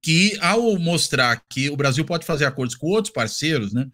que, 0.03 0.37
ao 0.41 0.77
mostrar 0.79 1.43
que 1.49 1.69
o 1.69 1.77
Brasil 1.77 2.03
pode 2.03 2.25
fazer 2.25 2.45
acordos 2.45 2.75
com 2.75 2.87
outros 2.87 3.13
parceiros, 3.13 3.73
né, 3.73 3.87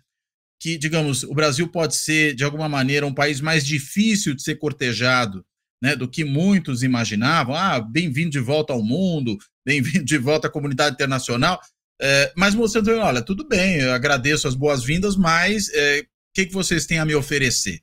que, 0.60 0.78
digamos, 0.78 1.24
o 1.24 1.34
Brasil 1.34 1.68
pode 1.68 1.96
ser, 1.96 2.34
de 2.36 2.44
alguma 2.44 2.70
maneira, 2.70 3.06
um 3.06 3.14
país 3.14 3.42
mais 3.42 3.66
difícil 3.66 4.34
de 4.34 4.42
ser 4.42 4.56
cortejado 4.56 5.46
né, 5.82 5.98
do 5.98 6.08
que 6.08 6.24
muitos 6.24 6.82
imaginavam. 6.82 7.54
Ah, 7.54 7.82
bem-vindo 7.82 8.30
de 8.30 8.40
volta 8.40 8.72
ao 8.72 8.82
mundo, 8.82 9.38
bem-vindo 9.66 10.06
de 10.06 10.18
volta 10.18 10.48
à 10.48 10.50
comunidade 10.50 10.94
internacional. 10.96 11.60
É, 12.02 12.32
mas 12.38 12.56
mostrando, 12.56 12.90
olha, 12.92 13.22
tudo 13.22 13.46
bem, 13.46 13.82
eu 13.82 13.92
agradeço 13.92 14.48
as 14.48 14.56
boas-vindas, 14.56 15.18
mas 15.18 15.70
é, 15.74 16.06
que, 16.34 16.46
que 16.46 16.54
vocês 16.54 16.86
têm 16.86 17.00
a 17.00 17.06
me 17.06 17.16
oferecer? 17.16 17.82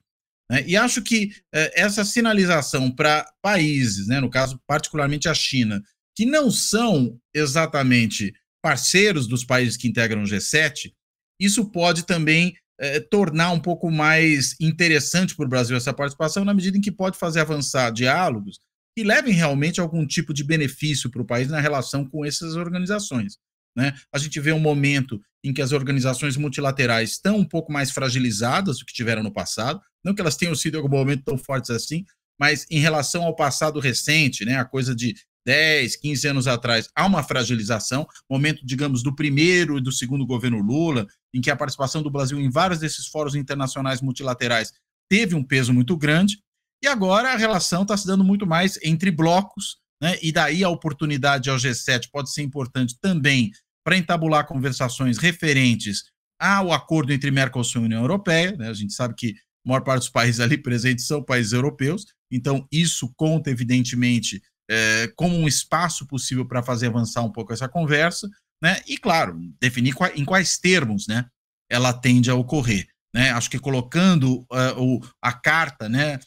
Né? 0.51 0.65
E 0.67 0.77
acho 0.77 1.03
que 1.03 1.33
é, 1.55 1.83
essa 1.83 2.05
sinalização 2.05 2.91
para 2.91 3.31
países, 3.41 4.07
né, 4.09 4.21
no 4.21 4.29
caso 4.29 4.61
particularmente 4.67 5.29
a 5.29 5.35
China, 5.35 5.83
que 6.17 6.27
não 6.27 6.51
são 6.51 7.19
exatamente 7.35 8.35
parceiros 8.63 9.27
dos 9.27 9.45
países 9.45 9.77
que 9.77 9.89
integram 9.89 10.23
o 10.23 10.27
G7, 10.27 10.93
isso 11.41 11.71
pode 11.71 12.05
também 12.05 12.55
é, 12.79 12.99
tornar 12.99 13.53
um 13.53 13.61
pouco 13.61 13.91
mais 13.91 14.55
interessante 14.61 15.35
para 15.35 15.47
o 15.47 15.49
Brasil 15.49 15.77
essa 15.77 15.95
participação, 15.95 16.45
na 16.45 16.53
medida 16.53 16.77
em 16.77 16.81
que 16.81 16.91
pode 16.91 17.17
fazer 17.17 17.41
avançar 17.41 17.91
diálogos 17.91 18.59
que 18.97 19.05
levem 19.05 19.33
realmente 19.33 19.81
algum 19.81 20.07
tipo 20.07 20.35
de 20.35 20.45
benefício 20.45 21.11
para 21.11 21.23
o 21.23 21.27
país 21.27 21.49
na 21.49 21.61
relação 21.61 22.05
com 22.05 22.25
essas 22.25 22.57
organizações. 22.57 23.39
Né? 23.77 23.95
A 24.13 24.19
gente 24.19 24.39
vê 24.41 24.53
um 24.53 24.59
momento 24.59 25.21
em 25.45 25.53
que 25.53 25.63
as 25.63 25.73
organizações 25.73 26.37
multilaterais 26.37 27.13
estão 27.13 27.37
um 27.37 27.45
pouco 27.45 27.73
mais 27.73 27.91
fragilizadas 27.91 28.79
do 28.79 28.85
que 28.85 28.93
tiveram 28.93 29.23
no 29.23 29.33
passado, 29.33 29.81
não 30.05 30.15
que 30.15 30.21
elas 30.21 30.37
tenham 30.37 30.55
sido 30.55 30.75
em 30.75 30.77
algum 30.79 30.97
momento 30.97 31.25
tão 31.25 31.39
fortes 31.39 31.71
assim, 31.71 32.05
mas 32.39 32.67
em 32.71 32.79
relação 32.79 33.25
ao 33.25 33.37
passado 33.37 33.81
recente, 33.81 34.45
né, 34.45 34.57
a 34.57 34.65
coisa 34.65 34.95
de 34.95 35.15
10, 35.47 35.97
15 35.97 36.29
anos 36.29 36.47
atrás, 36.47 36.89
há 36.95 37.07
uma 37.07 37.23
fragilização, 37.23 38.07
momento, 38.29 38.65
digamos, 38.65 39.03
do 39.03 39.15
primeiro 39.15 39.79
e 39.79 39.81
do 39.81 39.93
segundo 39.93 40.27
governo 40.27 40.59
Lula, 40.59 41.07
em 41.35 41.41
que 41.41 41.51
a 41.51 41.57
participação 41.57 42.03
do 42.03 42.11
Brasil 42.11 42.39
em 42.39 42.51
vários 42.51 42.81
desses 42.81 43.07
fóruns 43.07 43.35
internacionais 43.35 44.01
multilaterais 44.01 44.73
teve 45.09 45.35
um 45.35 45.43
peso 45.43 45.73
muito 45.73 45.97
grande, 45.97 46.39
e 46.83 46.87
agora 46.87 47.33
a 47.33 47.37
relação 47.37 47.83
está 47.83 47.97
se 47.97 48.07
dando 48.07 48.25
muito 48.25 48.47
mais 48.47 48.79
entre 48.83 49.11
blocos, 49.11 49.79
né, 50.01 50.19
e 50.23 50.33
daí 50.33 50.65
a 50.65 50.69
oportunidade 50.69 51.51
ao 51.51 51.57
G7 51.57 52.09
pode 52.11 52.33
ser 52.33 52.43
importante 52.43 52.97
também 53.01 53.51
para 53.85 53.97
entabular 53.97 54.47
conversações 54.47 55.19
referentes 55.19 56.05
ao 56.39 56.73
acordo 56.73 57.13
entre 57.13 57.31
Mercosul 57.31 57.83
e 57.83 57.85
União 57.87 58.01
Europeia, 58.01 58.53
né, 58.53 58.69
a 58.69 58.75
gente 58.75 58.93
sabe 58.93 59.15
que 59.15 59.35
a 59.65 59.69
maior 59.69 59.83
parte 59.83 60.01
dos 60.01 60.09
países 60.09 60.41
ali 60.41 60.57
presentes 60.57 61.07
são 61.07 61.23
países 61.23 61.53
europeus, 61.53 62.07
então 62.31 62.67
isso 62.73 63.13
conta, 63.17 63.51
evidentemente, 63.51 64.41
é, 64.71 65.13
como 65.17 65.37
um 65.37 65.49
espaço 65.49 66.07
possível 66.07 66.47
para 66.47 66.63
fazer 66.63 66.87
avançar 66.87 67.23
um 67.23 67.33
pouco 67.33 67.53
essa 67.53 67.69
conversa, 67.69 68.29
né? 68.63 68.81
E, 68.87 68.97
claro, 68.97 69.39
definir 69.61 69.95
em 70.15 70.25
quais 70.25 70.59
termos 70.59 71.07
né, 71.07 71.27
ela 71.69 71.93
tende 71.93 72.31
a 72.31 72.35
ocorrer. 72.35 72.89
Né? 73.15 73.31
Acho 73.31 73.51
que 73.51 73.59
colocando 73.59 74.41
uh, 74.43 74.79
o, 74.79 75.01
a 75.21 75.33
carta, 75.33 75.89
né, 75.89 76.21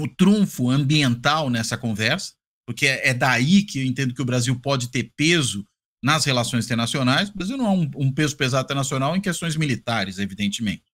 o 0.00 0.08
trunfo 0.08 0.68
ambiental 0.68 1.48
nessa 1.48 1.76
conversa, 1.76 2.32
porque 2.70 2.86
é, 2.86 3.08
é, 3.08 3.14
daí 3.14 3.64
que 3.64 3.80
eu 3.80 3.84
entendo 3.84 4.14
que 4.14 4.22
o 4.22 4.24
Brasil 4.24 4.54
pode 4.60 4.92
ter 4.92 5.10
peso 5.16 5.66
nas 6.00 6.24
relações 6.24 6.66
internacionais. 6.66 7.28
O 7.28 7.34
Brasil 7.34 7.56
não 7.56 7.66
é 7.66 7.70
um, 7.70 7.90
um 7.96 8.12
peso 8.12 8.36
pesado 8.36 8.64
internacional 8.64 9.16
em 9.16 9.20
questões 9.20 9.56
militares, 9.56 10.20
evidentemente. 10.20 10.84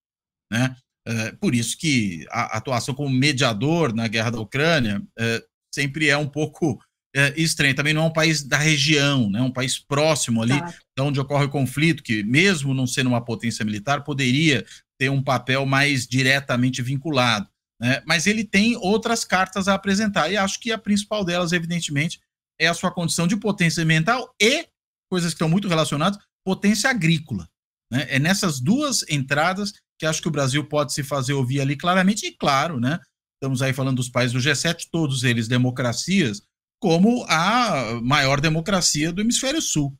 Né? 0.51 0.75
É, 1.07 1.33
por 1.33 1.55
isso 1.55 1.77
que 1.77 2.25
a 2.31 2.57
atuação 2.57 2.95
como 2.95 3.11
mediador 3.11 3.95
na 3.95 4.09
guerra 4.09 4.31
da 4.31 4.41
Ucrânia 4.41 5.03
é, 5.19 5.45
sempre 5.71 6.09
é 6.09 6.17
um 6.17 6.27
pouco 6.27 6.83
é, 7.15 7.39
estranho. 7.39 7.75
Também 7.75 7.93
não 7.93 8.05
é 8.05 8.07
um 8.07 8.13
país 8.13 8.43
da 8.43 8.57
região, 8.57 9.29
né? 9.29 9.43
um 9.43 9.53
país 9.53 9.79
próximo 9.79 10.43
ali, 10.43 10.59
tá. 10.59 10.75
de 10.97 11.03
onde 11.03 11.21
ocorre 11.21 11.45
o 11.45 11.51
conflito, 11.51 12.03
que 12.03 12.23
mesmo 12.23 12.73
não 12.73 12.87
sendo 12.87 13.09
uma 13.09 13.23
potência 13.23 13.67
militar, 13.67 14.03
poderia 14.03 14.65
ter 14.99 15.11
um 15.11 15.23
papel 15.23 15.67
mais 15.67 16.07
diretamente 16.07 16.81
vinculado. 16.81 17.47
Né? 17.81 18.03
Mas 18.07 18.27
ele 18.27 18.45
tem 18.45 18.77
outras 18.77 19.25
cartas 19.25 19.69
a 19.69 19.75
apresentar, 19.75 20.31
e 20.31 20.37
acho 20.37 20.61
que 20.61 20.73
a 20.73 20.79
principal 20.79 21.25
delas, 21.25 21.53
evidentemente, 21.53 22.21
é 22.59 22.67
a 22.67 22.75
sua 22.75 22.91
condição 22.91 23.27
de 23.27 23.37
potência 23.37 23.83
ambiental 23.83 24.35
e, 24.41 24.67
coisas 25.11 25.33
que 25.33 25.37
estão 25.37 25.49
muito 25.49 25.69
relacionadas, 25.69 26.19
potência 26.45 26.89
agrícola. 26.89 27.49
Né? 27.91 28.07
É 28.09 28.19
nessas 28.19 28.61
duas 28.61 29.05
entradas 29.09 29.73
que 29.99 30.07
acho 30.07 30.21
que 30.21 30.29
o 30.29 30.33
Brasil 30.33 30.67
pode 30.67 30.93
se 30.93 31.03
fazer 31.03 31.33
ouvir 31.33 31.61
ali 31.61 31.77
claramente, 31.77 32.27
e 32.27 32.33
claro, 32.33 32.79
né? 32.79 32.99
estamos 33.37 33.63
aí 33.63 33.73
falando 33.73 33.97
dos 33.97 34.09
países 34.09 34.33
do 34.33 34.39
G7, 34.39 34.89
todos 34.91 35.25
eles 35.25 35.49
democracias, 35.49 36.43
como 36.81 37.25
a 37.29 38.01
maior 38.03 38.41
democracia 38.41 39.13
do 39.13 39.21
hemisfério 39.21 39.61
sul. 39.61 39.97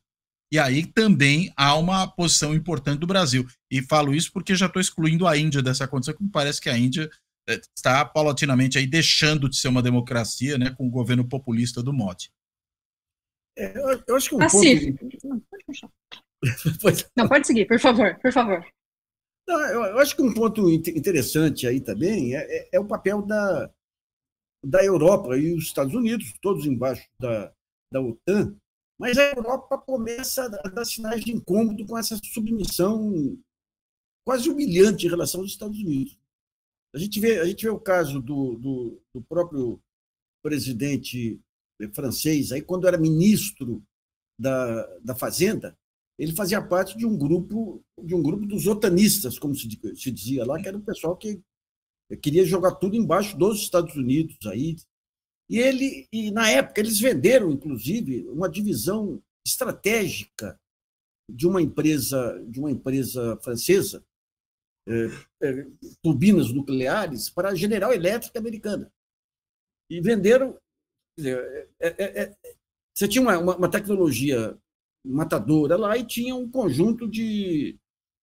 E 0.51 0.57
aí 0.57 0.85
também 0.85 1.51
há 1.57 1.75
uma 1.75 2.07
posição 2.07 2.53
importante 2.53 2.99
do 2.99 3.07
Brasil. 3.07 3.45
E 3.69 3.81
falo 3.81 4.15
isso 4.15 4.31
porque 4.31 4.55
já 4.55 4.67
estou 4.67 4.81
excluindo 4.81 5.27
a 5.27 5.37
Índia 5.37 5.61
dessa 5.61 5.87
condição, 5.87 6.15
que 6.15 6.23
me 6.23 6.31
parece 6.31 6.61
que 6.61 6.69
a 6.69 6.77
Índia 6.77 7.09
está 7.47 8.03
paulatinamente 8.05 8.77
aí 8.77 8.85
deixando 8.85 9.49
de 9.49 9.57
ser 9.57 9.69
uma 9.69 9.81
democracia, 9.81 10.57
né, 10.57 10.69
com 10.69 10.87
o 10.87 10.91
governo 10.91 11.27
populista 11.27 11.81
do 11.81 11.93
Modi. 11.93 12.31
É, 13.57 13.73
eu, 14.07 14.15
acho 14.15 14.29
que 14.29 14.35
um 14.35 14.39
ponto... 14.39 15.27
Não, 15.27 15.41
pode 16.81 17.05
Não, 17.15 17.27
pode 17.27 17.47
seguir, 17.47 17.65
por 17.65 17.79
favor, 17.79 18.19
por 18.19 18.31
favor. 18.31 18.65
Não, 19.47 19.59
eu, 19.61 19.85
eu, 19.85 19.99
acho 19.99 20.15
que 20.15 20.21
um 20.21 20.33
ponto 20.33 20.69
interessante 20.69 21.65
aí 21.65 21.79
também 21.79 22.35
é, 22.35 22.39
é, 22.39 22.69
é, 22.73 22.79
o 22.79 22.85
papel 22.85 23.21
da, 23.21 23.71
da 24.63 24.83
Europa 24.83 25.37
e 25.37 25.53
os 25.53 25.63
Estados 25.63 25.93
Unidos, 25.93 26.33
todos 26.41 26.65
embaixo 26.65 27.07
da, 27.17 27.53
da 27.91 28.01
OTAN, 28.01 28.55
mas 28.99 29.17
a 29.17 29.23
Europa 29.31 29.77
começa 29.77 30.45
a 30.45 30.69
dar 30.69 30.83
sinais 30.83 31.23
de 31.23 31.31
incômodo 31.31 31.85
com 31.85 31.97
essa 31.97 32.17
submissão 32.17 33.37
quase 34.25 34.49
humilhante 34.49 35.05
em 35.05 35.09
relação 35.09 35.41
aos 35.41 35.51
Estados 35.51 35.79
Unidos. 35.79 36.17
A 36.93 36.97
gente 36.97 37.19
vê, 37.19 37.39
a 37.39 37.45
gente 37.45 37.63
vê 37.63 37.69
o 37.69 37.79
caso 37.79 38.21
do, 38.21 38.55
do, 38.55 39.01
do 39.13 39.21
próprio 39.21 39.79
presidente 40.41 41.39
francês, 41.93 42.51
aí 42.51 42.61
quando 42.61 42.87
era 42.87 42.97
ministro 42.97 43.83
da, 44.39 44.85
da 44.99 45.15
Fazenda, 45.15 45.77
ele 46.17 46.35
fazia 46.35 46.61
parte 46.61 46.97
de 46.97 47.05
um 47.05 47.17
grupo 47.17 47.83
de 48.03 48.15
um 48.15 48.23
grupo 48.23 48.45
dos 48.45 48.65
otanistas, 48.65 49.37
como 49.37 49.55
se, 49.55 49.67
se 49.95 50.11
dizia 50.11 50.45
lá, 50.45 50.59
que 50.59 50.67
era 50.67 50.77
o 50.77 50.83
pessoal 50.83 51.15
que 51.15 51.41
queria 52.21 52.45
jogar 52.45 52.75
tudo 52.75 52.95
embaixo 52.95 53.37
dos 53.37 53.59
Estados 53.61 53.95
Unidos 53.95 54.37
aí. 54.47 54.75
E 55.49 55.59
ele 55.59 56.07
e 56.11 56.31
na 56.31 56.49
época 56.49 56.81
eles 56.81 56.99
venderam 56.99 57.51
inclusive 57.51 58.27
uma 58.29 58.49
divisão 58.49 59.21
estratégica 59.45 60.59
de 61.29 61.47
uma 61.47 61.61
empresa 61.61 62.43
de 62.47 62.59
uma 62.59 62.71
empresa 62.71 63.37
francesa 63.43 64.03
turbinas 66.01 66.51
nucleares 66.51 67.29
para 67.29 67.49
a 67.49 67.55
General 67.55 67.93
Elétrica 67.93 68.39
americana 68.39 68.91
e 69.89 70.01
venderam 70.01 70.57
dizer, 71.17 71.69
é, 71.79 72.21
é, 72.21 72.35
você 72.93 73.07
tinha 73.07 73.21
uma, 73.21 73.37
uma, 73.55 73.69
tecnologia 73.69 74.57
matadora 75.05 75.75
lá 75.77 75.97
e 75.97 76.05
tinha 76.05 76.35
um 76.35 76.49
conjunto 76.49 77.07
de, 77.07 77.77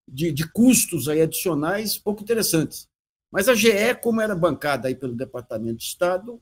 de, 0.09 0.33
de, 0.33 0.51
custos 0.53 1.09
aí 1.09 1.23
adicionais 1.23 1.99
pouco 1.99 2.23
interessantes. 2.23 2.89
Mas 3.33 3.49
a 3.49 3.55
GE, 3.55 3.95
como 4.03 4.21
era 4.21 4.35
bancada 4.35 4.89
aí 4.89 4.95
pelo 4.95 5.17
Departamento 5.17 5.79
de 5.79 5.85
Estado, 5.85 6.41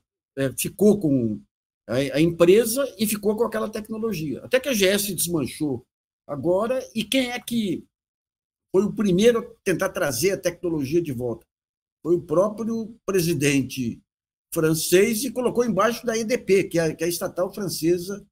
ficou 0.58 1.00
com 1.00 1.40
a, 1.88 2.20
empresa 2.20 2.84
e 2.98 3.06
ficou 3.06 3.36
com 3.36 3.44
aquela 3.44 3.68
tecnologia. 3.70 4.44
Até 4.44 4.60
que 4.60 4.68
a 4.68 4.74
GE 4.74 4.98
se 4.98 5.14
desmanchou 5.14 5.86
agora, 6.26 6.86
e 6.94 7.04
quem 7.04 7.30
é 7.30 7.40
que 7.40 7.84
foi 8.72 8.84
o 8.84 8.92
primeiro 8.92 9.40
a 9.40 9.54
tentar 9.62 9.90
trazer 9.90 10.32
a 10.32 10.40
tecnologia 10.40 11.02
de 11.02 11.12
volta? 11.12 11.46
Foi 12.02 12.16
o 12.16 12.22
próprio 12.22 12.96
presidente 13.06 14.00
francês 14.52 15.24
e 15.24 15.30
colocou 15.30 15.64
embaixo 15.64 16.04
da 16.04 16.16
EDP, 16.16 16.64
que 16.64 16.78
é, 16.78 16.94
que 16.94 17.04
é 17.04 17.06
a 17.06 17.10
estatal 17.10 17.52
francesa 17.52 18.26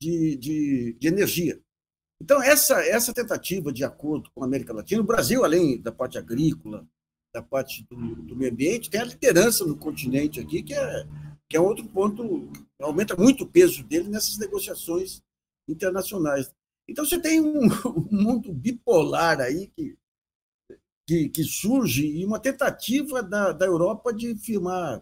de, 0.00 0.36
de, 0.36 0.96
de 0.98 1.08
energia. 1.08 1.60
Então, 2.22 2.42
essa, 2.42 2.80
essa 2.86 3.14
tentativa 3.14 3.72
de 3.72 3.82
acordo 3.82 4.30
com 4.34 4.42
a 4.42 4.46
América 4.46 4.72
Latina, 4.72 5.00
o 5.00 5.06
Brasil, 5.06 5.44
além 5.44 5.80
da 5.80 5.90
parte 5.90 6.18
agrícola, 6.18 6.86
da 7.34 7.42
parte 7.42 7.86
do, 7.88 7.96
do, 8.16 8.36
meio 8.36 8.52
ambiente, 8.52 8.90
tem 8.90 9.00
a 9.00 9.04
liderança 9.04 9.64
no 9.64 9.76
continente 9.76 10.40
aqui, 10.40 10.62
que 10.62 10.74
é, 10.74 11.06
que 11.48 11.56
é 11.56 11.60
outro 11.60 11.86
ponto, 11.88 12.50
aumenta 12.80 13.16
muito 13.16 13.44
o 13.44 13.48
peso 13.48 13.82
dele 13.84 14.08
nessas 14.08 14.36
negociações 14.36 15.22
internacionais. 15.68 16.52
Então, 16.90 17.04
você 17.04 17.20
tem 17.20 17.40
um, 17.40 17.66
um 17.86 18.08
mundo 18.10 18.52
bipolar 18.52 19.40
aí 19.40 19.68
que, 19.68 19.96
que, 21.06 21.28
que, 21.28 21.44
surge 21.44 22.04
e 22.04 22.26
uma 22.26 22.40
tentativa 22.40 23.22
da, 23.22 23.52
da 23.52 23.64
Europa 23.64 24.12
de 24.12 24.36
firmar 24.36 25.00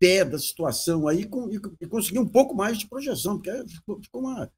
pé 0.00 0.24
da 0.24 0.36
situação 0.36 1.06
aí 1.06 1.24
com, 1.24 1.48
e, 1.48 1.60
e, 1.80 1.86
conseguir 1.86 2.18
um 2.18 2.28
pouco 2.28 2.56
mais 2.56 2.76
de 2.76 2.88
projeção, 2.88 3.40
porque 3.40 3.68
ficou, 3.68 4.02
ficou, 4.02 4.20
uma, 4.20 4.52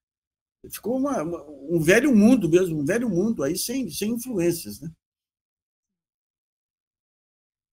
ficou 0.72 0.96
uma, 0.96 1.22
uma, 1.22 1.44
um 1.44 1.78
velho 1.78 2.16
mundo 2.16 2.48
mesmo, 2.48 2.80
um 2.80 2.84
velho 2.84 3.10
mundo 3.10 3.42
aí 3.44 3.58
sem, 3.58 3.90
sem 3.90 4.12
influências. 4.12 4.80
Né? 4.80 4.90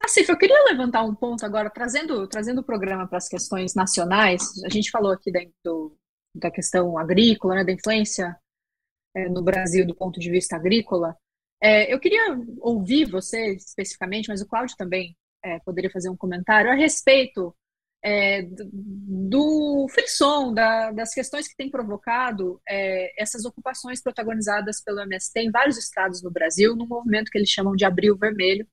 Assim, 0.04 0.26
eu 0.28 0.38
queria 0.38 0.66
levantar 0.66 1.06
um 1.06 1.16
ponto 1.16 1.46
agora, 1.46 1.70
trazendo, 1.70 2.28
trazendo 2.28 2.60
o 2.60 2.66
programa 2.66 3.08
para 3.08 3.20
as 3.20 3.30
questões 3.30 3.74
nacionais. 3.74 4.62
A 4.66 4.70
gente 4.70 4.92
falou 4.92 5.14
aqui 5.14 5.32
do, 5.64 5.98
da 6.36 6.52
questão 6.52 6.98
agrícola, 6.98 7.56
né, 7.56 7.64
da 7.64 7.72
influência 7.72 8.38
é, 9.16 9.28
no 9.30 9.42
Brasil 9.42 9.86
do 9.86 9.96
ponto 9.96 10.20
de 10.20 10.30
vista 10.30 10.56
agrícola. 10.56 11.16
É, 11.62 11.94
eu 11.94 12.00
queria 12.00 12.38
ouvir 12.60 13.06
você 13.06 13.54
especificamente, 13.54 14.30
mas 14.30 14.42
o 14.42 14.48
Cláudio 14.48 14.76
também 14.78 15.16
é, 15.44 15.60
poderia 15.60 15.92
fazer 15.92 16.10
um 16.10 16.18
comentário 16.18 16.72
a 16.72 16.76
respeito 16.76 17.56
é, 18.04 18.42
do 18.44 19.88
frisson, 19.90 20.54
da, 20.54 20.92
das 20.92 21.14
questões 21.14 21.48
que 21.48 21.56
tem 21.56 21.70
provocado 21.70 22.60
é, 22.68 23.22
essas 23.22 23.46
ocupações 23.46 24.02
protagonizadas 24.02 24.82
pelo 24.84 25.02
MST 25.02 25.40
em 25.40 25.52
vários 25.52 25.78
estados 25.78 26.24
no 26.24 26.32
Brasil, 26.32 26.76
num 26.76 26.88
movimento 26.88 27.30
que 27.30 27.38
eles 27.38 27.50
chamam 27.50 27.76
de 27.76 27.86
Abril 27.86 28.18
Vermelho. 28.18 28.68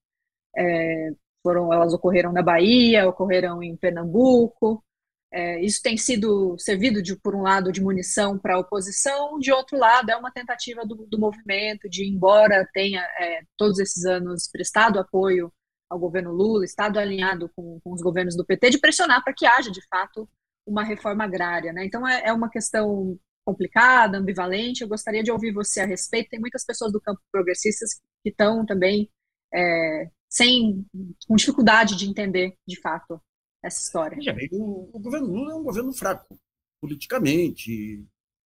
Foram, 1.43 1.73
elas 1.73 1.93
ocorreram 1.95 2.33
na 2.33 2.43
Bahia, 2.43 3.09
ocorreram 3.09 3.63
em 3.63 3.77
Pernambuco. 3.77 4.83
É, 5.31 5.61
isso 5.61 5.83
tem 5.83 5.97
sido 5.97 6.57
servido, 6.59 7.03
de, 7.03 7.15
por 7.15 7.35
um 7.35 7.43
lado, 7.43 7.71
de 7.71 7.83
munição 7.83 8.39
para 8.39 8.55
a 8.55 8.59
oposição, 8.59 9.39
de 9.39 9.53
outro 9.53 9.79
lado, 9.79 10.11
é 10.11 10.17
uma 10.17 10.33
tentativa 10.33 10.87
do, 10.87 11.07
do 11.07 11.19
movimento 11.19 11.89
de, 11.89 12.09
embora 12.09 12.67
tenha 12.73 13.03
é, 13.21 13.43
todos 13.57 13.79
esses 13.79 14.07
anos 14.07 14.49
prestado 14.51 14.99
apoio 14.99 15.53
ao 15.91 15.99
governo 15.99 16.33
Lula, 16.33 16.65
estado 16.65 16.99
alinhado 16.99 17.51
com, 17.55 17.79
com 17.81 17.93
os 17.93 18.01
governos 18.01 18.37
do 18.37 18.45
PT, 18.45 18.71
de 18.71 18.79
pressionar 18.79 19.23
para 19.23 19.35
que 19.35 19.47
haja, 19.47 19.71
de 19.71 19.81
fato, 19.89 20.29
uma 20.67 20.85
reforma 20.85 21.25
agrária. 21.25 21.73
Né? 21.73 21.85
Então, 21.85 22.07
é, 22.07 22.25
é 22.27 22.33
uma 22.33 22.51
questão 22.51 23.19
complicada, 23.45 24.19
ambivalente. 24.19 24.83
Eu 24.83 24.89
gostaria 24.89 25.23
de 25.23 25.33
ouvir 25.33 25.53
você 25.53 25.81
a 25.81 25.87
respeito. 25.87 26.29
Tem 26.31 26.41
muitas 26.41 26.65
pessoas 26.65 26.93
do 26.93 27.01
campo 27.01 27.21
progressistas 27.33 28.01
que 28.23 28.31
estão 28.31 28.67
também 28.67 29.11
é, 29.55 30.11
sem 30.29 30.85
com 31.27 31.37
dificuldade 31.37 31.97
de 31.97 32.09
entender, 32.09 32.55
de 32.67 32.79
fato, 32.81 33.21
essa 33.63 33.81
história. 33.81 34.19
o, 34.53 34.91
o, 34.93 34.99
governo 34.99 35.27
Lula 35.27 35.53
é 35.53 35.55
um 35.55 35.65
governo 35.65 35.93
fraco, 35.93 36.39
politicamente, 36.81 38.05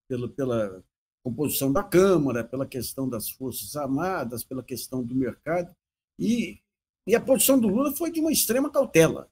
pela, 0.09 0.29
pela 0.29 0.85
composição 1.25 1.73
da 1.73 1.83
Câmara, 1.83 2.45
pela 2.45 2.67
questão 2.67 3.09
das 3.09 3.31
Forças 3.31 3.77
Armadas, 3.77 4.45
pela 4.45 4.63
questão 4.63 5.03
do 5.03 5.15
mercado. 5.15 5.75
E 6.19 6.63
e 7.07 7.15
a 7.15 7.21
posição 7.21 7.59
do 7.59 7.69
Lula 7.69 7.95
foi 7.97 8.11
de 8.11 8.21
uma 8.21 8.33
extrema 8.33 8.71
cautela. 8.71 9.29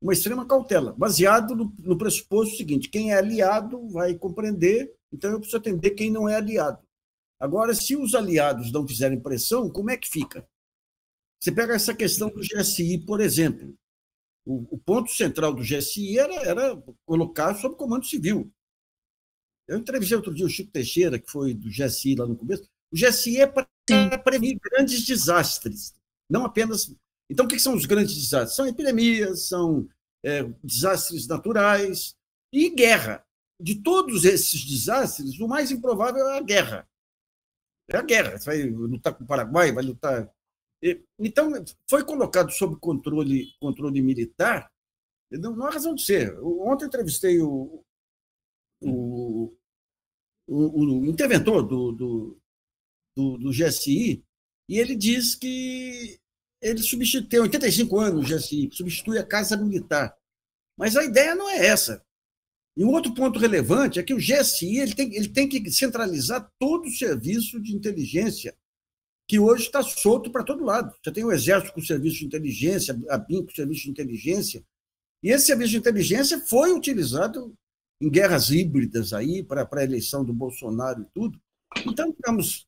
Uma 0.00 0.12
extrema 0.12 0.46
cautela, 0.46 0.94
baseado 0.96 1.54
no, 1.54 1.74
no 1.78 1.98
pressuposto 1.98 2.56
seguinte: 2.56 2.88
quem 2.88 3.12
é 3.12 3.18
aliado 3.18 3.88
vai 3.88 4.14
compreender, 4.14 4.94
então 5.12 5.30
eu 5.30 5.38
preciso 5.38 5.58
atender 5.58 5.90
quem 5.90 6.10
não 6.10 6.28
é 6.28 6.36
aliado. 6.36 6.82
Agora, 7.38 7.74
se 7.74 7.96
os 7.96 8.14
aliados 8.14 8.72
não 8.72 8.86
fizerem 8.86 9.20
pressão, 9.20 9.68
como 9.68 9.90
é 9.90 9.96
que 9.96 10.08
fica? 10.08 10.46
Você 11.38 11.50
pega 11.50 11.74
essa 11.74 11.94
questão 11.94 12.28
do 12.28 12.40
GSI, 12.40 12.98
por 12.98 13.20
exemplo. 13.20 13.74
O, 14.44 14.74
o 14.74 14.78
ponto 14.78 15.10
central 15.10 15.52
do 15.52 15.62
GSI 15.62 16.18
era, 16.18 16.34
era 16.42 16.82
colocar 17.04 17.54
sob 17.54 17.76
comando 17.76 18.06
civil. 18.06 18.52
Eu 19.68 19.78
entrevistei 19.78 20.16
outro 20.16 20.34
dia 20.34 20.46
o 20.46 20.50
Chico 20.50 20.72
Teixeira, 20.72 21.18
que 21.18 21.30
foi 21.30 21.54
do 21.54 21.68
GSI 21.68 22.16
lá 22.16 22.26
no 22.26 22.36
começo. 22.36 22.68
O 22.92 22.96
GSI 22.96 23.40
é 23.40 23.46
para 23.46 23.68
prevenir 24.24 24.58
grandes 24.60 25.04
desastres 25.04 25.94
não 26.30 26.44
apenas. 26.44 26.94
Então, 27.28 27.44
o 27.44 27.48
que 27.48 27.58
são 27.58 27.74
os 27.74 27.84
grandes 27.84 28.14
desastres? 28.14 28.54
São 28.54 28.66
epidemias, 28.66 29.48
são 29.48 29.88
é, 30.24 30.44
desastres 30.62 31.26
naturais 31.26 32.14
e 32.52 32.70
guerra. 32.70 33.24
De 33.60 33.74
todos 33.82 34.24
esses 34.24 34.64
desastres, 34.64 35.38
o 35.38 35.48
mais 35.48 35.70
improvável 35.70 36.26
é 36.28 36.38
a 36.38 36.42
guerra. 36.42 36.88
É 37.88 37.96
a 37.96 38.02
guerra. 38.02 38.38
Você 38.38 38.44
vai 38.44 38.62
lutar 38.62 39.12
com 39.12 39.24
o 39.24 39.26
Paraguai, 39.26 39.72
vai 39.72 39.84
lutar. 39.84 40.30
Então, 41.18 41.52
foi 41.88 42.04
colocado 42.04 42.50
sob 42.52 42.76
controle, 42.76 43.52
controle 43.60 44.00
militar, 44.00 44.70
não, 45.30 45.64
há 45.64 45.70
razão 45.70 45.94
de 45.94 46.02
ser. 46.02 46.36
Ontem 46.42 46.86
entrevistei 46.86 47.40
o, 47.40 47.84
o, 48.80 49.54
o, 50.48 51.00
o 51.00 51.06
interventor 51.06 51.62
do, 51.62 51.92
do, 51.92 52.40
do, 53.16 53.38
do 53.38 53.50
GSI, 53.50 54.24
e 54.68 54.78
ele 54.78 54.96
diz 54.96 55.34
que 55.34 56.18
ele 56.60 56.82
substitui, 56.82 57.28
tem 57.28 57.40
85 57.40 57.98
anos, 57.98 58.28
já 58.28 58.38
se 58.38 58.68
substitui 58.72 59.18
a 59.18 59.26
Casa 59.26 59.56
Militar. 59.56 60.16
Mas 60.76 60.96
a 60.96 61.04
ideia 61.04 61.34
não 61.34 61.48
é 61.48 61.66
essa. 61.66 62.04
E 62.76 62.84
um 62.84 62.92
outro 62.92 63.12
ponto 63.14 63.38
relevante 63.38 63.98
é 63.98 64.02
que 64.02 64.14
o 64.14 64.18
GSI 64.18 64.78
ele 64.78 64.94
tem, 64.94 65.14
ele 65.14 65.28
tem 65.28 65.48
que 65.48 65.70
centralizar 65.70 66.50
todo 66.58 66.86
o 66.86 66.92
serviço 66.92 67.60
de 67.60 67.74
inteligência 67.74 68.56
que 69.30 69.38
hoje 69.38 69.62
está 69.62 69.80
solto 69.80 70.28
para 70.28 70.42
todo 70.42 70.64
lado. 70.64 70.92
Você 71.00 71.12
tem 71.12 71.22
o 71.22 71.30
Exército 71.30 71.72
com 71.72 71.80
serviço 71.80 72.18
de 72.18 72.26
inteligência, 72.26 73.00
a 73.08 73.16
BIM 73.16 73.46
com 73.46 73.52
serviço 73.52 73.84
de 73.84 73.90
inteligência, 73.90 74.64
e 75.22 75.30
esse 75.30 75.46
serviço 75.46 75.70
de 75.70 75.76
inteligência 75.76 76.40
foi 76.48 76.72
utilizado 76.72 77.54
em 78.02 78.10
guerras 78.10 78.50
híbridas 78.50 79.12
aí 79.12 79.44
para 79.44 79.68
a 79.70 79.84
eleição 79.84 80.24
do 80.24 80.32
Bolsonaro 80.32 81.02
e 81.02 81.06
tudo. 81.14 81.40
Então, 81.86 82.10
digamos, 82.10 82.66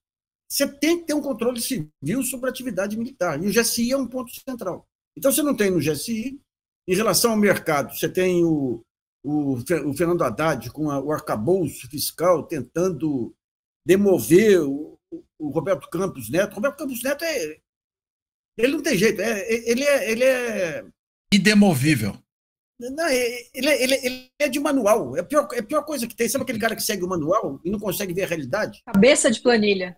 você 0.49 0.69
tem 0.69 1.01
que 1.01 1.07
ter 1.07 1.15
um 1.15 1.21
controle 1.21 1.61
civil 1.61 2.23
sobre 2.23 2.47
a 2.47 2.51
atividade 2.51 2.97
militar. 2.97 3.43
E 3.43 3.49
o 3.49 3.53
GSI 3.53 3.91
é 3.91 3.97
um 3.97 4.07
ponto 4.07 4.31
central. 4.33 4.87
Então, 5.17 5.33
você 5.33 5.43
não 5.43 5.57
tem 5.57 5.69
no 5.69 5.81
GSI, 5.81 6.41
em 6.87 6.95
relação 6.95 7.33
ao 7.33 7.37
mercado, 7.37 7.93
você 7.93 8.09
tem 8.09 8.45
o, 8.45 8.85
o, 9.25 9.55
o 9.55 9.95
Fernando 9.97 10.23
Haddad 10.23 10.71
com 10.71 10.93
a, 10.93 11.01
o 11.01 11.11
arcabouço 11.11 11.89
fiscal 11.89 12.45
tentando 12.45 13.35
demover 13.85 14.63
o, 14.63 14.97
o, 15.47 15.51
Roberto 15.51 15.89
Campos 15.89 16.31
Neto. 16.31 16.55
Roberto 16.55 16.79
Campos 16.79 17.03
Neto 17.03 17.25
é. 17.25 17.59
Ele 18.57 18.75
não 18.75 18.83
tem 18.83 18.97
jeito, 18.97 19.21
é, 19.21 19.71
ele, 19.71 19.83
é, 19.83 20.11
ele 20.11 20.25
é. 20.25 20.85
Idemovível. 21.33 22.17
Não, 22.79 23.07
é, 23.07 23.17
ele, 23.55 23.69
é, 23.69 23.83
ele, 23.83 23.95
ele, 23.95 24.31
é 24.39 24.49
de 24.49 24.59
manual. 24.59 25.17
É 25.17 25.21
a, 25.21 25.25
pior, 25.25 25.49
é 25.53 25.61
a 25.61 25.63
pior 25.63 25.85
coisa 25.85 26.07
que 26.07 26.15
tem. 26.15 26.29
Sabe 26.29 26.43
aquele 26.43 26.59
cara 26.59 26.77
que 26.77 26.83
segue 26.83 27.05
o 27.05 27.09
manual 27.09 27.61
e 27.65 27.71
não 27.71 27.79
consegue 27.79 28.13
ver 28.13 28.25
a 28.25 28.27
realidade? 28.27 28.83
Cabeça 28.85 29.31
de 29.31 29.41
planilha. 29.41 29.97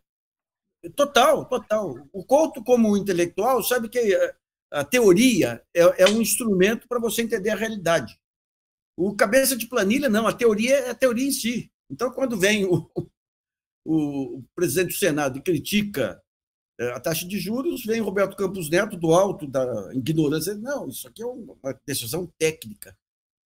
Total, 0.94 1.44
total. 1.46 1.96
O 2.12 2.24
Couto, 2.24 2.62
como 2.62 2.96
intelectual, 2.96 3.62
sabe 3.62 3.88
que 3.88 3.98
eh, 3.98 4.34
a 4.70 4.84
teoria 4.84 5.62
é, 5.74 6.02
é 6.02 6.06
um 6.06 6.20
instrumento 6.20 6.86
para 6.86 7.00
você 7.00 7.22
entender 7.22 7.50
a 7.50 7.56
realidade. 7.56 8.18
O 8.96 9.16
cabeça 9.16 9.56
de 9.56 9.66
planilha, 9.66 10.08
não, 10.08 10.26
a 10.26 10.32
teoria 10.32 10.74
é 10.74 10.90
a 10.90 10.94
teoria 10.94 11.26
em 11.26 11.32
si. 11.32 11.72
Então, 11.90 12.10
quando 12.10 12.38
vem 12.38 12.66
o, 12.66 12.90
o 13.84 14.42
presidente 14.54 14.88
do 14.92 14.98
Senado 14.98 15.42
critica 15.42 16.22
eh, 16.78 16.90
a 16.92 17.00
taxa 17.00 17.26
de 17.26 17.38
juros, 17.38 17.84
vem 17.84 18.00
Roberto 18.00 18.36
Campos 18.36 18.68
Neto 18.70 18.96
do 18.96 19.12
alto 19.12 19.46
da 19.46 19.90
ignorância. 19.94 20.54
Não, 20.54 20.88
isso 20.88 21.06
aqui 21.06 21.22
é 21.22 21.26
uma 21.26 21.78
decisão 21.86 22.26
técnica. 22.38 22.96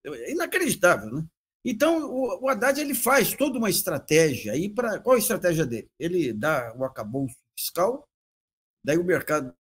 É 0.06 0.32
inacreditável, 0.32 1.10
né? 1.10 1.26
Então, 1.64 2.10
o, 2.10 2.48
Haddad 2.48 2.80
ele 2.80 2.94
faz 2.94 3.34
toda 3.34 3.58
uma 3.58 3.68
estratégia 3.68 4.52
aí 4.52 4.68
para. 4.70 5.00
Qual 5.00 5.16
a 5.16 5.18
estratégia 5.18 5.66
dele? 5.66 5.90
Ele 5.98 6.32
dá 6.32 6.74
o 6.76 6.84
acabouço 6.84 7.36
fiscal, 7.58 8.08
daí 8.84 8.96
o 8.96 9.04
mercado, 9.04 9.52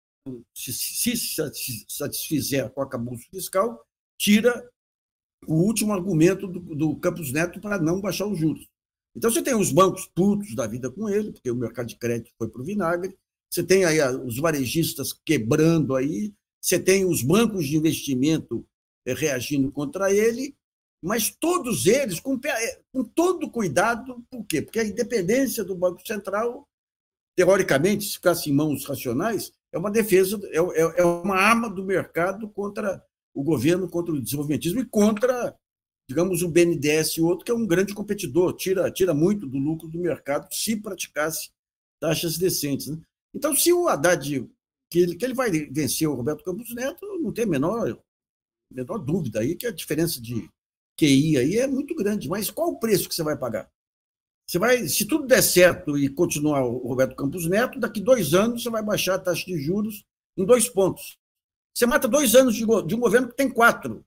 se, 0.54 0.72
se 0.72 1.16
satisfizer 1.88 2.70
com 2.70 2.80
o 2.80 2.84
acabouço 2.84 3.26
fiscal, 3.30 3.84
tira 4.18 4.70
o 5.46 5.54
último 5.54 5.92
argumento 5.92 6.46
do, 6.46 6.60
do 6.74 6.96
Campos 6.96 7.32
Neto 7.32 7.60
para 7.60 7.78
não 7.78 8.00
baixar 8.00 8.26
os 8.26 8.38
juros. 8.38 8.68
Então, 9.16 9.30
você 9.30 9.42
tem 9.42 9.54
os 9.54 9.72
bancos 9.72 10.06
putos 10.14 10.54
da 10.54 10.66
vida 10.66 10.90
com 10.90 11.08
ele, 11.08 11.32
porque 11.32 11.50
o 11.50 11.56
mercado 11.56 11.86
de 11.86 11.96
crédito 11.96 12.32
foi 12.36 12.48
para 12.48 12.60
o 12.60 12.64
vinagre, 12.64 13.16
você 13.50 13.62
tem 13.62 13.84
aí 13.84 13.98
os 14.18 14.38
varejistas 14.38 15.12
quebrando 15.24 15.94
aí, 15.96 16.34
você 16.60 16.78
tem 16.78 17.04
os 17.04 17.22
bancos 17.22 17.66
de 17.66 17.76
investimento 17.76 18.66
eh, 19.06 19.14
reagindo 19.14 19.72
contra 19.72 20.12
ele, 20.12 20.54
mas 21.02 21.30
todos 21.30 21.86
eles 21.86 22.20
com, 22.20 22.38
com 22.92 23.04
todo 23.04 23.50
cuidado, 23.50 24.22
por 24.30 24.44
quê? 24.44 24.60
Porque 24.60 24.80
a 24.80 24.84
independência 24.84 25.64
do 25.64 25.74
Banco 25.74 26.06
Central, 26.06 26.68
teoricamente, 27.36 28.04
se 28.04 28.14
ficasse 28.14 28.50
em 28.50 28.52
mãos 28.52 28.84
racionais, 28.84 29.52
é 29.72 29.78
uma 29.78 29.90
defesa, 29.90 30.40
é, 30.50 30.58
é, 30.58 31.00
é 31.00 31.04
uma 31.04 31.36
arma 31.36 31.70
do 31.70 31.84
mercado 31.84 32.48
contra 32.48 33.02
o 33.32 33.42
governo, 33.42 33.88
contra 33.88 34.12
o 34.12 34.20
desenvolvimentismo 34.20 34.80
e 34.80 34.86
contra, 34.86 35.56
digamos, 36.08 36.42
o 36.42 36.48
BNDES 36.48 37.16
e 37.16 37.20
outro, 37.20 37.44
que 37.44 37.50
é 37.50 37.54
um 37.54 37.66
grande 37.66 37.94
competidor, 37.94 38.54
tira, 38.54 38.90
tira 38.90 39.12
muito 39.12 39.46
do 39.46 39.58
lucro 39.58 39.88
do 39.88 39.98
mercado 39.98 40.52
se 40.52 40.76
praticasse 40.76 41.50
taxas 42.00 42.38
decentes. 42.38 42.86
Né? 42.86 43.00
Então, 43.34 43.54
se 43.54 43.72
o 43.72 43.88
Haddad, 43.88 44.48
que 44.90 44.98
ele, 44.98 45.16
que 45.16 45.24
ele 45.24 45.34
vai 45.34 45.50
vencer 45.50 46.08
o 46.08 46.14
Roberto 46.14 46.44
Campos 46.44 46.72
Neto, 46.74 47.04
não 47.20 47.32
tem 47.32 47.44
a 47.44 47.48
menor, 47.48 47.98
menor 48.72 48.98
dúvida 48.98 49.40
aí 49.40 49.56
que 49.56 49.66
a 49.66 49.72
diferença 49.72 50.20
de 50.20 50.48
QI 50.98 51.36
aí 51.36 51.58
é 51.58 51.66
muito 51.66 51.94
grande, 51.94 52.28
mas 52.28 52.50
qual 52.50 52.70
o 52.70 52.78
preço 52.78 53.08
que 53.08 53.14
você 53.14 53.22
vai 53.22 53.36
pagar? 53.36 53.68
Você 54.48 54.60
vai, 54.60 54.86
se 54.86 55.04
tudo 55.04 55.26
der 55.26 55.42
certo 55.42 55.98
e 55.98 56.08
continuar 56.08 56.64
o 56.64 56.86
Roberto 56.86 57.16
Campos 57.16 57.48
Neto, 57.48 57.80
daqui 57.80 58.00
dois 58.00 58.32
anos 58.32 58.62
você 58.62 58.70
vai 58.70 58.82
baixar 58.82 59.16
a 59.16 59.18
taxa 59.18 59.44
de 59.44 59.58
juros 59.58 60.04
em 60.36 60.44
dois 60.44 60.68
pontos. 60.68 61.18
Você 61.74 61.84
mata 61.84 62.06
dois 62.06 62.34
anos 62.36 62.54
de, 62.54 62.64
de 62.64 62.94
um 62.94 63.00
governo 63.00 63.28
que 63.28 63.36
tem 63.36 63.50
quatro. 63.50 64.04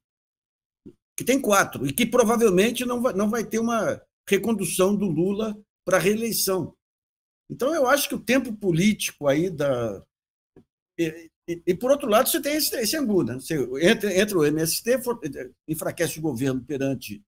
Que 1.19 1.25
tem 1.25 1.37
quatro, 1.37 1.85
e 1.85 1.91
que 1.91 2.05
provavelmente 2.05 2.85
não 2.85 3.01
vai, 3.01 3.11
não 3.11 3.29
vai 3.29 3.43
ter 3.43 3.59
uma 3.59 4.01
recondução 4.25 4.95
do 4.95 5.05
Lula 5.05 5.53
para 5.83 5.97
a 5.97 5.99
reeleição. 5.99 6.73
Então, 7.51 7.75
eu 7.75 7.85
acho 7.89 8.07
que 8.07 8.15
o 8.15 8.23
tempo 8.23 8.53
político 8.53 9.27
aí 9.27 9.49
da. 9.49 10.01
E, 10.97 11.29
e, 11.45 11.61
e 11.67 11.75
por 11.75 11.91
outro 11.91 12.07
lado, 12.07 12.29
você 12.29 12.41
tem 12.41 12.55
esse, 12.55 12.73
esse 12.77 12.97
né? 12.97 13.33
Você 13.33 13.55
entra, 13.81 14.17
entra 14.17 14.37
o 14.37 14.45
MST, 14.45 15.01
for, 15.03 15.19
enfraquece 15.67 16.19
o 16.19 16.21
governo 16.21 16.63
perante, 16.63 17.21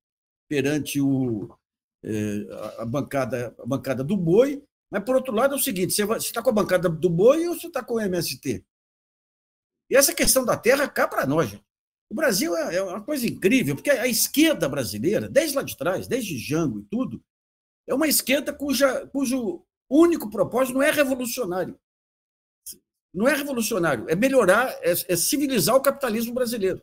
perante 0.47 1.01
o, 1.01 1.53
é, 2.01 2.47
a, 2.77 2.85
bancada, 2.85 3.53
a 3.59 3.65
bancada 3.65 4.05
do 4.05 4.15
boi, 4.15 4.63
mas, 4.89 5.03
por 5.03 5.17
outro 5.17 5.35
lado, 5.35 5.55
é 5.55 5.57
o 5.57 5.61
seguinte: 5.61 5.91
você 5.91 6.03
está 6.15 6.41
com 6.41 6.49
a 6.49 6.53
bancada 6.53 6.87
do 6.87 7.09
boi 7.09 7.45
ou 7.45 7.59
você 7.59 7.67
está 7.67 7.83
com 7.83 7.95
o 7.95 7.99
MST? 7.99 8.63
E 9.89 9.97
essa 9.97 10.15
questão 10.15 10.45
da 10.45 10.55
terra 10.55 10.87
cá 10.87 11.09
para 11.09 11.27
nós, 11.27 11.49
gente. 11.49 11.70
O 12.11 12.13
Brasil 12.13 12.53
é, 12.57 12.75
é 12.75 12.83
uma 12.83 13.01
coisa 13.01 13.25
incrível, 13.25 13.73
porque 13.73 13.89
a 13.89 14.05
esquerda 14.05 14.67
brasileira, 14.67 15.29
desde 15.29 15.55
lá 15.55 15.63
de 15.63 15.77
trás, 15.77 16.09
desde 16.09 16.37
Jango 16.37 16.81
e 16.81 16.83
tudo, 16.83 17.23
é 17.87 17.93
uma 17.93 18.05
esquerda 18.05 18.53
cuja, 18.53 19.07
cujo 19.07 19.65
único 19.89 20.29
propósito 20.29 20.73
não 20.73 20.83
é 20.83 20.91
revolucionário. 20.91 21.79
Não 23.13 23.29
é 23.29 23.33
revolucionário, 23.33 24.09
é 24.09 24.15
melhorar, 24.15 24.77
é, 24.81 24.91
é 24.91 25.15
civilizar 25.15 25.73
o 25.73 25.81
capitalismo 25.81 26.33
brasileiro. 26.33 26.81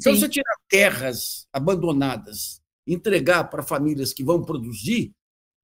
Então, 0.00 0.14
Sim. 0.14 0.20
você 0.20 0.28
tirar 0.28 0.54
terras 0.68 1.48
abandonadas, 1.52 2.62
entregar 2.86 3.50
para 3.50 3.64
famílias 3.64 4.12
que 4.12 4.22
vão 4.22 4.44
produzir, 4.44 5.10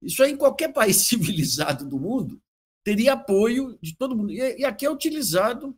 isso 0.03 0.21
aí 0.21 0.33
em 0.33 0.37
qualquer 0.37 0.73
país 0.75 0.97
civilizado 0.97 1.89
do 1.89 2.01
mundo 2.01 2.43
teria 2.85 3.13
apoio 3.13 3.79
de 3.81 3.97
todo 3.97 4.17
mundo. 4.17 4.33
E 4.33 4.65
aqui 4.65 4.85
é 4.85 4.91
utilizado. 4.91 5.77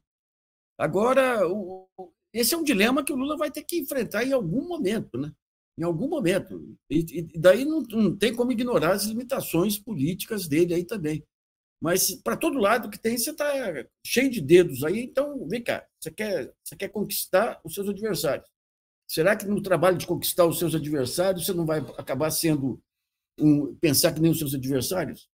Agora, 0.78 1.40
esse 2.32 2.54
é 2.54 2.58
um 2.58 2.64
dilema 2.64 3.04
que 3.04 3.12
o 3.12 3.16
Lula 3.16 3.36
vai 3.36 3.50
ter 3.50 3.64
que 3.64 3.78
enfrentar 3.78 4.24
em 4.24 4.32
algum 4.32 4.66
momento, 4.66 5.18
né? 5.18 5.32
Em 5.78 5.84
algum 5.84 6.08
momento. 6.08 6.76
E, 6.90 7.22
daí 7.38 7.64
não, 7.64 7.80
não 7.82 8.16
tem 8.16 8.34
como 8.34 8.52
ignorar 8.52 8.92
as 8.92 9.04
limitações 9.04 9.78
políticas 9.78 10.48
dele 10.48 10.74
aí 10.74 10.84
também. 10.84 11.24
Mas 11.80 12.10
para 12.22 12.36
todo 12.36 12.58
lado 12.58 12.90
que 12.90 12.98
tem, 12.98 13.16
você 13.16 13.30
está 13.30 13.52
cheio 14.04 14.30
de 14.30 14.40
dedos 14.40 14.82
aí. 14.82 15.00
Então, 15.00 15.46
vem 15.46 15.62
cá, 15.62 15.86
você 16.00 16.10
quer, 16.10 16.52
você 16.62 16.76
quer 16.76 16.88
conquistar 16.88 17.60
os 17.64 17.74
seus 17.74 17.88
adversários. 17.88 18.48
Será 19.08 19.36
que 19.36 19.46
no 19.46 19.62
trabalho 19.62 19.96
de 19.96 20.06
conquistar 20.06 20.44
os 20.44 20.58
seus 20.58 20.74
adversários 20.74 21.46
você 21.46 21.54
não 21.54 21.64
vai 21.64 21.78
acabar 21.96 22.30
sendo 22.30 22.82
um, 23.38 23.74
pensar 23.76 24.12
que 24.12 24.20
nem 24.20 24.30
os 24.30 24.38
seus 24.38 24.54
adversários? 24.54 25.28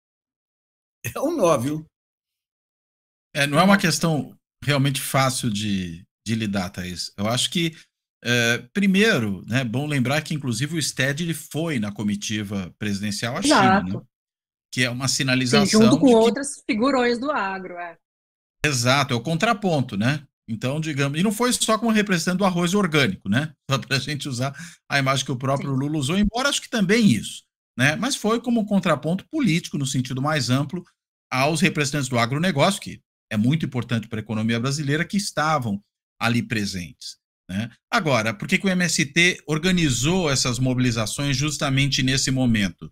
É 1.16 1.20
um 1.20 1.36
nó, 1.36 1.58
viu? 1.58 1.86
É, 3.34 3.48
não 3.48 3.60
é 3.60 3.64
uma 3.64 3.80
questão 3.80 4.38
realmente 4.64 5.02
fácil 5.02 5.50
de, 5.50 6.06
de 6.26 6.36
lidar, 6.36 6.70
Thaís. 6.70 7.12
Eu 7.18 7.28
acho 7.28 7.50
que, 7.50 7.76
é, 8.24 8.58
primeiro, 8.74 9.44
é 9.50 9.56
né, 9.56 9.64
bom 9.64 9.86
lembrar 9.86 10.22
que, 10.22 10.34
inclusive, 10.34 10.78
o 10.78 10.82
STED 10.82 11.24
ele 11.24 11.34
foi 11.34 11.80
na 11.80 11.92
comitiva 11.92 12.74
presidencial 12.80 13.38
à 13.38 13.40
Exato. 13.40 13.88
China, 13.88 14.00
né? 14.00 14.06
que 14.72 14.84
é 14.84 14.90
uma 14.90 15.08
sinalização. 15.08 15.82
Sim, 15.82 15.86
junto 15.86 16.00
com 16.00 16.08
outras 16.14 16.64
figurões 16.66 17.20
do 17.20 17.30
agro. 17.30 17.76
É. 17.76 17.98
Exato, 18.66 19.14
é 19.14 19.18
o 19.18 19.22
contraponto, 19.22 19.96
né? 19.96 20.26
Então, 20.50 20.80
digamos, 20.80 21.20
e 21.20 21.24
não 21.24 21.32
foi 21.32 21.54
só 21.54 21.78
como 21.78 21.92
representante 21.92 22.40
do 22.40 22.46
arroz 22.46 22.74
orgânico, 22.74 23.30
né? 23.30 23.54
Só 23.70 23.78
para 23.78 23.96
a 23.96 24.00
gente 24.00 24.28
usar 24.28 24.54
a 24.90 25.00
imagem 25.00 25.26
que 25.26 25.32
o 25.32 25.38
próprio 25.38 25.72
Sim. 25.72 25.78
Lula 25.78 25.98
usou, 25.98 26.18
embora 26.18 26.50
acho 26.50 26.62
que 26.62 26.70
também 26.70 27.08
isso, 27.08 27.44
né? 27.78 27.96
Mas 27.96 28.16
foi 28.16 28.42
como 28.42 28.62
um 28.62 28.66
contraponto 28.66 29.26
político, 29.30 29.78
no 29.78 29.86
sentido 29.86 30.22
mais 30.22 30.50
amplo, 30.50 30.84
aos 31.32 31.62
representantes 31.62 32.10
do 32.10 32.20
agronegócio, 32.20 32.82
que 32.82 33.02
é 33.32 33.38
muito 33.38 33.66
importante 33.66 34.08
para 34.08 34.20
a 34.20 34.22
economia 34.22 34.60
brasileira, 34.60 35.06
que 35.06 35.18
estavam 35.18 35.82
ali 36.24 36.42
presentes. 36.42 37.18
Né? 37.50 37.70
Agora, 37.92 38.34
por 38.34 38.48
que, 38.48 38.58
que 38.58 38.66
o 38.66 38.70
MST 38.70 39.44
organizou 39.46 40.32
essas 40.32 40.58
mobilizações 40.58 41.36
justamente 41.36 42.02
nesse 42.02 42.32
momento? 42.32 42.90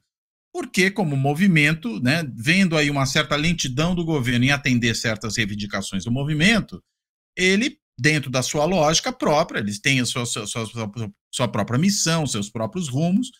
Porque, 0.54 0.92
como 0.92 1.16
movimento, 1.16 2.02
né, 2.02 2.30
vendo 2.36 2.76
aí 2.76 2.90
uma 2.90 3.06
certa 3.06 3.38
lentidão 3.38 3.96
do 3.96 4.04
governo 4.04 4.44
em 4.44 4.52
atender 4.52 4.94
certas 4.96 5.38
reivindicações 5.38 6.04
do 6.04 6.12
movimento, 6.12 6.84
ele, 7.38 7.78
dentro 7.98 8.30
da 8.30 8.44
sua 8.44 8.66
lógica 8.66 9.14
própria, 9.14 9.60
eles 9.60 9.80
têm 9.80 10.02
a 10.02 10.06
sua, 10.06 10.26
sua, 10.26 10.46
sua, 10.46 10.68
sua 11.34 11.48
própria 11.48 11.80
missão, 11.80 12.28
seus 12.28 12.50
próprios 12.50 12.90
rumos, 12.90 13.32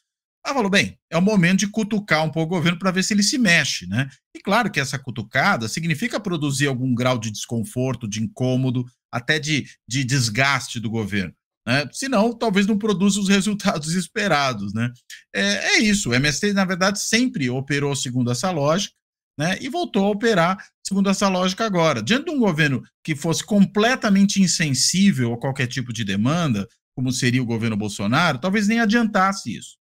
ela 0.46 0.56
falou, 0.56 0.72
bem, 0.72 0.98
é 1.10 1.18
o 1.18 1.22
momento 1.22 1.60
de 1.60 1.68
cutucar 1.68 2.26
um 2.26 2.32
pouco 2.32 2.54
o 2.54 2.58
governo 2.58 2.80
para 2.80 2.92
ver 2.92 3.04
se 3.04 3.14
ele 3.14 3.22
se 3.22 3.38
mexe, 3.38 3.86
né? 3.88 4.10
E 4.36 4.40
claro 4.40 4.72
que 4.72 4.80
essa 4.80 4.98
cutucada 4.98 5.68
significa 5.68 6.20
produzir 6.20 6.68
algum 6.68 6.94
grau 6.96 7.18
de 7.20 7.30
desconforto, 7.30 8.08
de 8.08 8.22
incômodo, 8.22 8.86
até 9.12 9.38
de, 9.38 9.68
de 9.88 10.04
desgaste 10.04 10.80
do 10.80 10.90
governo. 10.90 11.34
Né? 11.68 11.88
Senão, 11.92 12.34
talvez 12.34 12.66
não 12.66 12.78
produza 12.78 13.20
os 13.20 13.30
resultados 13.30 13.94
esperados. 13.96 14.74
Né? 14.74 14.90
É, 15.34 15.76
é 15.76 15.80
isso. 15.80 16.10
O 16.10 16.14
MST, 16.14 16.54
na 16.54 16.66
verdade, 16.66 17.00
sempre 17.00 17.50
operou 17.50 17.96
segundo 17.96 18.32
essa 18.32 18.50
lógica 18.50 18.96
né? 19.38 19.58
e 19.62 19.70
voltou 19.70 20.06
a 20.06 20.10
operar 20.10 20.58
segundo 20.84 21.10
essa 21.10 21.28
lógica 21.28 21.66
agora. 21.66 22.02
Diante 22.02 22.26
de 22.26 22.32
um 22.32 22.40
governo 22.40 22.82
que 23.04 23.16
fosse 23.16 23.46
completamente 23.46 24.42
insensível 24.42 25.34
a 25.34 25.40
qualquer 25.40 25.68
tipo 25.68 25.94
de 25.94 26.04
demanda, 26.04 26.68
como 26.96 27.12
seria 27.12 27.42
o 27.42 27.46
governo 27.46 27.78
Bolsonaro, 27.78 28.40
talvez 28.40 28.68
nem 28.68 28.80
adiantasse 28.80 29.56
isso. 29.56 29.81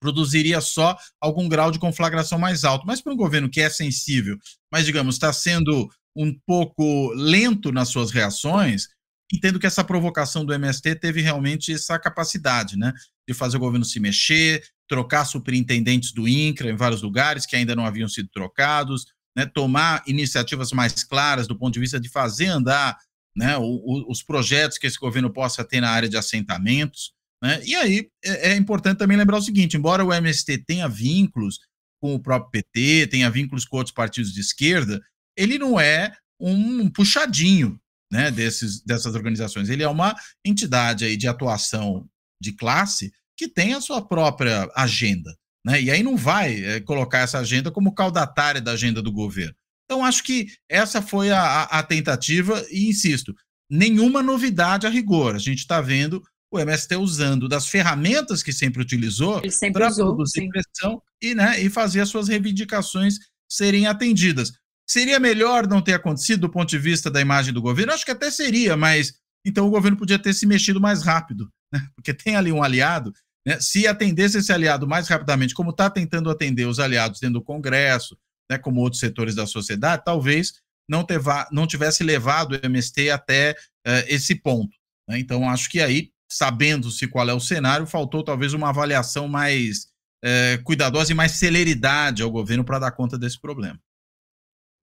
Produziria 0.00 0.60
só 0.60 0.96
algum 1.20 1.48
grau 1.48 1.70
de 1.70 1.78
conflagração 1.78 2.38
mais 2.38 2.64
alto. 2.64 2.86
Mas 2.86 3.00
para 3.00 3.12
um 3.12 3.16
governo 3.16 3.50
que 3.50 3.60
é 3.60 3.70
sensível, 3.70 4.36
mas, 4.70 4.84
digamos, 4.84 5.16
está 5.16 5.32
sendo 5.32 5.88
um 6.16 6.32
pouco 6.46 7.12
lento 7.14 7.72
nas 7.72 7.88
suas 7.88 8.10
reações, 8.10 8.88
entendo 9.32 9.58
que 9.58 9.66
essa 9.66 9.82
provocação 9.82 10.44
do 10.44 10.52
MST 10.52 10.96
teve 10.96 11.20
realmente 11.20 11.72
essa 11.72 11.98
capacidade, 11.98 12.76
né? 12.76 12.92
De 13.26 13.34
fazer 13.34 13.56
o 13.56 13.60
governo 13.60 13.84
se 13.84 13.98
mexer, 13.98 14.62
trocar 14.88 15.24
superintendentes 15.24 16.12
do 16.12 16.28
INCRA 16.28 16.70
em 16.70 16.76
vários 16.76 17.02
lugares 17.02 17.46
que 17.46 17.56
ainda 17.56 17.74
não 17.74 17.86
haviam 17.86 18.08
sido 18.08 18.28
trocados, 18.28 19.06
né, 19.36 19.46
tomar 19.46 20.02
iniciativas 20.06 20.70
mais 20.72 21.02
claras 21.02 21.48
do 21.48 21.58
ponto 21.58 21.74
de 21.74 21.80
vista 21.80 21.98
de 21.98 22.08
fazer 22.08 22.46
andar 22.46 22.96
né, 23.34 23.56
o, 23.56 23.62
o, 23.62 24.10
os 24.10 24.22
projetos 24.22 24.78
que 24.78 24.86
esse 24.86 24.98
governo 24.98 25.32
possa 25.32 25.64
ter 25.64 25.80
na 25.80 25.90
área 25.90 26.08
de 26.08 26.16
assentamentos. 26.16 27.12
Né? 27.44 27.60
E 27.62 27.74
aí 27.74 28.08
é, 28.24 28.52
é, 28.52 28.56
importante 28.56 28.96
também 28.96 29.18
lembrar 29.18 29.36
o 29.36 29.42
seguinte: 29.42 29.76
embora 29.76 30.02
o 30.02 30.12
MST 30.12 30.64
tenha 30.66 30.88
vínculos 30.88 31.58
com 32.00 32.14
o 32.14 32.20
próprio 32.20 32.50
PT, 32.50 33.08
tenha 33.08 33.30
vínculos 33.30 33.66
com 33.66 33.76
outros 33.76 33.94
partidos 33.94 34.32
de 34.32 34.40
esquerda, 34.40 34.98
ele 35.36 35.58
não 35.58 35.78
é 35.78 36.16
um 36.40 36.88
puxadinho 36.88 37.78
né, 38.10 38.30
desses, 38.30 38.82
dessas 38.82 39.14
organizações. 39.14 39.68
Ele 39.68 39.82
é 39.82 39.88
uma 39.88 40.14
entidade 40.44 41.04
aí 41.04 41.18
de 41.18 41.28
atuação 41.28 42.08
de 42.40 42.52
classe 42.52 43.12
que 43.36 43.46
tem 43.46 43.74
a 43.74 43.80
sua 43.80 44.00
própria 44.06 44.70
agenda. 44.74 45.36
Né? 45.66 45.82
E 45.82 45.90
aí 45.90 46.02
não 46.02 46.16
vai 46.16 46.64
é, 46.64 46.80
colocar 46.80 47.18
essa 47.18 47.38
agenda 47.38 47.70
como 47.70 47.94
caudatária 47.94 48.60
da 48.60 48.72
agenda 48.72 49.02
do 49.02 49.12
governo. 49.12 49.54
Então, 49.84 50.02
acho 50.02 50.22
que 50.22 50.46
essa 50.68 51.02
foi 51.02 51.30
a, 51.30 51.64
a 51.64 51.82
tentativa, 51.82 52.64
e 52.70 52.88
insisto, 52.88 53.34
nenhuma 53.70 54.22
novidade 54.22 54.86
a 54.86 54.90
rigor. 54.90 55.34
A 55.34 55.38
gente 55.38 55.58
está 55.58 55.80
vendo 55.80 56.22
o 56.56 56.60
MST 56.60 56.96
usando 56.96 57.48
das 57.48 57.68
ferramentas 57.68 58.42
que 58.42 58.52
sempre 58.52 58.82
utilizou 58.82 59.42
para 59.72 59.92
produzir 59.92 60.40
sim. 60.40 60.48
pressão 60.48 61.02
e, 61.22 61.34
né, 61.34 61.60
e 61.60 61.68
fazer 61.68 62.00
as 62.00 62.08
suas 62.08 62.28
reivindicações 62.28 63.18
serem 63.50 63.86
atendidas. 63.86 64.52
Seria 64.88 65.18
melhor 65.18 65.66
não 65.66 65.80
ter 65.80 65.94
acontecido 65.94 66.42
do 66.42 66.50
ponto 66.50 66.68
de 66.68 66.78
vista 66.78 67.10
da 67.10 67.20
imagem 67.20 67.52
do 67.52 67.62
governo? 67.62 67.92
Acho 67.92 68.04
que 68.04 68.10
até 68.10 68.30
seria, 68.30 68.76
mas 68.76 69.14
então 69.46 69.66
o 69.66 69.70
governo 69.70 69.96
podia 69.96 70.18
ter 70.18 70.32
se 70.32 70.46
mexido 70.46 70.80
mais 70.80 71.02
rápido, 71.02 71.50
né? 71.72 71.86
porque 71.94 72.12
tem 72.12 72.36
ali 72.36 72.52
um 72.52 72.62
aliado 72.62 73.12
né, 73.46 73.60
se 73.60 73.86
atendesse 73.86 74.38
esse 74.38 74.52
aliado 74.52 74.86
mais 74.86 75.08
rapidamente, 75.08 75.54
como 75.54 75.70
está 75.70 75.90
tentando 75.90 76.30
atender 76.30 76.66
os 76.66 76.80
aliados 76.80 77.20
dentro 77.20 77.40
do 77.40 77.44
Congresso, 77.44 78.16
né, 78.50 78.58
como 78.58 78.80
outros 78.80 79.00
setores 79.00 79.34
da 79.34 79.46
sociedade, 79.46 80.02
talvez 80.04 80.54
não, 80.88 81.04
teva, 81.04 81.48
não 81.50 81.66
tivesse 81.66 82.02
levado 82.02 82.52
o 82.52 82.66
MST 82.66 83.10
até 83.10 83.52
uh, 83.86 84.04
esse 84.06 84.34
ponto. 84.34 84.74
Né? 85.08 85.18
Então, 85.18 85.48
acho 85.48 85.68
que 85.70 85.80
aí, 85.80 86.10
sabendo-se 86.34 87.06
qual 87.06 87.28
é 87.28 87.32
o 87.32 87.40
cenário, 87.40 87.86
faltou 87.86 88.24
talvez 88.24 88.52
uma 88.54 88.70
avaliação 88.70 89.28
mais 89.28 89.86
uh, 90.24 90.62
cuidadosa 90.64 91.12
e 91.12 91.14
mais 91.14 91.32
celeridade 91.32 92.22
ao 92.22 92.30
governo 92.30 92.64
para 92.64 92.80
dar 92.80 92.90
conta 92.90 93.16
desse 93.16 93.40
problema. 93.40 93.78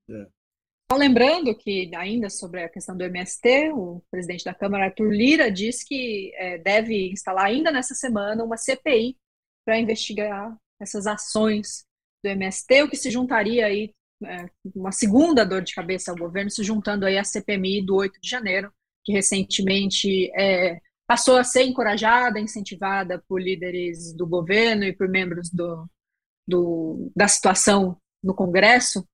É. 0.09 0.27
Lembrando 0.93 1.55
que, 1.55 1.89
ainda 1.95 2.29
sobre 2.29 2.63
a 2.63 2.69
questão 2.69 2.95
do 2.95 3.03
MST, 3.03 3.71
o 3.73 4.01
presidente 4.11 4.43
da 4.43 4.53
Câmara, 4.53 4.85
Arthur 4.85 5.09
Lira, 5.09 5.49
diz 5.49 5.83
que 5.83 6.33
é, 6.35 6.57
deve 6.57 7.11
instalar 7.11 7.45
ainda 7.45 7.71
nessa 7.71 7.95
semana 7.95 8.43
uma 8.43 8.57
CPI 8.57 9.17
para 9.65 9.79
investigar 9.79 10.55
essas 10.79 11.07
ações 11.07 11.85
do 12.23 12.29
MST, 12.29 12.83
o 12.83 12.89
que 12.89 12.97
se 12.97 13.09
juntaria 13.09 13.65
aí, 13.65 13.93
é, 14.23 14.45
uma 14.75 14.91
segunda 14.91 15.45
dor 15.45 15.61
de 15.61 15.73
cabeça 15.73 16.11
ao 16.11 16.17
governo, 16.17 16.51
se 16.51 16.63
juntando 16.63 17.05
aí 17.05 17.17
à 17.17 17.23
CPMI 17.23 17.85
do 17.85 17.95
8 17.95 18.19
de 18.21 18.29
janeiro, 18.29 18.71
que 19.03 19.13
recentemente 19.13 20.29
é, 20.37 20.79
passou 21.11 21.35
a 21.35 21.43
ser 21.43 21.63
encorajada, 21.63 22.39
incentivada 22.39 23.21
por 23.27 23.41
líderes 23.41 24.13
do 24.13 24.25
governo 24.25 24.85
e 24.85 24.93
por 24.93 25.09
membros 25.09 25.49
do, 25.49 25.85
do, 26.47 27.11
da 27.13 27.27
situação 27.27 27.97
no 28.23 28.33
Congresso, 28.33 29.05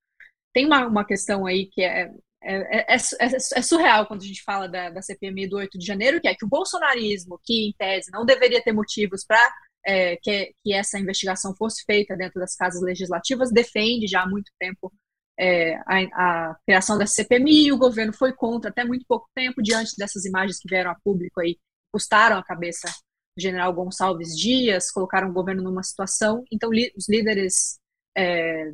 tem 0.53 0.67
uma, 0.67 0.85
uma 0.85 1.03
questão 1.03 1.47
aí 1.47 1.65
que 1.65 1.81
é, 1.81 2.13
é, 2.43 2.93
é, 2.93 2.97
é, 3.19 3.61
surreal 3.63 4.05
quando 4.05 4.21
a 4.21 4.25
gente 4.27 4.43
fala 4.43 4.69
da, 4.69 4.91
da 4.91 5.01
CPMI 5.01 5.47
do 5.47 5.57
8 5.57 5.75
de 5.79 5.87
janeiro, 5.87 6.21
que 6.21 6.27
é 6.27 6.35
que 6.35 6.45
o 6.45 6.47
bolsonarismo, 6.47 7.39
que 7.43 7.69
em 7.69 7.73
tese 7.75 8.11
não 8.11 8.23
deveria 8.23 8.61
ter 8.61 8.73
motivos 8.73 9.25
para 9.25 9.51
é, 9.83 10.17
que, 10.17 10.53
que, 10.63 10.73
essa 10.73 10.99
investigação 10.99 11.55
fosse 11.55 11.83
feita 11.83 12.15
dentro 12.15 12.39
das 12.39 12.55
casas 12.55 12.83
legislativas, 12.83 13.51
defende 13.51 14.05
já 14.05 14.21
há 14.21 14.29
muito 14.29 14.51
tempo 14.59 14.93
é, 15.39 15.77
a, 15.77 16.51
a, 16.51 16.55
criação 16.63 16.95
da 16.95 17.07
CPMI, 17.07 17.71
o 17.71 17.77
governo 17.79 18.13
foi 18.13 18.33
contra 18.33 18.69
até 18.69 18.85
muito 18.85 19.03
pouco 19.07 19.27
tempo, 19.33 19.63
diante 19.63 19.97
dessas 19.97 20.25
imagens 20.25 20.59
que 20.59 20.69
vieram 20.69 20.91
a 20.91 20.97
público 21.03 21.41
aí, 21.41 21.57
custaram 21.91 22.37
a 22.37 22.43
cabeça 22.43 22.87
do 23.35 23.41
general 23.41 23.73
Gonçalves 23.73 24.35
Dias, 24.35 24.91
colocaram 24.91 25.29
o 25.29 25.33
governo 25.33 25.63
numa 25.63 25.83
situação, 25.83 26.43
então 26.51 26.69
os 26.69 27.09
líderes 27.09 27.79
é, 28.17 28.73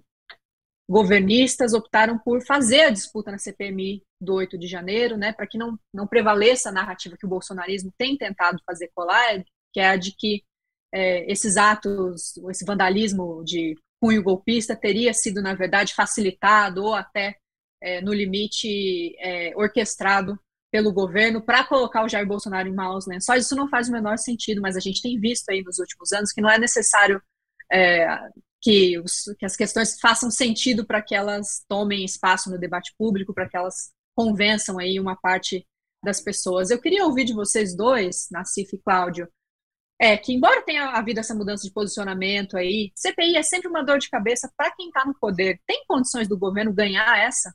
governistas 0.90 1.74
optaram 1.74 2.18
por 2.20 2.44
fazer 2.46 2.82
a 2.82 2.90
disputa 2.90 3.32
na 3.32 3.38
CPMI 3.38 4.04
do 4.20 4.36
8 4.36 4.58
de 4.58 4.68
janeiro, 4.68 5.18
né, 5.18 5.34
para 5.34 5.48
que 5.48 5.58
não, 5.58 5.78
não 5.94 6.08
prevaleça 6.08 6.70
a 6.70 6.74
narrativa 6.74 7.18
que 7.18 7.26
o 7.26 7.30
bolsonarismo 7.30 7.92
tem 7.98 8.18
tentado 8.18 8.62
fazer 8.66 8.92
colar, 8.94 9.44
que 9.74 9.80
é 9.80 9.90
a 9.90 9.96
de 9.96 10.16
que 10.16 10.44
é, 10.94 11.30
esses 11.32 11.58
atos, 11.58 12.38
esse 12.50 12.64
vandalismo 12.64 13.44
de 13.44 13.76
cunho 14.00 14.22
golpista 14.22 14.76
teria 14.76 15.14
sido, 15.14 15.42
na 15.42 15.56
verdade, 15.56 15.94
facilitado 15.94 16.84
ou 16.84 16.94
até, 16.94 17.38
é, 17.82 18.02
no 18.02 18.14
limite, 18.14 19.16
é, 19.18 19.54
orquestrado 19.56 20.40
pelo 20.74 20.92
governo 20.92 21.40
para 21.40 21.64
colocar 21.64 22.04
o 22.04 22.10
Jair 22.10 22.26
Bolsonaro 22.26 22.68
em 22.68 22.74
maus 22.74 23.06
lençóis. 23.06 23.46
Isso 23.46 23.56
não 23.56 23.70
faz 23.70 23.90
o 23.90 23.92
menor 23.92 24.18
sentido, 24.18 24.60
mas 24.60 24.76
a 24.76 24.80
gente 24.80 25.04
tem 25.04 25.20
visto 25.20 25.48
aí 25.52 25.62
nos 25.62 25.78
últimos 25.78 26.12
anos 26.12 26.32
que 26.32 26.42
não 26.42 26.50
é 26.50 26.58
necessário 26.58 27.22
é, 27.72 28.08
que, 28.60 28.98
os, 28.98 29.26
que, 29.38 29.46
as 29.46 29.56
questões 29.56 30.00
façam 30.00 30.32
sentido 30.32 30.84
para 30.84 31.00
que 31.00 31.14
elas 31.14 31.64
tomem 31.70 32.04
espaço 32.04 32.50
no 32.50 32.58
debate 32.58 32.92
público, 32.98 33.36
para 33.36 33.48
que 33.48 33.56
elas 33.56 33.92
convençam 34.16 34.80
aí 34.80 35.00
uma 35.00 35.16
parte 35.16 35.64
das 36.04 36.20
pessoas. 36.20 36.72
Eu 36.72 36.82
queria 36.82 37.06
ouvir 37.06 37.26
de 37.26 37.34
vocês 37.34 37.78
dois, 37.78 38.28
Nassif 38.32 38.76
e 38.76 38.80
Cláudio, 38.80 39.28
é 40.02 40.18
que, 40.18 40.34
embora 40.34 40.64
tenha 40.64 40.90
havido 40.90 41.20
essa 41.20 41.36
mudança 41.36 41.68
de 41.68 41.72
posicionamento 41.72 42.58
aí, 42.58 42.92
CPI 42.96 43.38
é 43.38 43.44
sempre 43.44 43.68
uma 43.68 43.84
dor 43.84 44.00
de 44.00 44.10
cabeça 44.10 44.52
para 44.58 44.74
quem 44.76 44.88
está 44.88 45.06
no 45.06 45.14
poder. 45.20 45.62
Tem 45.68 45.84
condições 45.88 46.28
do 46.28 46.36
governo 46.36 46.74
ganhar 46.74 47.16
essa? 47.20 47.54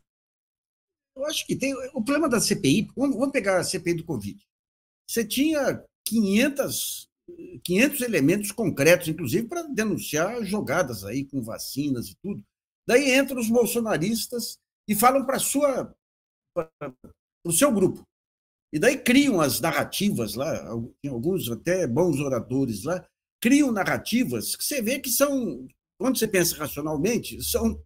Eu 1.18 1.26
acho 1.26 1.44
que 1.44 1.56
tem. 1.56 1.74
O 1.92 2.02
problema 2.02 2.28
da 2.28 2.40
CPI, 2.40 2.88
vamos 2.96 3.32
pegar 3.32 3.58
a 3.58 3.64
CPI 3.64 3.94
do 3.94 4.04
Covid. 4.04 4.40
Você 5.06 5.26
tinha 5.26 5.84
500, 6.06 7.08
500 7.64 8.00
elementos 8.02 8.52
concretos, 8.52 9.08
inclusive, 9.08 9.48
para 9.48 9.62
denunciar 9.62 10.44
jogadas 10.44 11.04
aí 11.04 11.24
com 11.24 11.42
vacinas 11.42 12.08
e 12.08 12.16
tudo. 12.22 12.44
Daí 12.86 13.18
entram 13.18 13.40
os 13.40 13.50
bolsonaristas 13.50 14.58
e 14.86 14.94
falam 14.94 15.26
para 15.26 15.38
o 17.44 17.52
seu 17.52 17.72
grupo. 17.72 18.06
E 18.72 18.78
daí 18.78 18.96
criam 18.96 19.40
as 19.40 19.60
narrativas 19.60 20.34
lá, 20.34 20.68
alguns 21.06 21.50
até 21.50 21.86
bons 21.86 22.20
oradores 22.20 22.84
lá, 22.84 23.04
criam 23.40 23.72
narrativas 23.72 24.54
que 24.54 24.64
você 24.64 24.80
vê 24.80 25.00
que 25.00 25.10
são, 25.10 25.66
quando 25.98 26.18
você 26.18 26.28
pensa 26.28 26.56
racionalmente, 26.56 27.42
são 27.42 27.82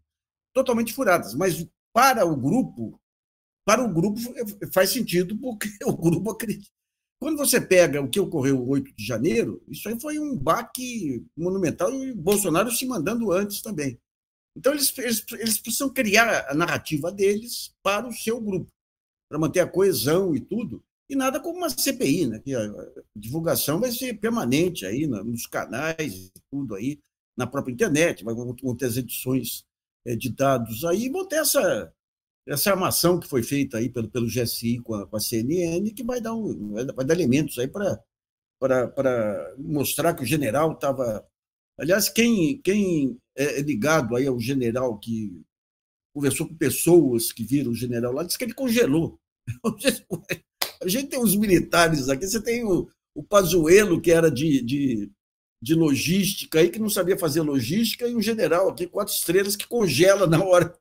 totalmente 0.52 0.92
furadas, 0.92 1.34
mas 1.34 1.66
para 1.94 2.26
o 2.26 2.36
grupo, 2.36 3.00
para 3.64 3.82
o 3.82 3.92
grupo 3.92 4.18
faz 4.72 4.90
sentido 4.90 5.36
porque 5.38 5.68
o 5.84 5.96
grupo 5.96 6.30
acredita. 6.30 6.70
Quando 7.20 7.38
você 7.38 7.60
pega 7.60 8.02
o 8.02 8.08
que 8.08 8.18
ocorreu 8.18 8.58
o 8.58 8.68
8 8.68 8.92
de 8.96 9.06
janeiro, 9.06 9.62
isso 9.68 9.88
aí 9.88 9.98
foi 10.00 10.18
um 10.18 10.36
baque 10.36 11.24
monumental 11.36 11.92
e 11.94 12.12
Bolsonaro 12.12 12.70
se 12.72 12.84
mandando 12.84 13.30
antes 13.30 13.62
também. 13.62 13.96
Então, 14.56 14.72
eles, 14.72 14.96
eles, 14.98 15.24
eles 15.32 15.58
precisam 15.58 15.88
criar 15.88 16.50
a 16.50 16.54
narrativa 16.54 17.10
deles 17.12 17.72
para 17.82 18.08
o 18.08 18.12
seu 18.12 18.40
grupo 18.40 18.68
para 19.32 19.38
manter 19.38 19.60
a 19.60 19.66
coesão 19.66 20.34
e 20.36 20.40
tudo, 20.40 20.84
e 21.08 21.16
nada 21.16 21.40
como 21.40 21.56
uma 21.56 21.70
CPI, 21.70 22.26
né? 22.26 22.38
Que 22.38 22.54
a 22.54 22.70
divulgação 23.16 23.80
vai 23.80 23.90
ser 23.90 24.18
permanente 24.20 24.84
aí 24.84 25.06
nos 25.06 25.46
canais 25.46 26.14
e 26.14 26.32
tudo 26.50 26.74
aí, 26.74 26.98
na 27.34 27.46
própria 27.46 27.72
internet, 27.72 28.22
vão 28.24 28.76
ter 28.76 28.84
as 28.84 28.98
edições 28.98 29.64
eh, 30.06 30.16
de 30.16 30.28
dados 30.28 30.84
aí, 30.84 31.08
vão 31.08 31.26
ter 31.26 31.36
essa, 31.36 31.90
essa 32.46 32.70
armação 32.70 33.20
que 33.20 33.28
foi 33.28 33.42
feita 33.42 33.78
aí 33.78 33.88
pelo, 33.88 34.08
pelo 34.08 34.26
GSI 34.26 34.80
com 34.80 34.94
a, 34.94 35.06
com 35.06 35.16
a 35.16 35.20
CNN, 35.20 35.90
que 35.92 36.02
vai 36.02 36.20
dar, 36.20 36.34
um, 36.34 36.72
vai 36.94 37.04
dar 37.04 37.14
elementos 37.14 37.58
aí 37.58 37.68
para 37.68 38.02
mostrar 39.58 40.14
que 40.14 40.22
o 40.22 40.26
general 40.26 40.72
estava. 40.72 41.26
Aliás, 41.78 42.08
quem, 42.08 42.60
quem 42.60 43.16
é 43.36 43.60
ligado 43.62 44.16
aí 44.16 44.26
ao 44.26 44.38
general 44.38 44.98
que 44.98 45.42
conversou 46.14 46.46
com 46.46 46.54
pessoas 46.54 47.32
que 47.32 47.44
viram 47.44 47.72
o 47.72 47.76
general 47.76 48.12
lá, 48.12 48.22
disse 48.22 48.36
que 48.36 48.44
ele 48.44 48.54
congelou. 48.54 49.18
A 50.82 50.88
gente 50.88 51.08
tem 51.08 51.18
uns 51.18 51.36
militares 51.36 52.08
aqui, 52.08 52.26
você 52.26 52.42
tem 52.42 52.64
o, 52.64 52.88
o 53.14 53.22
Pazuello, 53.22 54.00
que 54.00 54.10
era 54.10 54.30
de, 54.30 54.60
de, 54.62 55.10
de 55.62 55.74
logística, 55.74 56.58
aí, 56.58 56.70
que 56.70 56.78
não 56.78 56.90
sabia 56.90 57.16
fazer 57.16 57.40
logística, 57.40 58.06
e 58.06 58.16
um 58.16 58.20
general 58.20 58.68
aqui, 58.68 58.86
quatro 58.86 59.14
estrelas, 59.14 59.56
que 59.56 59.66
congela 59.66 60.26
na 60.26 60.42
hora. 60.42 60.76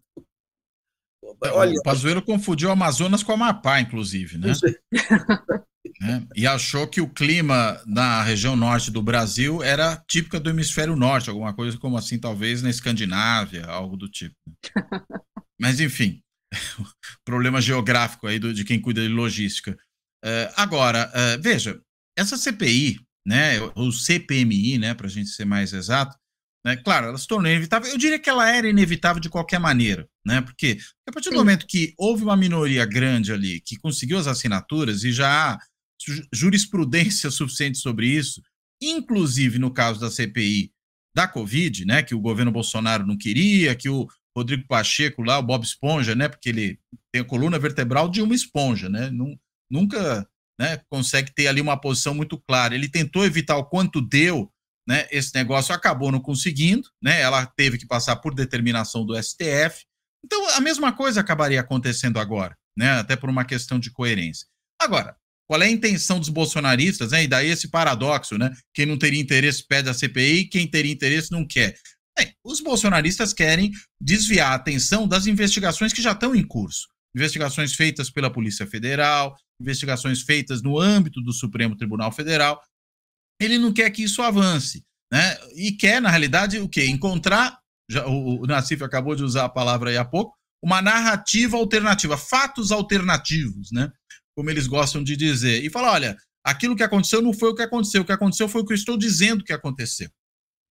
Olha, 1.44 1.74
o 1.74 1.84
Pazuello 1.84 2.22
confundiu 2.22 2.70
o 2.70 2.72
Amazonas 2.72 3.24
com 3.24 3.32
o 3.32 3.36
Amapá, 3.36 3.80
inclusive, 3.80 4.38
né? 4.38 4.54
É, 6.04 6.22
e 6.36 6.48
achou 6.48 6.88
que 6.88 7.00
o 7.00 7.08
clima 7.08 7.80
na 7.86 8.24
região 8.24 8.56
norte 8.56 8.90
do 8.90 9.04
Brasil 9.04 9.62
era 9.62 10.04
típica 10.08 10.40
do 10.40 10.50
hemisfério 10.50 10.96
norte, 10.96 11.30
alguma 11.30 11.54
coisa 11.54 11.78
como 11.78 11.96
assim, 11.96 12.18
talvez 12.18 12.62
na 12.62 12.72
Escandinávia, 12.72 13.66
algo 13.66 13.96
do 13.96 14.10
tipo. 14.10 14.36
Mas, 15.62 15.80
enfim, 15.80 16.20
problema 17.24 17.62
geográfico 17.62 18.26
aí 18.26 18.40
do, 18.40 18.52
de 18.52 18.64
quem 18.64 18.82
cuida 18.82 19.02
de 19.02 19.10
logística. 19.10 19.78
Uh, 20.26 20.50
agora, 20.56 21.08
uh, 21.10 21.42
veja, 21.42 21.80
essa 22.18 22.36
CPI, 22.36 23.00
né, 23.26 23.60
o 23.76 23.92
CPMI, 23.92 24.80
né, 24.80 24.94
para 24.96 25.06
a 25.06 25.10
gente 25.10 25.30
ser 25.30 25.46
mais 25.46 25.72
exato, 25.72 26.18
né, 26.66 26.76
claro, 26.78 27.08
ela 27.08 27.18
se 27.18 27.28
tornou 27.28 27.50
inevitável. 27.50 27.90
Eu 27.90 27.98
diria 27.98 28.20
que 28.20 28.30
ela 28.30 28.50
era 28.50 28.70
inevitável 28.70 29.20
de 29.20 29.30
qualquer 29.30 29.60
maneira, 29.60 30.08
né, 30.26 30.42
porque 30.42 30.78
a 31.08 31.12
partir 31.12 31.30
do 31.30 31.34
Sim. 31.34 31.40
momento 31.40 31.68
que 31.68 31.94
houve 31.98 32.24
uma 32.24 32.38
minoria 32.38 32.86
grande 32.86 33.32
ali 33.32 33.60
que 33.62 33.78
conseguiu 33.78 34.18
as 34.18 34.28
assinaturas 34.28 35.04
e 35.04 35.12
já 35.12 35.54
há 35.54 35.60
jurisprudência 36.34 37.30
suficiente 37.32 37.78
sobre 37.78 38.08
isso, 38.08 38.42
inclusive 38.82 39.60
no 39.60 39.72
caso 39.72 40.00
da 40.00 40.10
CPI 40.10 40.72
da 41.16 41.28
Covid, 41.28 41.86
né, 41.86 42.02
que 42.04 42.16
o 42.16 42.22
governo 42.22 42.52
Bolsonaro 42.52 43.06
não 43.06 43.18
queria, 43.18 43.76
que 43.76 43.90
o 43.90 44.08
Rodrigo 44.36 44.66
Pacheco 44.68 45.22
lá, 45.22 45.40
o 45.40 45.44
Bob 45.44 45.64
Esponja, 45.64 46.16
né? 46.16 46.30
Porque 46.30 46.50
ele 46.50 46.80
tem 47.12 47.22
a 47.22 47.26
coluna 47.26 47.60
vertebral 47.60 48.10
de 48.10 48.22
uma 48.22 48.34
esponja, 48.34 48.90
né? 48.90 49.12
Nunca 49.70 50.28
né, 50.60 50.82
consegue 50.90 51.34
ter 51.34 51.48
ali 51.48 51.60
uma 51.62 51.80
posição 51.80 52.14
muito 52.14 52.38
clara. 52.38 52.74
Ele 52.74 52.90
tentou 52.90 53.26
evitar 53.26 53.58
o 53.58 53.66
quanto 53.66 54.02
deu, 54.02 54.52
né? 54.92 55.08
Esse 55.10 55.34
negócio 55.34 55.74
acabou 55.74 56.12
não 56.12 56.20
conseguindo, 56.20 56.90
né? 57.02 57.22
Ela 57.22 57.46
teve 57.46 57.78
que 57.78 57.88
passar 57.88 58.18
por 58.18 58.36
determinação 58.36 59.06
do 59.06 59.16
STF. 59.16 59.86
Então, 60.26 60.50
a 60.50 60.60
mesma 60.60 60.92
coisa 60.92 61.22
acabaria 61.22 61.62
acontecendo 61.62 62.20
agora, 62.20 62.58
né? 62.78 63.00
Até 63.00 63.16
por 63.16 63.30
uma 63.30 63.46
questão 63.46 63.80
de 63.80 63.90
coerência. 63.90 64.46
Agora, 64.82 65.16
qual 65.48 65.62
é 65.62 65.68
a 65.68 65.72
intenção 65.72 66.20
dos 66.20 66.28
bolsonaristas, 66.28 67.12
né? 67.12 67.24
E 67.24 67.28
daí 67.28 67.48
esse 67.48 67.70
paradoxo, 67.70 68.38
né? 68.38 68.54
Quem 68.74 68.86
não 68.86 68.98
teria 68.98 69.22
interesse 69.22 69.66
pede 69.66 69.88
a 69.88 69.94
CPI, 69.94 70.50
quem 70.50 70.68
teria 70.68 70.92
interesse 70.92 71.32
não 71.32 71.48
quer. 71.48 71.78
Bem, 72.18 72.36
os 72.44 72.60
bolsonaristas 72.60 73.32
querem 73.32 73.72
desviar 74.00 74.52
a 74.52 74.56
atenção 74.56 75.08
das 75.08 75.26
investigações 75.26 75.94
que 75.94 76.02
já 76.02 76.12
estão 76.12 76.36
em 76.36 76.44
curso. 76.44 76.90
Investigações 77.16 77.76
feitas 77.76 78.10
pela 78.10 78.30
Polícia 78.30 78.68
Federal, 78.68 79.38
investigações 79.62 80.22
feitas 80.22 80.62
no 80.62 80.78
âmbito 80.78 81.22
do 81.22 81.32
Supremo 81.32 81.78
Tribunal 81.78 82.12
Federal. 82.12 82.62
Ele 83.42 83.58
não 83.58 83.74
quer 83.74 83.90
que 83.90 84.04
isso 84.04 84.22
avance. 84.22 84.84
Né? 85.12 85.38
E 85.56 85.72
quer, 85.72 86.02
na 86.02 86.10
realidade, 86.10 86.60
o 86.60 86.70
quê? 86.70 86.86
Encontrar, 86.86 87.60
já, 87.90 88.08
o, 88.08 88.42
o 88.42 88.48
Nassif 88.48 88.84
acabou 88.84 89.16
de 89.16 89.24
usar 89.24 89.46
a 89.46 89.50
palavra 89.50 89.90
aí 89.90 89.98
há 89.98 90.06
pouco, 90.06 90.38
uma 90.64 90.82
narrativa 90.82 91.58
alternativa, 91.58 92.18
fatos 92.18 92.72
alternativos, 92.72 93.72
né? 93.72 93.92
como 94.36 94.50
eles 94.50 94.68
gostam 94.68 95.04
de 95.04 95.18
dizer. 95.18 95.64
E 95.64 95.70
falar: 95.70 95.94
olha, 95.94 96.18
aquilo 96.44 96.76
que 96.76 96.84
aconteceu 96.84 97.22
não 97.22 97.34
foi 97.34 97.50
o 97.50 97.56
que 97.56 97.64
aconteceu, 97.64 98.02
o 98.02 98.06
que 98.06 98.12
aconteceu 98.12 98.48
foi 98.48 98.62
o 98.62 98.66
que 98.66 98.74
eu 98.74 98.78
estou 98.78 98.98
dizendo 98.98 99.44
que 99.44 99.54
aconteceu. 99.54 100.10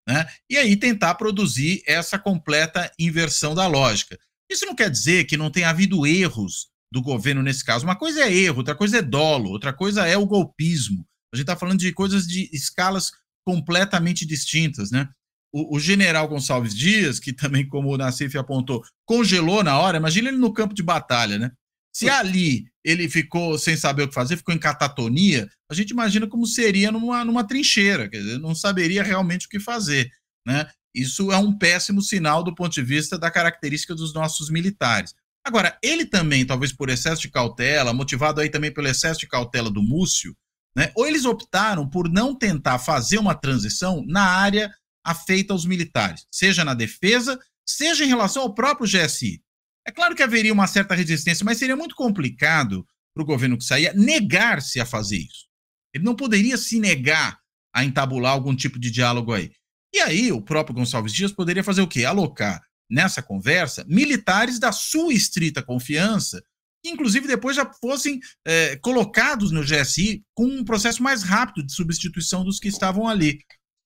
Né? 0.08 0.26
E 0.48 0.56
aí 0.56 0.76
tentar 0.76 1.14
produzir 1.16 1.82
essa 1.86 2.18
completa 2.18 2.90
inversão 2.98 3.54
da 3.54 3.66
lógica. 3.66 4.18
Isso 4.50 4.66
não 4.66 4.74
quer 4.74 4.90
dizer 4.90 5.24
que 5.24 5.36
não 5.36 5.50
tenha 5.50 5.70
havido 5.70 6.06
erros 6.06 6.68
do 6.92 7.00
governo 7.00 7.42
nesse 7.42 7.64
caso. 7.64 7.84
Uma 7.84 7.96
coisa 7.96 8.22
é 8.22 8.32
erro, 8.32 8.58
outra 8.58 8.74
coisa 8.74 8.98
é 8.98 9.02
dolo, 9.02 9.50
outra 9.50 9.72
coisa 9.72 10.06
é 10.06 10.16
o 10.16 10.26
golpismo. 10.26 11.06
A 11.32 11.36
gente 11.36 11.44
está 11.44 11.56
falando 11.56 11.78
de 11.78 11.92
coisas 11.92 12.26
de 12.26 12.48
escalas 12.52 13.10
completamente 13.44 14.26
distintas, 14.26 14.90
né? 14.90 15.08
O, 15.52 15.76
o, 15.76 15.80
general 15.80 16.28
Gonçalves 16.28 16.74
Dias, 16.74 17.18
que 17.18 17.32
também, 17.32 17.66
como 17.68 17.92
o 17.92 17.96
Nassif 17.96 18.36
apontou, 18.38 18.84
congelou 19.04 19.64
na 19.64 19.78
hora, 19.78 19.98
imagina 19.98 20.28
ele 20.28 20.38
no 20.38 20.52
campo 20.52 20.74
de 20.74 20.82
batalha, 20.82 21.38
né? 21.38 21.50
Se 21.92 22.08
ali 22.08 22.66
ele 22.84 23.08
ficou 23.08 23.58
sem 23.58 23.76
saber 23.76 24.04
o 24.04 24.08
que 24.08 24.14
fazer, 24.14 24.36
ficou 24.36 24.54
em 24.54 24.58
catatonia, 24.58 25.50
a 25.68 25.74
gente 25.74 25.90
imagina 25.90 26.26
como 26.28 26.46
seria 26.46 26.92
numa, 26.92 27.24
numa 27.24 27.44
trincheira, 27.44 28.08
quer 28.08 28.18
dizer, 28.18 28.38
não 28.38 28.54
saberia 28.54 29.02
realmente 29.02 29.46
o 29.46 29.48
que 29.48 29.58
fazer. 29.58 30.08
Né? 30.46 30.66
isso 30.94 31.30
é 31.30 31.36
um 31.36 31.56
péssimo 31.56 32.02
sinal 32.02 32.42
do 32.42 32.54
ponto 32.54 32.72
de 32.72 32.82
vista 32.82 33.18
da 33.18 33.30
característica 33.30 33.94
dos 33.94 34.12
nossos 34.12 34.50
militares. 34.50 35.14
Agora, 35.44 35.78
ele 35.82 36.04
também, 36.04 36.44
talvez 36.44 36.72
por 36.72 36.90
excesso 36.90 37.22
de 37.22 37.30
cautela, 37.30 37.94
motivado 37.94 38.40
aí 38.40 38.50
também 38.50 38.72
pelo 38.72 38.88
excesso 38.88 39.20
de 39.20 39.28
cautela 39.28 39.70
do 39.70 39.82
Múcio, 39.82 40.36
né, 40.76 40.92
ou 40.94 41.06
eles 41.06 41.24
optaram 41.24 41.88
por 41.88 42.08
não 42.08 42.34
tentar 42.34 42.78
fazer 42.78 43.18
uma 43.18 43.34
transição 43.34 44.04
na 44.06 44.24
área 44.24 44.72
afeita 45.04 45.52
aos 45.52 45.64
militares, 45.64 46.26
seja 46.30 46.64
na 46.64 46.74
defesa, 46.74 47.38
seja 47.66 48.04
em 48.04 48.08
relação 48.08 48.42
ao 48.42 48.54
próprio 48.54 48.86
GSI. 48.86 49.42
É 49.86 49.90
claro 49.90 50.14
que 50.14 50.22
haveria 50.22 50.52
uma 50.52 50.66
certa 50.66 50.94
resistência, 50.94 51.44
mas 51.44 51.58
seria 51.58 51.76
muito 51.76 51.94
complicado 51.94 52.86
para 53.14 53.22
o 53.22 53.26
governo 53.26 53.58
que 53.58 53.64
saía 53.64 53.92
negar-se 53.94 54.78
a 54.78 54.86
fazer 54.86 55.16
isso. 55.16 55.48
Ele 55.94 56.04
não 56.04 56.14
poderia 56.14 56.56
se 56.56 56.78
negar 56.78 57.38
a 57.74 57.84
entabular 57.84 58.32
algum 58.32 58.54
tipo 58.54 58.78
de 58.78 58.90
diálogo 58.90 59.32
aí. 59.32 59.50
E 59.92 60.00
aí, 60.00 60.30
o 60.30 60.40
próprio 60.40 60.74
Gonçalves 60.74 61.12
Dias 61.12 61.32
poderia 61.32 61.64
fazer 61.64 61.82
o 61.82 61.88
quê? 61.88 62.04
Alocar 62.04 62.62
nessa 62.88 63.22
conversa 63.22 63.84
militares 63.88 64.58
da 64.58 64.72
sua 64.72 65.12
estrita 65.12 65.62
confiança, 65.62 66.42
inclusive 66.84 67.26
depois 67.26 67.56
já 67.56 67.70
fossem 67.80 68.20
é, 68.46 68.76
colocados 68.76 69.50
no 69.50 69.62
GSI 69.62 70.22
com 70.34 70.44
um 70.44 70.64
processo 70.64 71.02
mais 71.02 71.22
rápido 71.22 71.64
de 71.64 71.74
substituição 71.74 72.44
dos 72.44 72.58
que 72.58 72.68
estavam 72.68 73.08
ali. 73.08 73.38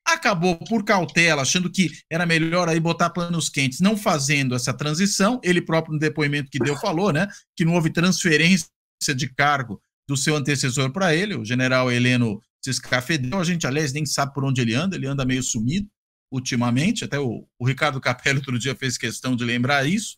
Acabou 0.06 0.56
por 0.56 0.84
cautela, 0.84 1.42
achando 1.42 1.70
que 1.70 1.90
era 2.10 2.26
melhor 2.26 2.68
aí 2.68 2.78
botar 2.78 3.10
panos 3.10 3.48
quentes, 3.48 3.80
não 3.80 3.96
fazendo 3.96 4.54
essa 4.54 4.72
transição. 4.72 5.40
Ele 5.42 5.62
próprio, 5.62 5.94
no 5.94 5.98
depoimento 5.98 6.50
que 6.50 6.58
deu, 6.58 6.76
falou, 6.76 7.10
né, 7.10 7.26
que 7.56 7.64
não 7.64 7.72
houve 7.74 7.90
transferência 7.90 8.68
de 9.16 9.32
cargo 9.34 9.80
do 10.06 10.16
seu 10.16 10.36
antecessor 10.36 10.92
para 10.92 11.14
ele, 11.14 11.34
o 11.34 11.44
general 11.44 11.90
Heleno 11.90 12.38
Ciscafedel. 12.62 13.40
A 13.40 13.44
gente, 13.44 13.66
aliás, 13.66 13.92
nem 13.92 14.04
sabe 14.04 14.34
por 14.34 14.44
onde 14.44 14.60
ele 14.60 14.74
anda, 14.74 14.94
ele 14.96 15.06
anda 15.06 15.24
meio 15.24 15.42
sumido 15.42 15.88
ultimamente, 16.30 17.04
até 17.04 17.18
o, 17.18 17.46
o 17.58 17.66
Ricardo 17.66 18.00
Capello 18.00 18.38
outro 18.38 18.58
dia 18.58 18.74
fez 18.74 18.98
questão 18.98 19.36
de 19.36 19.44
lembrar 19.44 19.86
isso. 19.86 20.16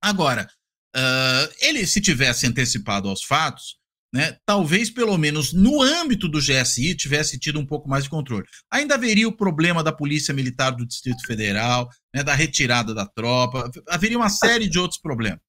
Agora, 0.00 0.48
uh, 0.96 1.54
ele, 1.60 1.86
se 1.86 2.00
tivesse 2.00 2.46
antecipado 2.46 3.08
aos 3.08 3.22
fatos, 3.22 3.78
né, 4.12 4.36
talvez 4.46 4.90
pelo 4.90 5.18
menos 5.18 5.52
no 5.52 5.82
âmbito 5.82 6.28
do 6.28 6.40
GSI 6.40 6.94
tivesse 6.94 7.38
tido 7.38 7.60
um 7.60 7.66
pouco 7.66 7.88
mais 7.88 8.04
de 8.04 8.10
controle. 8.10 8.46
Ainda 8.70 8.94
haveria 8.94 9.28
o 9.28 9.36
problema 9.36 9.82
da 9.82 9.92
Polícia 9.92 10.32
Militar 10.32 10.70
do 10.70 10.86
Distrito 10.86 11.26
Federal, 11.26 11.88
né, 12.14 12.22
da 12.22 12.34
retirada 12.34 12.94
da 12.94 13.06
tropa, 13.06 13.70
haveria 13.88 14.16
uma 14.16 14.30
série 14.30 14.68
de 14.68 14.78
outros 14.78 15.00
problemas, 15.00 15.40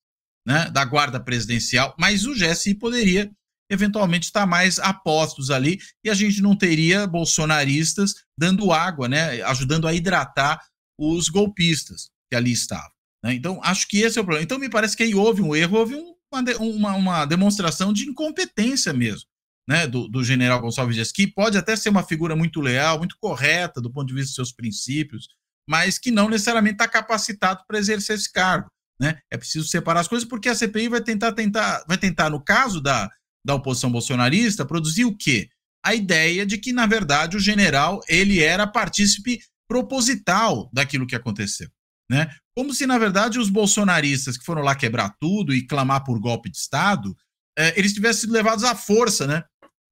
né, 0.45 0.69
da 0.71 0.83
Guarda 0.83 1.19
Presidencial, 1.19 1.95
mas 1.97 2.25
o 2.25 2.33
GSI 2.33 2.75
poderia 2.75 3.31
eventualmente 3.71 4.25
estar 4.25 4.45
mais 4.45 4.79
apostos 4.79 5.51
ali 5.51 5.77
e 6.03 6.09
a 6.09 6.13
gente 6.13 6.41
não 6.41 6.55
teria 6.55 7.05
bolsonaristas 7.05 8.15
dando 8.37 8.71
água, 8.73 9.07
né, 9.07 9.41
ajudando 9.43 9.87
a 9.87 9.93
hidratar 9.93 10.59
os 10.97 11.29
golpistas 11.29 12.09
que 12.29 12.35
ali 12.35 12.51
estavam. 12.51 12.98
Né? 13.23 13.33
Então, 13.33 13.59
acho 13.63 13.87
que 13.87 13.99
esse 13.99 14.17
é 14.17 14.21
o 14.21 14.25
problema. 14.25 14.43
Então, 14.43 14.59
me 14.59 14.69
parece 14.69 14.95
que 14.95 15.03
aí 15.03 15.13
houve 15.13 15.41
um 15.41 15.55
erro, 15.55 15.77
houve 15.77 15.95
um, 15.95 16.15
uma, 16.59 16.95
uma, 16.95 17.25
demonstração 17.25 17.91
de 17.91 18.07
incompetência 18.09 18.93
mesmo. 18.93 19.27
Né, 19.67 19.85
do, 19.85 20.07
do, 20.07 20.23
general 20.23 20.59
Gonçalves 20.59 20.95
Dias, 20.95 21.11
que 21.11 21.27
pode 21.27 21.55
até 21.55 21.75
ser 21.75 21.89
uma 21.89 22.01
figura 22.01 22.35
muito 22.35 22.59
leal, 22.59 22.97
muito 22.97 23.15
correta 23.21 23.79
do 23.79 23.93
ponto 23.93 24.07
de 24.07 24.15
vista 24.15 24.29
dos 24.29 24.35
seus 24.35 24.51
princípios, 24.51 25.27
mas 25.69 25.99
que 25.99 26.09
não 26.09 26.27
necessariamente 26.27 26.73
está 26.73 26.87
capacitado 26.87 27.63
para 27.67 27.77
exercer 27.77 28.15
esse 28.15 28.31
cargo. 28.31 28.67
Né? 28.99 29.19
É 29.31 29.37
preciso 29.37 29.67
separar 29.67 29.99
as 29.99 30.07
coisas, 30.07 30.27
porque 30.27 30.49
a 30.49 30.55
CPI 30.55 30.89
vai 30.89 31.01
tentar, 31.01 31.33
tentar, 31.33 31.85
vai 31.87 31.99
tentar, 31.99 32.31
no 32.31 32.43
caso 32.43 32.81
da, 32.81 33.11
da 33.45 33.53
oposição 33.53 33.91
bolsonarista 33.91 34.65
produzir 34.65 35.05
o 35.05 35.15
quê? 35.15 35.49
A 35.85 35.93
ideia 35.93 36.47
de 36.47 36.57
que, 36.57 36.73
na 36.73 36.87
verdade, 36.87 37.37
o 37.37 37.39
general 37.39 38.01
ele 38.09 38.41
era 38.41 38.65
partícipe 38.65 39.39
proposital 39.67 40.69
daquilo 40.73 41.05
que 41.05 41.15
aconteceu. 41.15 41.69
Né? 42.09 42.33
Como 42.57 42.73
se, 42.73 42.85
na 42.87 42.97
verdade, 42.97 43.39
os 43.39 43.49
bolsonaristas 43.49 44.37
que 44.37 44.45
foram 44.45 44.61
lá 44.61 44.75
quebrar 44.75 45.15
tudo 45.19 45.53
e 45.53 45.65
clamar 45.65 46.03
por 46.03 46.19
golpe 46.19 46.49
de 46.49 46.57
Estado, 46.57 47.15
eh, 47.57 47.73
eles 47.77 47.93
tivessem 47.93 48.21
sido 48.21 48.33
levados 48.33 48.63
à 48.63 48.75
força, 48.75 49.27
né? 49.27 49.43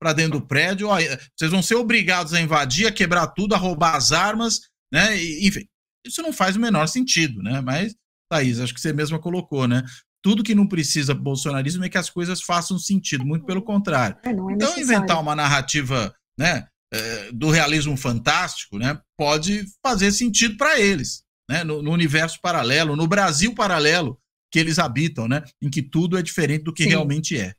Para 0.02 0.14
dentro 0.14 0.40
do 0.40 0.48
prédio, 0.48 0.90
ó, 0.90 0.98
vocês 1.36 1.52
vão 1.52 1.62
ser 1.62 1.76
obrigados 1.76 2.34
a 2.34 2.42
invadir, 2.42 2.88
a 2.88 2.92
quebrar 2.92 3.28
tudo, 3.28 3.56
a 3.56 3.58
roubar 3.58 3.96
as 3.96 4.12
armas, 4.12 4.62
né? 4.92 5.16
E, 5.18 5.48
enfim, 5.48 5.66
isso 6.06 6.22
não 6.22 6.34
faz 6.34 6.56
o 6.56 6.60
menor 6.60 6.88
sentido, 6.88 7.42
né? 7.42 7.62
Mas, 7.62 7.96
Thaís, 8.32 8.60
acho 8.60 8.74
que 8.74 8.82
você 8.82 8.92
mesma 8.92 9.20
colocou, 9.20 9.68
né? 9.68 9.84
tudo 10.28 10.44
que 10.44 10.56
não 10.56 10.68
precisa 10.68 11.14
bolsonarismo 11.14 11.86
é 11.86 11.90
que 11.90 11.98
as 11.98 12.10
coisas 12.10 12.42
façam 12.42 12.78
sentido, 12.78 13.26
muito 13.26 13.46
pelo 13.46 13.62
contrário. 13.62 14.18
É, 14.26 14.30
é 14.30 14.32
então, 14.32 14.78
inventar 14.78 15.22
uma 15.22 15.34
narrativa 15.34 16.14
né, 16.38 16.68
é, 16.94 17.32
do 17.32 17.50
realismo 17.50 17.96
fantástico 17.96 18.78
né, 18.78 19.00
pode 19.18 19.66
fazer 19.82 20.12
sentido 20.12 20.58
para 20.58 20.80
eles, 20.82 21.24
né, 21.50 21.64
no, 21.64 21.82
no, 21.82 21.92
universo 21.92 22.40
paralelo, 22.42 22.96
no 22.96 23.08
Brasil 23.08 23.54
paralelo 23.54 24.20
que 24.52 24.60
eles 24.60 24.80
habitam, 24.80 25.28
né, 25.28 25.44
em 25.62 25.70
que 25.70 25.82
tudo 25.82 26.18
é 26.18 26.22
diferente 26.22 26.64
do 26.64 26.74
que 26.74 26.84
Sim. 26.84 26.90
realmente 26.90 27.40
é. 27.40 27.54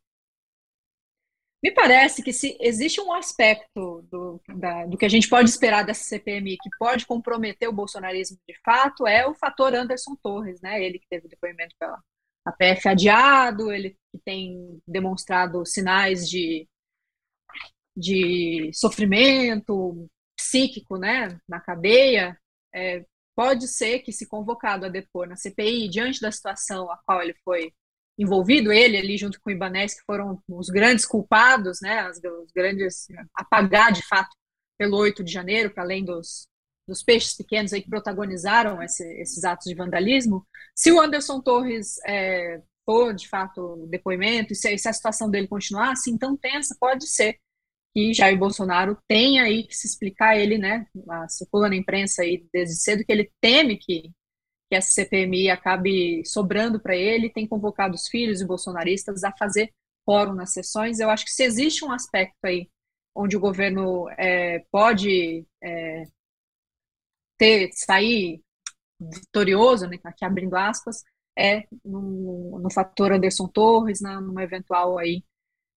Me 1.63 1.73
parece 1.73 2.23
que 2.23 2.33
se 2.33 2.57
existe 2.61 3.01
um 3.01 3.13
aspecto 3.13 4.03
do, 4.09 4.41
da, 4.57 4.87
do 4.87 4.97
que 4.97 5.05
a 5.05 5.09
gente 5.09 5.29
pode 5.29 5.51
esperar 5.51 5.85
dessa 5.85 6.05
CPMI 6.05 6.57
que 6.57 6.71
pode 6.79 7.05
comprometer 7.05 7.69
o 7.69 7.73
bolsonarismo 7.73 8.39
de 8.49 8.57
fato 8.65 9.09
é 9.09 9.27
o 9.27 9.35
fator 9.35 9.75
Anderson 9.75 10.17
Torres, 10.23 10.61
né? 10.61 10.81
Ele 10.81 11.01
que 11.01 11.09
teve 11.11 11.27
depoimento 11.27 11.75
pela, 11.77 12.01
a 12.45 12.53
PF 12.53 12.89
adiado, 12.89 13.73
ele 13.73 13.97
tem 14.25 14.81
demonstrado 14.87 15.67
sinais 15.67 16.29
de, 16.29 16.69
de 17.97 18.71
sofrimento 18.73 20.09
psíquico 20.37 20.97
né, 20.97 21.39
na 21.49 21.61
cadeia, 21.61 22.39
é, 22.73 23.05
pode 23.39 23.69
ser 23.69 24.01
que, 24.01 24.11
se 24.11 24.27
convocado 24.27 24.85
a 24.85 24.89
depor 24.89 25.29
na 25.29 25.37
CPI, 25.37 25.89
diante 25.89 26.21
da 26.21 26.33
situação 26.33 26.91
a 26.91 26.97
qual 27.07 27.23
ele 27.23 27.37
foi 27.45 27.73
envolvido, 28.19 28.73
ele 28.73 28.97
ali 28.97 29.17
junto 29.17 29.41
com 29.41 29.49
o 29.49 29.53
Ibanez, 29.53 29.95
que 29.95 30.05
foram 30.05 30.43
os 30.49 30.69
grandes 30.69 31.07
culpados, 31.07 31.79
né, 31.81 32.11
os, 32.11 32.19
grandes, 32.53 33.07
apagar 33.33 33.93
de 33.93 34.05
fato 34.09 34.31
pelo 34.77 34.97
8 34.97 35.23
de 35.23 35.33
janeiro, 35.33 35.71
para 35.71 35.85
além 35.85 36.05
dos, 36.05 36.49
dos 36.85 37.05
peixes 37.05 37.37
pequenos 37.37 37.73
aí 37.73 37.81
que 37.81 37.89
protagonizaram 37.89 38.83
esse, 38.83 39.05
esses 39.21 39.45
atos 39.45 39.69
de 39.69 39.75
vandalismo, 39.77 40.45
se 40.75 40.91
o 40.91 41.01
Anderson 41.01 41.41
Torres 41.41 42.01
é, 42.09 42.61
for 42.85 43.15
de 43.15 43.29
fato 43.29 43.87
depoimento, 43.89 44.53
e 44.53 44.57
se, 44.57 44.77
se, 44.77 44.89
a 44.89 44.93
situação 44.93 45.31
dele 45.31 45.47
continuar 45.47 45.93
assim 45.93 46.19
tão 46.19 46.37
tensa, 46.37 46.77
pode 46.81 47.07
ser 47.07 47.39
que 47.99 48.15
Jair 48.15 48.39
Bolsonaro 48.39 48.97
tenha 49.09 49.43
aí 49.43 49.65
que 49.65 49.77
se 49.77 49.89
explicar 49.89 50.37
ele, 50.37 50.57
né, 50.57 50.87
circula 51.29 51.69
na 51.69 51.75
imprensa 51.75 52.23
aí 52.23 52.47
desde 52.53 52.77
cedo 52.77 53.05
que 53.05 53.11
ele 53.11 53.33
teme 53.41 53.77
que, 53.77 54.03
que 54.71 54.77
essa 54.77 54.93
CPMI 54.93 55.51
acabe 55.51 56.25
sobrando 56.25 56.79
para 56.79 56.95
ele, 56.95 57.29
tem 57.29 57.47
convocado 57.47 57.97
os 57.97 58.07
filhos 58.07 58.41
e 58.41 58.47
bolsonaristas 58.47 59.25
a 59.25 59.33
fazer 59.33 59.73
fórum 60.05 60.33
nas 60.33 60.53
sessões, 60.53 61.01
eu 61.01 61.11
acho 61.11 61.25
que 61.25 61.33
se 61.33 61.43
existe 61.43 61.85
um 61.85 61.91
aspecto 61.91 62.39
aí 62.45 62.71
onde 63.15 63.37
o 63.37 63.41
governo 63.41 64.09
é, 64.11 64.61
pode 64.71 65.45
é, 65.61 66.05
ter 67.37 67.71
sair 67.73 68.41
vitorioso, 69.01 69.89
né, 69.89 69.99
aqui 70.05 70.25
abrindo 70.25 70.55
aspas, 70.55 71.03
é 71.37 71.67
no, 71.85 72.61
no 72.61 72.71
fator 72.73 73.13
Anderson 73.13 73.49
Torres, 73.49 74.01
na, 74.01 74.21
numa 74.21 74.45
eventual 74.45 74.99
aí 74.99 75.25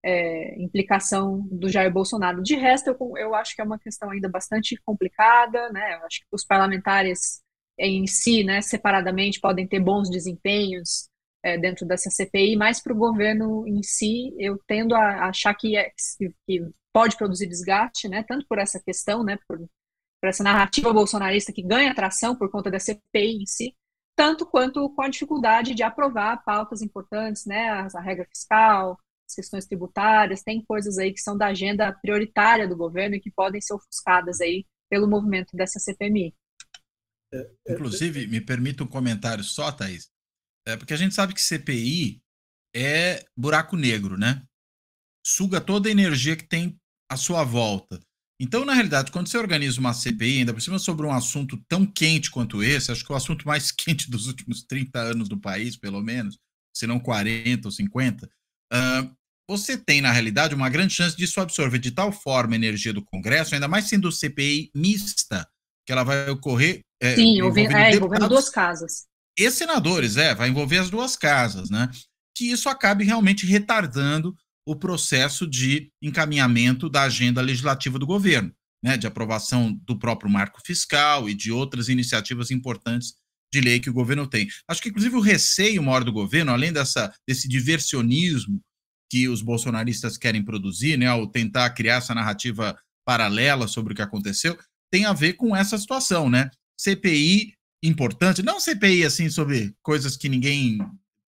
é, 0.04 0.62
implicação 0.62 1.48
do 1.52 1.70
Jair 1.70 1.92
Bolsonaro. 1.92 2.42
De 2.42 2.56
resto, 2.56 2.88
eu, 2.90 3.18
eu 3.18 3.36
acho 3.36 3.56
que 3.56 3.62
é 3.62 3.66
uma 3.66 3.80
questão 3.80 4.10
ainda 4.10 4.30
bastante 4.30 4.76
complicada, 4.86 5.70
né? 5.72 5.96
Eu 5.96 6.06
acho 6.06 6.20
que 6.22 6.28
os 6.32 6.46
parlamentares 6.46 7.42
em 7.78 8.06
si, 8.06 8.44
né, 8.44 8.62
separadamente, 8.62 9.40
podem 9.40 9.68
ter 9.68 9.80
bons 9.80 10.10
desempenhos 10.10 11.10
é, 11.44 11.58
dentro 11.58 11.86
dessa 11.86 12.10
CPI, 12.10 12.56
mas 12.56 12.80
para 12.82 12.94
o 12.94 12.98
governo 12.98 13.68
em 13.68 13.82
si, 13.82 14.36
eu 14.38 14.60
tendo 14.68 14.94
a 14.94 15.30
achar 15.30 15.54
que, 15.56 15.76
é, 15.76 15.90
que 16.48 16.62
pode 16.94 17.18
produzir 17.18 17.48
desgaste, 17.48 18.08
né, 18.08 18.24
tanto 18.24 18.46
por 18.48 18.60
essa 18.60 18.80
questão, 18.80 19.24
né, 19.24 19.38
por 19.48 19.60
para 20.22 20.30
essa 20.30 20.44
narrativa 20.44 20.94
bolsonarista 20.94 21.52
que 21.52 21.64
ganha 21.64 21.92
atração 21.92 22.36
por 22.36 22.50
conta 22.52 22.70
da 22.70 22.80
CPI 22.80 23.42
em 23.42 23.46
si, 23.48 23.76
tanto 24.16 24.46
quanto 24.46 24.88
com 24.92 25.02
a 25.02 25.10
dificuldade 25.10 25.74
de 25.74 25.82
aprovar 25.82 26.44
pautas 26.44 26.84
importantes, 26.84 27.48
né, 27.48 27.70
a, 27.70 28.00
regra 28.00 28.28
fiscal, 28.30 29.00
as 29.32 29.36
questões 29.36 29.66
tributárias, 29.66 30.44
tem 30.44 30.64
coisas 30.64 30.98
aí 30.98 31.14
que 31.14 31.22
são 31.22 31.38
da 31.38 31.48
agenda 31.48 31.92
prioritária 31.92 32.68
do 32.68 32.76
governo 32.76 33.16
e 33.16 33.20
que 33.20 33.32
podem 33.32 33.62
ser 33.62 33.74
ofuscadas 33.74 34.42
aí 34.42 34.66
pelo 34.90 35.08
movimento 35.08 35.56
dessa 35.56 35.80
CPMI. 35.80 36.36
É, 37.34 37.50
é, 37.68 37.74
Inclusive, 37.74 38.28
me 38.28 38.42
permita 38.42 38.84
um 38.84 38.88
comentário 38.88 39.44
só, 39.44 39.72
Thaís, 39.72 40.10
é 40.68 40.76
porque 40.76 40.94
a 40.94 40.98
gente 40.98 41.16
sabe 41.16 41.34
que 41.34 41.42
CPI 41.42 42.22
é 42.76 43.26
buraco 43.36 43.76
negro, 43.76 44.18
né? 44.18 44.44
Suga 45.26 45.62
toda 45.62 45.88
a 45.88 45.92
energia 45.92 46.36
que 46.36 46.48
tem 46.48 46.78
à 47.10 47.16
sua 47.16 47.44
volta. 47.44 48.00
Então, 48.40 48.66
na 48.66 48.74
realidade, 48.74 49.12
quando 49.12 49.28
você 49.28 49.38
organiza 49.38 49.80
uma 49.80 49.94
CPI, 49.94 50.40
ainda 50.40 50.54
por 50.54 50.62
cima 50.62 50.80
sobre 50.80 51.06
um 51.06 51.12
assunto 51.12 51.64
tão 51.70 51.86
quente 51.86 52.32
quanto 52.32 52.64
esse, 52.64 52.92
acho 52.92 53.06
que 53.06 53.12
é 53.12 53.14
o 53.14 53.18
assunto 53.18 53.48
mais 53.48 53.72
quente 53.72 54.10
dos 54.10 54.28
últimos 54.28 54.64
30 54.64 55.00
anos 55.00 55.30
do 55.30 55.40
país, 55.40 55.78
pelo 55.78 56.02
menos, 56.02 56.38
se 56.76 56.88
não 56.88 57.00
40 57.00 57.68
ou 57.68 57.72
50, 57.72 58.26
uh, 58.26 59.18
você 59.52 59.78
tem, 59.78 60.00
na 60.00 60.12
realidade, 60.12 60.56
uma 60.56 60.70
grande 60.70 60.94
chance 60.94 61.16
disso 61.16 61.42
absorver 61.42 61.78
de 61.78 61.92
tal 61.92 62.10
forma 62.12 62.54
a 62.54 62.56
energia 62.56 62.94
do 62.94 63.04
Congresso, 63.04 63.54
ainda 63.54 63.68
mais 63.68 63.90
sendo 63.90 64.12
CPI 64.12 64.72
mista, 64.74 65.46
que 65.86 65.92
ela 65.92 66.04
vai 66.04 66.30
ocorrer. 66.30 66.80
É, 67.02 67.16
Sim, 67.16 67.38
envolvendo, 67.38 67.76
é, 67.76 67.94
envolvendo 67.94 68.30
duas 68.30 68.48
casas. 68.48 69.08
E 69.38 69.52
senadores, 69.52 70.16
é, 70.16 70.34
vai 70.34 70.48
envolver 70.48 70.78
as 70.78 70.90
duas 70.90 71.18
casas, 71.18 71.70
né? 71.70 71.90
Que 72.36 72.50
isso 72.50 72.70
acabe 72.70 73.04
realmente 73.04 73.46
retardando 73.46 74.34
o 74.66 74.76
processo 74.76 75.46
de 75.46 75.92
encaminhamento 76.02 76.90
da 76.90 77.04
agenda 77.04 77.42
legislativa 77.42 78.00
do 78.00 78.08
governo, 78.08 78.54
né? 78.82 78.96
De 78.96 79.06
aprovação 79.06 79.78
do 79.86 80.00
próprio 80.00 80.32
marco 80.32 80.62
fiscal 80.66 81.28
e 81.28 81.34
de 81.34 81.52
outras 81.52 81.90
iniciativas 81.90 82.52
importantes 82.52 83.16
de 83.54 83.60
lei 83.60 83.82
que 83.82 83.90
o 83.90 83.94
governo 83.94 84.26
tem. 84.26 84.48
Acho 84.66 84.82
que, 84.82 84.88
inclusive, 84.88 85.16
o 85.18 85.22
receio 85.22 85.84
maior 85.84 86.06
do 86.06 86.14
governo, 86.14 86.54
além 86.54 86.72
dessa, 86.72 87.14
desse 87.28 87.50
diversionismo 87.50 88.62
que 89.12 89.28
os 89.28 89.42
bolsonaristas 89.42 90.18
querem 90.18 90.42
produzir, 90.42 90.98
né, 90.98 91.06
ao 91.08 91.28
tentar 91.28 91.70
criar 91.72 91.96
essa 91.96 92.16
narrativa 92.16 92.80
paralela 93.06 93.68
sobre 93.68 93.92
o 93.92 93.96
que 93.96 94.02
aconteceu, 94.02 94.58
tem 94.90 95.04
a 95.04 95.12
ver 95.12 95.34
com 95.34 95.54
essa 95.54 95.78
situação, 95.78 96.30
né? 96.30 96.50
CPI 96.80 97.54
importante, 97.84 98.42
não 98.42 98.58
CPI 98.58 99.04
assim 99.04 99.30
sobre 99.30 99.76
coisas 99.84 100.16
que 100.16 100.30
ninguém 100.30 100.80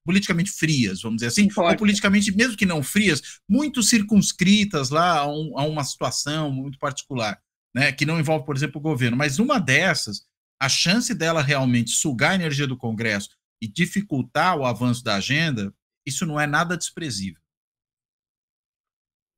politicamente 0.05 0.51
frias, 0.51 1.01
vamos 1.01 1.17
dizer 1.17 1.27
assim, 1.27 1.43
Importa. 1.43 1.71
ou 1.71 1.77
politicamente, 1.77 2.33
mesmo 2.33 2.55
que 2.55 2.65
não 2.65 2.81
frias, 2.81 3.21
muito 3.49 3.83
circunscritas 3.83 4.89
lá 4.89 5.19
a, 5.19 5.27
um, 5.27 5.57
a, 5.57 5.65
uma 5.65 5.83
situação 5.83 6.51
muito 6.51 6.79
particular, 6.79 7.37
né, 7.75 7.91
que 7.91 8.05
não 8.05 8.17
envolve, 8.17 8.45
por 8.45 8.55
exemplo, 8.55 8.79
o 8.79 8.83
governo. 8.83 9.17
Mas 9.17 9.39
uma 9.39 9.59
dessas, 9.59 10.23
a 10.61 10.69
chance 10.69 11.13
dela 11.13 11.41
realmente 11.41 11.91
sugar 11.91 12.31
a 12.31 12.35
energia 12.35 12.67
do 12.67 12.77
Congresso 12.77 13.29
e 13.61 13.67
dificultar 13.67 14.57
o 14.57 14.65
avanço 14.65 15.03
da 15.03 15.15
agenda, 15.15 15.73
isso 16.05 16.25
não 16.25 16.39
é 16.39 16.47
nada 16.47 16.77
desprezível. 16.77 17.42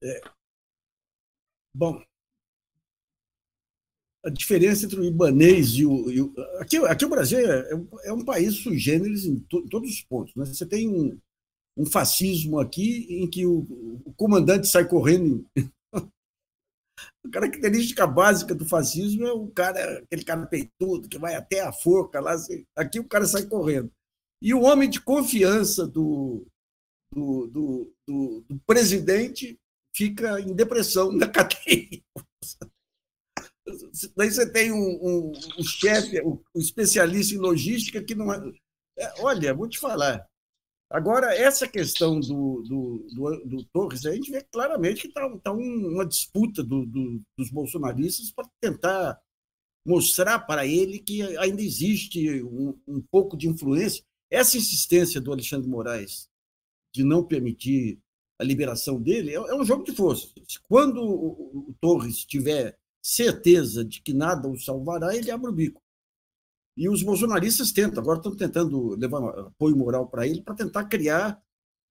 É. 0.03 0.21
Bom, 1.73 2.01
a 4.25 4.29
diferença 4.29 4.85
entre 4.85 4.99
o 4.99 5.05
ibanês 5.05 5.69
e 5.73 5.85
o. 5.85 6.11
E 6.11 6.21
o 6.21 6.33
aqui, 6.59 6.77
aqui 6.77 7.05
o 7.05 7.09
Brasil 7.09 7.37
é, 7.39 7.69
é, 8.05 8.13
um 8.13 8.25
país 8.25 8.55
sui 8.55 8.77
generis 8.77 9.23
em, 9.23 9.39
to, 9.41 9.59
em 9.59 9.67
todos 9.67 9.91
os 9.91 10.01
pontos. 10.01 10.33
Né? 10.35 10.45
Você 10.45 10.65
tem 10.65 10.89
um, 10.89 11.17
um 11.77 11.85
fascismo 11.85 12.59
aqui 12.59 13.05
em 13.09 13.29
que 13.29 13.45
o, 13.45 13.59
o 14.03 14.13
comandante 14.17 14.67
sai 14.67 14.87
correndo. 14.87 15.45
a 15.55 16.01
característica 17.31 18.07
básica 18.07 18.55
do 18.55 18.65
fascismo 18.65 19.27
é 19.27 19.31
o 19.31 19.47
cara, 19.47 19.99
aquele 19.99 20.23
cara 20.23 20.47
peitudo 20.47 21.07
que 21.07 21.19
vai 21.19 21.35
até 21.35 21.61
a 21.61 21.71
forca 21.71 22.19
lá. 22.19 22.33
Assim, 22.33 22.65
aqui 22.75 22.99
o 22.99 23.07
cara 23.07 23.25
sai 23.25 23.45
correndo. 23.45 23.91
E 24.41 24.55
o 24.55 24.61
homem 24.61 24.89
de 24.89 24.99
confiança 24.99 25.87
do, 25.87 26.47
do, 27.13 27.47
do, 27.47 27.93
do, 28.07 28.45
do 28.49 28.59
presidente 28.65 29.59
fica 29.95 30.39
em 30.41 30.53
depressão 30.53 31.11
na 31.11 31.27
cadeia. 31.29 32.03
Daí 34.15 34.29
você 34.29 34.51
tem 34.51 34.71
um, 34.71 34.99
um, 35.01 35.31
um 35.59 35.63
chefe, 35.63 36.21
um, 36.21 36.39
um, 36.53 36.59
especialista 36.59 37.33
em 37.33 37.39
logística 37.39 38.03
que 38.03 38.13
não 38.13 38.31
é... 38.31 38.37
é. 38.99 39.13
Olha, 39.21 39.53
vou 39.53 39.67
te 39.67 39.79
falar. 39.79 40.27
Agora, 40.89 41.33
essa 41.33 41.67
questão 41.67 42.19
do, 42.19 42.61
do, 42.61 43.07
do, 43.11 43.45
do 43.45 43.65
Torres, 43.73 44.05
a 44.05 44.13
gente 44.13 44.29
vê 44.29 44.43
claramente 44.43 45.01
que 45.01 45.07
está 45.07 45.27
tá 45.39 45.51
uma 45.51 46.05
disputa 46.05 46.63
do, 46.63 46.85
dos 46.85 47.49
bolsonaristas 47.49 48.31
para 48.31 48.47
tentar 48.61 49.19
mostrar 49.85 50.39
para 50.39 50.65
ele 50.65 50.99
que 50.99 51.21
ainda 51.37 51.61
existe 51.61 52.43
um, 52.43 52.79
um 52.87 53.01
pouco 53.01 53.35
de 53.35 53.47
influência. 53.47 54.03
Essa 54.29 54.57
insistência 54.57 55.19
do 55.19 55.31
Alexandre 55.31 55.67
Moraes 55.67 56.29
de 56.93 57.03
não 57.03 57.23
permitir 57.23 57.99
a 58.39 58.43
liberação 58.43 59.01
dele 59.01 59.31
é, 59.31 59.35
é 59.35 59.55
um 59.55 59.63
jogo 59.63 59.83
de 59.83 59.93
forças. 59.93 60.33
Quando 60.67 61.01
o, 61.01 61.75
Torres 61.79 62.25
tiver 62.25 62.77
certeza 63.01 63.83
de 63.83 64.01
que 64.01 64.13
nada 64.13 64.47
o 64.47 64.57
salvará, 64.57 65.15
ele 65.15 65.31
abre 65.31 65.49
o 65.49 65.53
bico. 65.53 65.81
E 66.77 66.89
os 66.89 67.01
bolsonaristas 67.01 67.71
tentam, 67.71 68.01
agora 68.01 68.17
estão 68.17 68.35
tentando 68.35 68.95
levar 68.95 69.23
apoio 69.39 69.77
moral 69.77 70.07
para 70.07 70.27
ele, 70.27 70.41
para 70.41 70.55
tentar 70.55 70.85
criar 70.85 71.41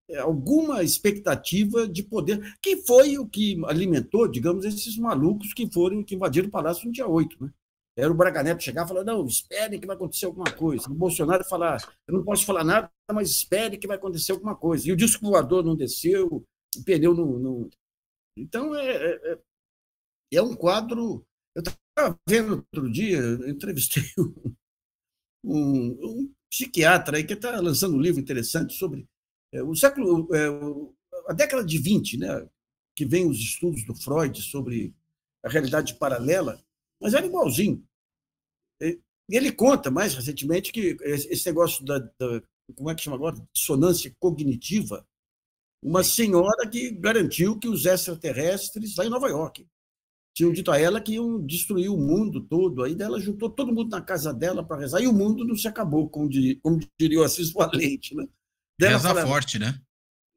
eh, 0.08 0.18
alguma 0.18 0.82
expectativa 0.82 1.88
de 1.88 2.02
poder, 2.02 2.56
que 2.60 2.76
foi 2.78 3.16
o 3.16 3.26
que 3.26 3.58
alimentou, 3.64 4.28
digamos, 4.28 4.64
esses 4.66 4.98
malucos 4.98 5.54
que 5.54 5.70
foram, 5.72 6.04
que 6.04 6.14
invadiram 6.14 6.48
o 6.48 6.50
palácio 6.50 6.86
no 6.86 6.92
dia 6.92 7.06
8, 7.06 7.42
né? 7.42 7.50
Era 7.96 8.10
o 8.10 8.14
Braga 8.14 8.42
Neto 8.42 8.62
chegar 8.62 8.84
e 8.84 8.88
falar, 8.88 9.04
não, 9.04 9.24
esperem 9.24 9.78
que 9.78 9.86
vai 9.86 9.94
acontecer 9.94 10.26
alguma 10.26 10.52
coisa. 10.52 10.90
O 10.90 10.94
Bolsonaro 10.94 11.44
falar, 11.44 11.78
eu 12.08 12.14
não 12.14 12.24
posso 12.24 12.44
falar 12.44 12.64
nada, 12.64 12.90
mas 13.12 13.30
espere 13.30 13.78
que 13.78 13.86
vai 13.86 13.96
acontecer 13.96 14.32
alguma 14.32 14.56
coisa. 14.56 14.88
E 14.88 14.92
o 14.92 14.96
disco 14.96 15.24
voador 15.24 15.64
não 15.64 15.76
desceu, 15.76 16.26
o 16.26 16.84
pneu 16.84 17.14
não... 17.14 17.38
não... 17.38 17.70
Então, 18.36 18.74
é, 18.74 18.90
é, 18.90 19.32
é 19.32 19.38
é 20.36 20.42
um 20.42 20.54
quadro. 20.54 21.26
Eu 21.54 21.62
estava 21.62 22.18
vendo 22.28 22.66
outro 22.72 22.90
dia, 22.90 23.20
entrevistei 23.48 24.02
um, 24.18 24.52
um, 25.44 25.98
um, 26.02 26.34
psiquiatra 26.50 27.16
aí 27.16 27.24
que 27.24 27.34
está 27.34 27.60
lançando 27.60 27.96
um 27.96 28.00
livro 28.00 28.20
interessante 28.20 28.74
sobre 28.74 29.06
é, 29.52 29.62
o 29.62 29.74
século. 29.74 30.28
É, 30.34 30.48
a 31.28 31.32
década 31.32 31.64
de 31.64 31.78
20, 31.78 32.18
né, 32.18 32.48
que 32.96 33.04
vem 33.04 33.28
os 33.28 33.38
estudos 33.38 33.84
do 33.84 33.94
Freud 33.94 34.40
sobre 34.42 34.94
a 35.44 35.48
realidade 35.48 35.94
paralela, 35.94 36.62
mas 37.04 37.12
era 37.12 37.26
igualzinho. 37.26 37.86
E 38.80 38.98
ele 39.28 39.52
conta 39.52 39.90
mais 39.90 40.14
recentemente 40.14 40.72
que 40.72 40.96
esse 41.02 41.44
negócio 41.44 41.84
da, 41.84 41.98
da 41.98 42.42
como 42.74 42.90
é 42.90 42.94
que 42.94 43.02
chama 43.02 43.16
agora? 43.16 43.36
Dissonância 43.52 44.10
cognitiva. 44.18 45.06
Uma 45.82 46.02
senhora 46.02 46.66
que 46.66 46.90
garantiu 46.92 47.58
que 47.58 47.68
os 47.68 47.84
extraterrestres, 47.84 48.96
lá 48.96 49.04
em 49.04 49.10
Nova 49.10 49.28
York, 49.28 49.66
tinham 50.34 50.50
dito 50.50 50.70
a 50.70 50.80
ela 50.80 50.98
que 50.98 51.12
iam 51.12 51.44
destruir 51.44 51.90
o 51.90 51.98
mundo 51.98 52.40
todo. 52.40 52.82
Aí 52.82 52.96
ela 52.98 53.20
juntou 53.20 53.50
todo 53.50 53.70
mundo 53.72 53.90
na 53.90 54.00
casa 54.00 54.32
dela 54.32 54.64
para 54.64 54.80
rezar, 54.80 55.02
e 55.02 55.06
o 55.06 55.12
mundo 55.12 55.44
não 55.44 55.54
se 55.54 55.68
acabou, 55.68 56.08
como, 56.08 56.26
diria, 56.26 56.58
como 56.62 56.80
diria 56.98 57.20
o 57.20 57.22
Assis 57.22 57.52
Valente. 57.52 58.14
Né? 58.16 58.26
Reza 58.80 59.00
fala, 59.00 59.26
forte, 59.26 59.58
né? 59.58 59.78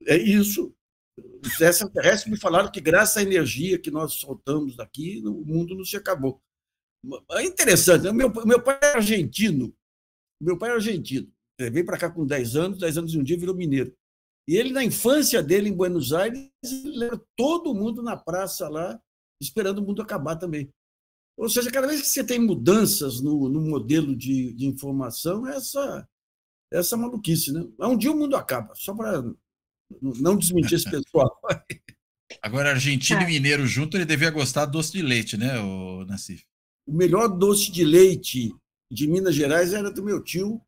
É 0.05 0.18
isso. 0.18 0.76
Os 1.18 1.61
extraterrestres 1.61 2.30
me 2.30 2.38
falaram 2.38 2.70
que, 2.70 2.82
graças 2.82 3.15
à 3.15 3.22
energia 3.24 3.80
que 3.80 3.89
nós 3.89 4.15
soltamos 4.15 4.76
daqui, 4.76 5.24
o 5.26 5.45
mundo 5.45 5.76
não 5.76 5.86
se 5.86 5.95
acabou. 5.95 6.41
É 7.32 7.43
interessante. 7.43 8.04
Né? 8.04 8.12
Meu, 8.12 8.32
meu 8.45 8.62
pai 8.62 8.80
é 8.82 8.95
argentino. 8.95 9.74
Meu 10.41 10.58
pai 10.58 10.70
é 10.70 10.74
argentino. 10.74 11.32
Ele 11.60 11.72
veio 11.72 11.86
para 11.86 11.98
cá 11.98 12.10
com 12.10 12.26
10 12.26 12.56
anos, 12.56 12.80
10 12.80 12.98
anos 12.98 13.14
e 13.14 13.18
um 13.18 13.24
dia 13.24 13.38
virou 13.38 13.56
mineiro. 13.56 13.93
E 14.48 14.56
ele, 14.56 14.72
na 14.72 14.84
infância 14.84 15.43
dele 15.43 15.70
em 15.70 15.74
Buenos 15.74 16.14
Aires, 16.14 16.50
ele 16.64 16.98
leva 16.98 17.22
todo 17.36 17.74
mundo 17.74 18.02
na 18.02 18.16
praça 18.16 18.70
lá 18.70 19.00
esperando 19.41 19.80
o 19.80 19.82
mundo 19.82 20.02
acabar 20.02 20.36
também. 20.36 20.72
Ou 21.38 21.50
seja, 21.50 21.72
cada 21.72 21.88
vez 21.88 22.02
que 22.02 22.08
você 22.08 22.24
tem 22.24 22.39
mudanças 22.39 23.22
no, 23.22 23.48
no 23.48 23.62
modelo 23.62 24.16
de, 24.16 24.54
de 24.54 24.66
informação, 24.66 25.48
é 25.48 25.56
essa, 25.56 26.08
essa 26.74 26.98
maluquice, 26.98 27.52
né? 27.52 27.64
Um 27.80 27.98
dia 27.98 28.12
o 28.12 28.18
mundo 28.18 28.36
acaba, 28.36 28.74
só 28.74 28.95
para 28.95 29.24
não 30.02 30.36
desmentir 30.36 30.76
esse 30.76 30.89
pessoal. 30.89 31.39
Agora, 32.41 32.72
argentino 32.72 33.22
é. 33.22 33.24
e 33.24 33.28
mineiro 33.28 33.68
junto, 33.68 33.95
ele 33.95 34.06
devia 34.06 34.32
gostar 34.32 34.66
do 34.66 34.74
doce 34.74 34.93
de 34.93 35.02
leite, 35.02 35.38
né, 35.38 35.60
o 35.60 36.06
Nassif? 36.06 36.43
O 36.88 36.94
melhor 36.94 37.28
doce 37.28 37.70
de 37.70 37.84
leite 37.84 38.56
de 38.90 39.08
Minas 39.08 39.36
Gerais 39.36 39.74
era 39.74 39.92
do 39.92 40.02
meu 40.02 40.24
tio, 40.24 40.62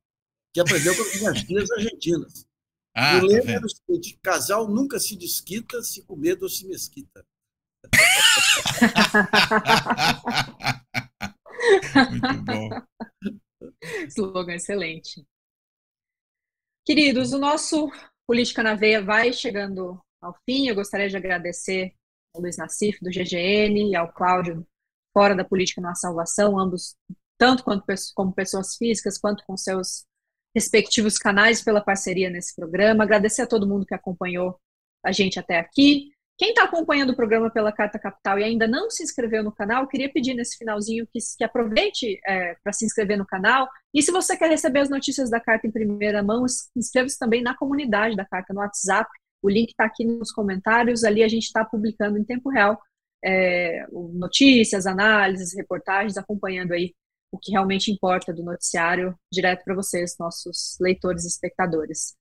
que 0.54 0.60
aprendeu 0.60 0.94
com 0.94 1.02
as 1.02 1.16
minhas 1.16 1.40
filhas 1.48 1.72
argentinas. 1.72 2.46
Ah, 2.94 3.20
o 3.20 3.26
lema 3.26 3.46
tá 3.46 3.52
era 3.54 3.66
o 3.66 3.70
seguinte: 3.70 4.20
casal 4.22 4.68
nunca 4.68 5.00
se 5.00 5.16
desquita 5.16 5.82
se 5.82 6.04
comer 6.04 6.36
doce 6.36 6.68
mesquita. 6.68 7.26
Muito 12.12 12.44
bom. 12.44 12.70
Slogan 14.10 14.56
excelente. 14.56 15.26
Queridos, 16.86 17.32
o 17.32 17.40
nosso 17.40 17.90
Política 18.28 18.62
na 18.62 18.76
Veia 18.76 19.02
vai 19.02 19.32
chegando 19.32 19.98
ao 20.22 20.36
fim. 20.46 20.68
Eu 20.68 20.76
gostaria 20.76 21.08
de 21.08 21.16
agradecer 21.16 21.96
ao 22.36 22.42
Luiz 22.42 22.58
Nassif, 22.58 23.00
do 23.02 23.10
GGN, 23.10 23.92
e 23.92 23.96
ao 23.96 24.12
Cláudio, 24.12 24.68
fora 25.20 25.36
da 25.36 25.44
Política 25.44 25.82
na 25.82 25.94
Salvação, 25.96 26.58
ambos, 26.58 26.96
tanto 27.38 27.62
quanto 27.62 27.84
como 28.16 28.32
pessoas 28.32 28.78
físicas, 28.78 29.18
quanto 29.18 29.44
com 29.46 29.58
seus 29.58 30.06
respectivos 30.56 31.18
canais, 31.18 31.62
pela 31.62 31.82
parceria 31.82 32.30
nesse 32.30 32.56
programa. 32.56 33.04
Agradecer 33.04 33.42
a 33.42 33.48
todo 33.48 33.68
mundo 33.68 33.86
que 33.86 33.94
acompanhou 33.94 34.58
a 35.06 35.12
gente 35.12 35.38
até 35.38 35.60
aqui. 35.60 36.08
Quem 36.38 36.52
está 36.52 36.64
acompanhando 36.64 37.10
o 37.10 37.16
programa 37.18 37.50
pela 37.50 37.70
Carta 37.70 38.00
Capital 38.00 38.40
e 38.40 38.46
ainda 38.46 38.66
não 38.66 38.90
se 38.90 39.04
inscreveu 39.04 39.44
no 39.44 39.52
canal, 39.52 39.90
queria 39.90 40.10
pedir 40.10 40.34
nesse 40.34 40.58
finalzinho 40.58 41.06
que, 41.12 41.20
que 41.38 41.44
aproveite 41.44 42.18
é, 42.26 42.56
para 42.64 42.72
se 42.72 42.86
inscrever 42.86 43.18
no 43.18 43.26
canal. 43.26 43.68
E 43.94 44.02
se 44.02 44.14
você 44.14 44.38
quer 44.38 44.50
receber 44.50 44.80
as 44.80 44.90
notícias 44.90 45.30
da 45.30 45.42
Carta 45.42 45.68
em 45.68 45.72
primeira 45.72 46.24
mão, 46.24 46.46
inscreva-se 46.78 47.20
também 47.20 47.44
na 47.44 47.54
comunidade 47.58 48.16
da 48.16 48.24
Carta 48.24 48.54
no 48.54 48.62
WhatsApp. 48.62 49.10
O 49.42 49.50
link 49.50 49.72
está 49.72 49.84
aqui 49.84 50.06
nos 50.06 50.32
comentários. 50.32 51.04
Ali 51.04 51.24
a 51.24 51.28
gente 51.28 51.44
está 51.44 51.66
publicando 51.66 52.18
em 52.18 52.24
tempo 52.24 52.50
real 52.50 52.82
é, 53.24 53.86
notícias, 54.14 54.86
análises, 54.86 55.56
reportagens, 55.56 56.18
acompanhando 56.18 56.74
aí 56.74 56.94
o 57.32 57.38
que 57.38 57.52
realmente 57.52 57.92
importa 57.92 58.34
do 58.34 58.44
noticiário 58.44 59.16
direto 59.32 59.64
para 59.64 59.76
vocês, 59.76 60.16
nossos 60.20 60.78
leitores 60.80 61.26
e 61.26 61.28
espectadores. 61.28 62.16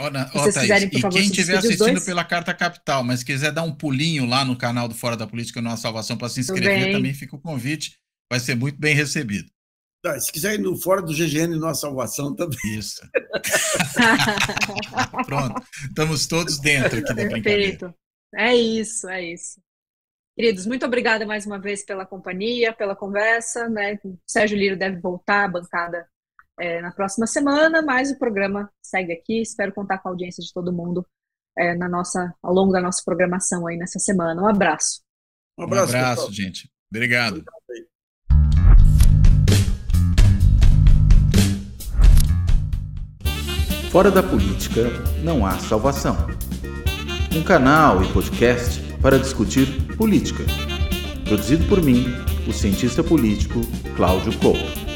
Ó, 0.00 0.10
na, 0.10 0.30
ó, 0.34 0.50
Thaís, 0.50 0.56
quiserem, 0.56 0.88
e 0.88 1.10
quem 1.10 1.22
estiver 1.22 1.58
assistindo 1.58 2.04
pela 2.04 2.24
Carta 2.24 2.52
Capital, 2.52 3.04
mas 3.04 3.22
quiser 3.22 3.52
dar 3.52 3.62
um 3.62 3.74
pulinho 3.74 4.26
lá 4.26 4.44
no 4.44 4.56
canal 4.56 4.88
do 4.88 4.94
Fora 4.94 5.16
da 5.16 5.26
Política 5.26 5.60
Nossa 5.60 5.82
Salvação 5.82 6.16
para 6.16 6.28
se 6.28 6.40
inscrever, 6.40 6.78
também. 6.78 6.92
também 6.92 7.14
fica 7.14 7.36
o 7.36 7.40
convite. 7.40 7.96
vai 8.30 8.40
ser 8.40 8.56
muito 8.56 8.78
bem 8.78 8.94
recebido. 8.94 9.48
Tá, 10.02 10.18
se 10.20 10.30
quiser 10.30 10.54
ir 10.54 10.58
no 10.58 10.76
fora 10.76 11.00
do 11.00 11.14
GGN 11.14 11.56
Nossa 11.56 11.82
Salvação 11.82 12.34
também. 12.34 12.78
Isso. 12.78 13.00
Pronto, 15.24 15.62
estamos 15.88 16.26
todos 16.26 16.58
dentro 16.58 16.98
aqui 16.98 17.14
da 17.14 17.14
Perfeito. 17.14 17.94
É 18.34 18.54
isso, 18.54 19.08
é 19.08 19.32
isso. 19.32 19.63
Queridos, 20.36 20.66
muito 20.66 20.84
obrigada 20.84 21.24
mais 21.24 21.46
uma 21.46 21.60
vez 21.60 21.84
pela 21.84 22.04
companhia, 22.04 22.72
pela 22.72 22.96
conversa. 22.96 23.68
Né? 23.68 24.00
O 24.04 24.18
Sérgio 24.28 24.58
Liro 24.58 24.76
deve 24.76 25.00
voltar 25.00 25.44
à 25.44 25.48
bancada 25.48 26.08
é, 26.58 26.80
na 26.80 26.90
próxima 26.90 27.24
semana, 27.24 27.80
mas 27.82 28.10
o 28.10 28.18
programa 28.18 28.68
segue 28.82 29.12
aqui. 29.12 29.40
Espero 29.40 29.72
contar 29.72 29.98
com 29.98 30.08
a 30.08 30.10
audiência 30.10 30.42
de 30.42 30.52
todo 30.52 30.72
mundo 30.72 31.06
é, 31.56 31.76
na 31.76 31.88
nossa, 31.88 32.34
ao 32.42 32.52
longo 32.52 32.72
da 32.72 32.80
nossa 32.80 33.00
programação 33.04 33.64
aí 33.68 33.76
nessa 33.76 34.00
semana. 34.00 34.42
Um 34.42 34.48
abraço. 34.48 35.02
Um 35.56 35.62
abraço, 35.62 35.94
um 35.94 35.98
abraço 35.98 36.32
gente. 36.32 36.68
Obrigado. 36.90 37.44
Obrigado. 37.68 37.94
Fora 43.92 44.10
da 44.10 44.24
política 44.24 44.90
não 45.22 45.46
há 45.46 45.56
salvação. 45.60 46.16
Um 47.32 47.44
canal 47.44 48.02
e 48.02 48.12
podcast 48.12 48.93
para 49.04 49.18
discutir 49.18 49.66
política. 49.98 50.42
Produzido 51.26 51.62
por 51.66 51.82
mim, 51.82 52.06
o 52.48 52.52
cientista 52.54 53.04
político 53.04 53.60
Cláudio 53.94 54.32
Couto. 54.38 54.93